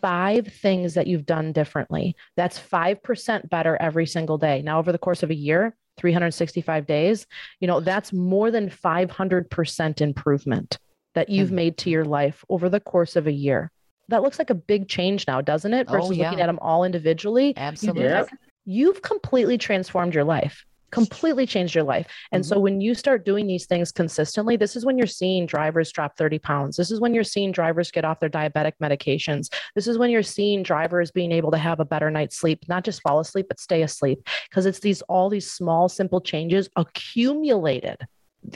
five 0.00 0.46
things 0.46 0.94
that 0.94 1.06
you've 1.06 1.26
done 1.26 1.52
differently. 1.52 2.16
That's 2.36 2.58
5% 2.58 3.48
better 3.48 3.76
every 3.80 4.06
single 4.06 4.38
day. 4.38 4.62
Now, 4.62 4.78
over 4.78 4.92
the 4.92 4.98
course 4.98 5.22
of 5.22 5.30
a 5.30 5.34
year, 5.34 5.76
365 5.98 6.86
days, 6.86 7.26
you 7.60 7.68
know, 7.68 7.80
that's 7.80 8.12
more 8.12 8.50
than 8.50 8.70
500% 8.70 10.00
improvement 10.00 10.78
that 11.14 11.28
you've 11.28 11.48
mm-hmm. 11.48 11.56
made 11.56 11.78
to 11.78 11.90
your 11.90 12.04
life 12.04 12.44
over 12.48 12.68
the 12.68 12.80
course 12.80 13.16
of 13.16 13.26
a 13.26 13.32
year. 13.32 13.70
That 14.08 14.22
looks 14.22 14.38
like 14.38 14.50
a 14.50 14.54
big 14.54 14.88
change 14.88 15.26
now, 15.26 15.40
doesn't 15.40 15.74
it? 15.74 15.88
Versus 15.88 16.10
oh, 16.10 16.12
yeah. 16.12 16.30
looking 16.30 16.40
at 16.40 16.46
them 16.46 16.58
all 16.60 16.84
individually. 16.84 17.54
Absolutely. 17.56 18.04
You, 18.04 18.26
you've 18.64 19.02
completely 19.02 19.58
transformed 19.58 20.14
your 20.14 20.24
life 20.24 20.64
completely 20.90 21.46
changed 21.46 21.74
your 21.74 21.84
life. 21.84 22.06
And 22.32 22.42
mm-hmm. 22.42 22.48
so 22.48 22.60
when 22.60 22.80
you 22.80 22.94
start 22.94 23.24
doing 23.24 23.46
these 23.46 23.66
things 23.66 23.92
consistently, 23.92 24.56
this 24.56 24.76
is 24.76 24.84
when 24.84 24.98
you're 24.98 25.06
seeing 25.06 25.46
drivers 25.46 25.92
drop 25.92 26.16
30 26.16 26.38
pounds. 26.38 26.76
This 26.76 26.90
is 26.90 27.00
when 27.00 27.14
you're 27.14 27.24
seeing 27.24 27.52
drivers 27.52 27.90
get 27.90 28.04
off 28.04 28.20
their 28.20 28.28
diabetic 28.28 28.72
medications. 28.82 29.52
This 29.74 29.86
is 29.86 29.98
when 29.98 30.10
you're 30.10 30.22
seeing 30.22 30.62
drivers 30.62 31.10
being 31.10 31.32
able 31.32 31.50
to 31.52 31.58
have 31.58 31.80
a 31.80 31.84
better 31.84 32.10
night's 32.10 32.36
sleep, 32.36 32.64
not 32.68 32.84
just 32.84 33.02
fall 33.02 33.20
asleep, 33.20 33.46
but 33.48 33.60
stay 33.60 33.82
asleep. 33.82 34.26
Because 34.48 34.66
it's 34.66 34.80
these 34.80 35.02
all 35.02 35.28
these 35.28 35.50
small, 35.50 35.88
simple 35.88 36.20
changes 36.20 36.68
accumulated 36.76 37.96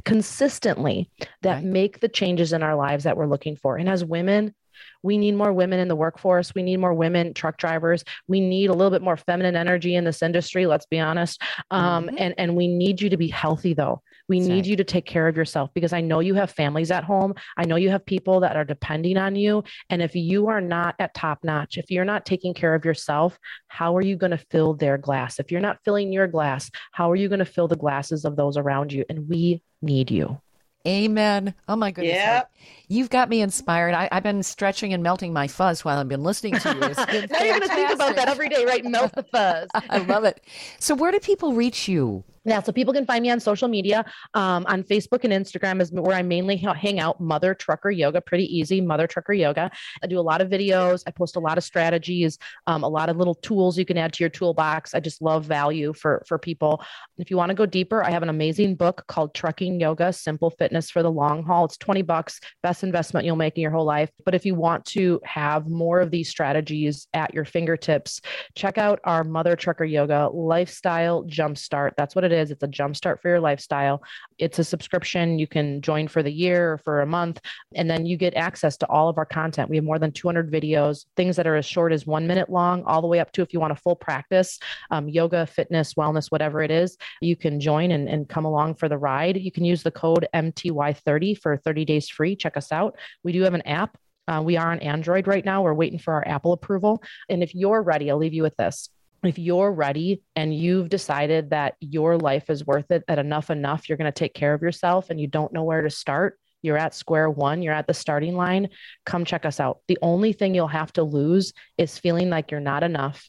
consistently 0.04 1.10
that 1.42 1.56
right. 1.56 1.64
make 1.64 2.00
the 2.00 2.08
changes 2.08 2.52
in 2.52 2.62
our 2.62 2.74
lives 2.74 3.04
that 3.04 3.16
we're 3.16 3.26
looking 3.26 3.56
for. 3.56 3.76
And 3.76 3.88
as 3.88 4.04
women, 4.04 4.54
we 5.02 5.18
need 5.18 5.34
more 5.36 5.52
women 5.52 5.80
in 5.80 5.88
the 5.88 5.96
workforce. 5.96 6.54
We 6.54 6.62
need 6.62 6.78
more 6.78 6.94
women 6.94 7.34
truck 7.34 7.58
drivers. 7.58 8.04
We 8.28 8.40
need 8.40 8.70
a 8.70 8.72
little 8.72 8.90
bit 8.90 9.02
more 9.02 9.16
feminine 9.16 9.56
energy 9.56 9.94
in 9.94 10.04
this 10.04 10.22
industry. 10.22 10.66
Let's 10.66 10.86
be 10.86 10.98
honest. 10.98 11.42
Um, 11.70 12.06
mm-hmm. 12.06 12.16
And 12.18 12.34
and 12.38 12.56
we 12.56 12.68
need 12.68 13.00
you 13.00 13.10
to 13.10 13.16
be 13.16 13.28
healthy 13.28 13.74
though. 13.74 14.02
We 14.28 14.40
need 14.40 14.66
you 14.66 14.76
to 14.76 14.84
take 14.84 15.04
care 15.04 15.28
of 15.28 15.36
yourself 15.36 15.70
because 15.74 15.92
I 15.92 16.00
know 16.00 16.20
you 16.20 16.34
have 16.34 16.50
families 16.50 16.90
at 16.90 17.04
home. 17.04 17.34
I 17.58 17.64
know 17.66 17.76
you 17.76 17.90
have 17.90 18.06
people 18.06 18.40
that 18.40 18.56
are 18.56 18.64
depending 18.64 19.18
on 19.18 19.36
you. 19.36 19.64
And 19.90 20.00
if 20.00 20.14
you 20.14 20.48
are 20.48 20.62
not 20.62 20.94
at 20.98 21.14
top 21.14 21.40
notch, 21.44 21.76
if 21.76 21.90
you're 21.90 22.06
not 22.06 22.24
taking 22.24 22.54
care 22.54 22.74
of 22.74 22.84
yourself, 22.84 23.38
how 23.68 23.94
are 23.96 24.02
you 24.02 24.16
going 24.16 24.30
to 24.30 24.44
fill 24.50 24.74
their 24.74 24.96
glass? 24.96 25.38
If 25.38 25.52
you're 25.52 25.60
not 25.60 25.78
filling 25.84 26.10
your 26.10 26.26
glass, 26.26 26.70
how 26.92 27.10
are 27.10 27.16
you 27.16 27.28
going 27.28 27.40
to 27.40 27.44
fill 27.44 27.68
the 27.68 27.76
glasses 27.76 28.24
of 28.24 28.36
those 28.36 28.56
around 28.56 28.92
you? 28.92 29.04
And 29.10 29.28
we 29.28 29.62
need 29.82 30.10
you. 30.10 30.40
Amen. 30.86 31.54
Oh 31.66 31.76
my 31.76 31.90
goodness. 31.90 32.14
Yep. 32.14 32.52
You've 32.88 33.10
got 33.10 33.30
me 33.30 33.40
inspired. 33.40 33.94
I, 33.94 34.08
have 34.12 34.22
been 34.22 34.42
stretching 34.42 34.92
and 34.92 35.02
melting 35.02 35.32
my 35.32 35.48
fuzz 35.48 35.84
while 35.84 35.98
I've 35.98 36.08
been 36.08 36.22
listening 36.22 36.58
to 36.58 36.74
you. 36.74 36.80
now 36.80 37.42
you're 37.42 37.58
going 37.58 37.62
to 37.62 37.68
think 37.68 37.90
about 37.90 38.16
that 38.16 38.28
every 38.28 38.50
day, 38.50 38.66
right? 38.66 38.84
Melt 38.84 39.12
the 39.14 39.22
fuzz. 39.22 39.68
I 39.74 39.98
love 39.98 40.24
it. 40.24 40.42
So, 40.78 40.94
where 40.94 41.10
do 41.10 41.18
people 41.20 41.54
reach 41.54 41.88
you? 41.88 42.22
Yeah, 42.46 42.60
so 42.62 42.72
people 42.72 42.92
can 42.92 43.06
find 43.06 43.22
me 43.22 43.30
on 43.30 43.40
social 43.40 43.68
media. 43.68 44.04
Um, 44.34 44.66
on 44.68 44.82
Facebook 44.82 45.24
and 45.24 45.32
Instagram 45.32 45.80
is 45.80 45.90
where 45.90 46.14
I 46.14 46.22
mainly 46.22 46.56
hang 46.56 47.00
out. 47.00 47.18
Mother 47.18 47.54
Trucker 47.54 47.90
Yoga, 47.90 48.20
pretty 48.20 48.44
easy. 48.44 48.82
Mother 48.82 49.06
Trucker 49.06 49.32
Yoga. 49.32 49.70
I 50.02 50.06
do 50.06 50.18
a 50.18 50.20
lot 50.20 50.42
of 50.42 50.50
videos. 50.50 51.02
I 51.06 51.10
post 51.10 51.36
a 51.36 51.40
lot 51.40 51.56
of 51.56 51.64
strategies, 51.64 52.38
um, 52.66 52.82
a 52.82 52.88
lot 52.88 53.08
of 53.08 53.16
little 53.16 53.34
tools 53.34 53.78
you 53.78 53.86
can 53.86 53.96
add 53.96 54.12
to 54.12 54.22
your 54.22 54.28
toolbox. 54.28 54.94
I 54.94 55.00
just 55.00 55.22
love 55.22 55.46
value 55.46 55.94
for 55.94 56.22
for 56.28 56.38
people. 56.38 56.82
If 57.16 57.30
you 57.30 57.38
want 57.38 57.48
to 57.48 57.54
go 57.54 57.64
deeper, 57.64 58.04
I 58.04 58.10
have 58.10 58.22
an 58.22 58.28
amazing 58.28 58.74
book 58.74 59.04
called 59.08 59.34
Trucking 59.34 59.80
Yoga: 59.80 60.12
Simple 60.12 60.50
Fitness 60.50 60.90
for 60.90 61.02
the 61.02 61.10
Long 61.10 61.44
Haul. 61.44 61.64
It's 61.64 61.78
twenty 61.78 62.02
bucks, 62.02 62.40
best 62.62 62.82
investment 62.82 63.24
you'll 63.24 63.36
make 63.36 63.56
in 63.56 63.62
your 63.62 63.70
whole 63.70 63.86
life. 63.86 64.10
But 64.24 64.34
if 64.34 64.44
you 64.44 64.54
want 64.54 64.84
to 64.86 65.18
have 65.24 65.66
more 65.66 66.00
of 66.00 66.10
these 66.10 66.28
strategies 66.28 67.06
at 67.14 67.32
your 67.32 67.46
fingertips, 67.46 68.20
check 68.54 68.76
out 68.76 69.00
our 69.04 69.24
Mother 69.24 69.56
Trucker 69.56 69.84
Yoga 69.84 70.28
Lifestyle 70.28 71.24
Jumpstart. 71.24 71.92
That's 71.96 72.14
what 72.14 72.24
it 72.24 72.33
is. 72.34 72.50
It's 72.50 72.62
a 72.62 72.68
jumpstart 72.68 73.20
for 73.20 73.28
your 73.28 73.40
lifestyle. 73.40 74.02
It's 74.38 74.58
a 74.58 74.64
subscription. 74.64 75.38
You 75.38 75.46
can 75.46 75.80
join 75.80 76.08
for 76.08 76.22
the 76.22 76.32
year 76.32 76.74
or 76.74 76.78
for 76.78 77.00
a 77.00 77.06
month, 77.06 77.40
and 77.74 77.88
then 77.88 78.04
you 78.04 78.16
get 78.16 78.34
access 78.34 78.76
to 78.78 78.88
all 78.88 79.08
of 79.08 79.16
our 79.16 79.26
content. 79.26 79.70
We 79.70 79.76
have 79.76 79.84
more 79.84 79.98
than 79.98 80.12
200 80.12 80.50
videos, 80.50 81.06
things 81.16 81.36
that 81.36 81.46
are 81.46 81.56
as 81.56 81.66
short 81.66 81.92
as 81.92 82.06
one 82.06 82.26
minute 82.26 82.50
long, 82.50 82.82
all 82.84 83.00
the 83.00 83.08
way 83.08 83.20
up 83.20 83.32
to 83.32 83.42
if 83.42 83.52
you 83.52 83.60
want 83.60 83.72
a 83.72 83.76
full 83.76 83.96
practice, 83.96 84.58
um, 84.90 85.08
yoga, 85.08 85.46
fitness, 85.46 85.94
wellness, 85.94 86.30
whatever 86.30 86.62
it 86.62 86.70
is, 86.70 86.96
you 87.20 87.36
can 87.36 87.60
join 87.60 87.92
and, 87.92 88.08
and 88.08 88.28
come 88.28 88.44
along 88.44 88.74
for 88.74 88.88
the 88.88 88.98
ride. 88.98 89.36
You 89.36 89.52
can 89.52 89.64
use 89.64 89.82
the 89.82 89.90
code 89.90 90.26
MTY30 90.34 91.38
for 91.38 91.56
30 91.56 91.84
days 91.84 92.08
free. 92.08 92.36
Check 92.36 92.56
us 92.56 92.72
out. 92.72 92.96
We 93.22 93.32
do 93.32 93.42
have 93.42 93.54
an 93.54 93.62
app. 93.62 93.96
Uh, 94.26 94.42
we 94.42 94.56
are 94.56 94.72
on 94.72 94.78
Android 94.80 95.26
right 95.26 95.44
now. 95.44 95.62
We're 95.62 95.74
waiting 95.74 95.98
for 95.98 96.14
our 96.14 96.26
Apple 96.26 96.52
approval. 96.52 97.02
And 97.28 97.42
if 97.42 97.54
you're 97.54 97.82
ready, 97.82 98.10
I'll 98.10 98.16
leave 98.16 98.32
you 98.32 98.42
with 98.42 98.56
this 98.56 98.88
if 99.28 99.38
you're 99.38 99.72
ready 99.72 100.22
and 100.36 100.54
you've 100.54 100.88
decided 100.88 101.50
that 101.50 101.74
your 101.80 102.16
life 102.16 102.50
is 102.50 102.66
worth 102.66 102.90
it, 102.90 103.04
that 103.08 103.18
enough, 103.18 103.50
enough, 103.50 103.88
you're 103.88 103.98
going 103.98 104.10
to 104.10 104.12
take 104.12 104.34
care 104.34 104.54
of 104.54 104.62
yourself 104.62 105.10
and 105.10 105.20
you 105.20 105.26
don't 105.26 105.52
know 105.52 105.64
where 105.64 105.82
to 105.82 105.90
start, 105.90 106.38
you're 106.62 106.78
at 106.78 106.94
square 106.94 107.30
one, 107.30 107.62
you're 107.62 107.74
at 107.74 107.86
the 107.86 107.94
starting 107.94 108.34
line, 108.34 108.68
come 109.04 109.24
check 109.24 109.44
us 109.44 109.60
out. 109.60 109.80
The 109.88 109.98
only 110.02 110.32
thing 110.32 110.54
you'll 110.54 110.66
have 110.68 110.92
to 110.94 111.02
lose 111.02 111.52
is 111.78 111.98
feeling 111.98 112.30
like 112.30 112.50
you're 112.50 112.60
not 112.60 112.82
enough. 112.82 113.28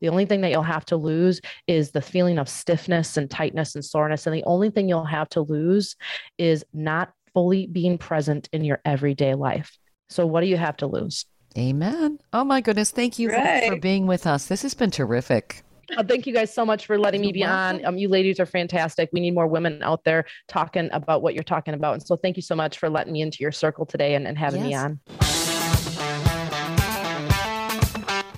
The 0.00 0.08
only 0.08 0.24
thing 0.24 0.40
that 0.40 0.50
you'll 0.50 0.62
have 0.62 0.84
to 0.86 0.96
lose 0.96 1.40
is 1.66 1.90
the 1.90 2.00
feeling 2.00 2.38
of 2.38 2.48
stiffness 2.48 3.16
and 3.16 3.30
tightness 3.30 3.74
and 3.74 3.84
soreness. 3.84 4.26
And 4.26 4.34
the 4.34 4.44
only 4.44 4.70
thing 4.70 4.88
you'll 4.88 5.04
have 5.04 5.28
to 5.30 5.42
lose 5.42 5.96
is 6.38 6.64
not 6.72 7.12
fully 7.34 7.66
being 7.66 7.98
present 7.98 8.48
in 8.52 8.64
your 8.64 8.80
everyday 8.84 9.34
life. 9.34 9.76
So, 10.08 10.26
what 10.26 10.40
do 10.40 10.46
you 10.46 10.56
have 10.56 10.76
to 10.78 10.86
lose? 10.86 11.26
Amen. 11.56 12.18
Oh 12.32 12.44
my 12.44 12.60
goodness. 12.60 12.90
Thank 12.90 13.18
you 13.18 13.30
right. 13.30 13.68
for 13.68 13.76
being 13.76 14.06
with 14.06 14.26
us. 14.26 14.46
This 14.46 14.62
has 14.62 14.74
been 14.74 14.90
terrific. 14.90 15.62
Uh, 15.96 16.02
thank 16.02 16.26
you 16.26 16.34
guys 16.34 16.52
so 16.52 16.66
much 16.66 16.86
for 16.86 16.98
letting 16.98 17.20
me 17.20 17.30
be 17.32 17.44
on. 17.44 17.84
Um, 17.84 17.96
you 17.96 18.08
ladies 18.08 18.40
are 18.40 18.46
fantastic. 18.46 19.08
We 19.12 19.20
need 19.20 19.34
more 19.34 19.46
women 19.46 19.82
out 19.82 20.02
there 20.04 20.24
talking 20.48 20.88
about 20.92 21.22
what 21.22 21.34
you're 21.34 21.44
talking 21.44 21.74
about. 21.74 21.94
And 21.94 22.02
so 22.02 22.16
thank 22.16 22.36
you 22.36 22.42
so 22.42 22.56
much 22.56 22.78
for 22.78 22.90
letting 22.90 23.12
me 23.12 23.22
into 23.22 23.38
your 23.40 23.52
circle 23.52 23.86
today 23.86 24.14
and, 24.16 24.26
and 24.26 24.36
having 24.36 24.66
yes. 24.66 24.68
me 24.68 24.74
on. 24.74 25.00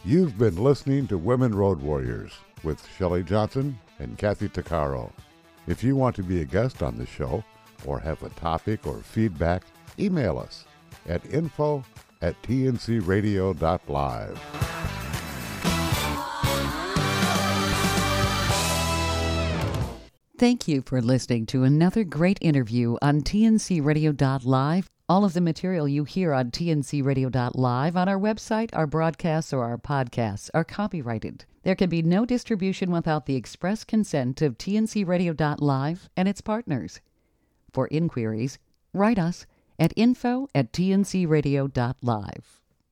You've 0.05 0.39
been 0.39 0.57
listening 0.57 1.07
to 1.09 1.19
Women 1.19 1.55
Road 1.55 1.81
Warriors 1.81 2.33
with 2.63 2.87
Shelley 2.97 3.23
Johnson 3.23 3.79
and 3.99 4.17
Kathy 4.19 4.49
Tuccaro. 4.49 5.11
If 5.67 5.83
you 5.83 5.97
want 5.97 6.17
to 6.17 6.23
be 6.23 6.43
a 6.43 6.45
guest 6.45 6.83
on 6.83 6.97
the 6.97 7.07
show 7.07 7.43
or 7.85 7.99
have 7.99 8.23
a 8.23 8.29
topic 8.31 8.87
or 8.87 8.99
feedback, 8.99 9.65
email 9.99 10.39
us 10.39 10.65
at 11.09 11.25
info 11.33 11.83
at 12.21 12.41
tncradio.live. 12.43 14.39
Thank 20.39 20.69
you 20.69 20.83
for 20.83 21.03
listening 21.03 21.47
to 21.47 21.65
another 21.65 22.05
great 22.05 22.39
interview 22.41 22.97
on 23.03 23.23
tncradio.live. 23.23 24.89
All 25.09 25.25
of 25.25 25.33
the 25.33 25.41
material 25.41 25.89
you 25.89 26.05
hear 26.05 26.33
on 26.33 26.53
tncradio.live 26.53 27.97
on 27.97 28.09
our 28.09 28.19
website, 28.19 28.71
our 28.73 28.87
broadcasts, 28.87 29.53
or 29.53 29.65
our 29.65 29.79
podcasts 29.79 30.49
are 30.55 30.63
copyrighted. 30.63 31.45
There 31.65 31.75
can 31.75 31.91
be 31.91 32.03
no 32.03 32.25
distribution 32.25 32.93
without 32.93 33.27
the 33.27 33.35
express 33.35 33.83
consent 33.83 34.41
of 34.41 34.59
tncradio.live 34.59 36.09
and 36.17 36.29
its 36.29 36.41
partners. 36.41 37.01
For 37.73 37.89
inquiries, 37.89 38.59
write 38.93 39.19
us 39.19 39.45
at 39.79 39.93
info 39.97 40.49
at 40.55 40.73
tncradio.live. 40.73 42.58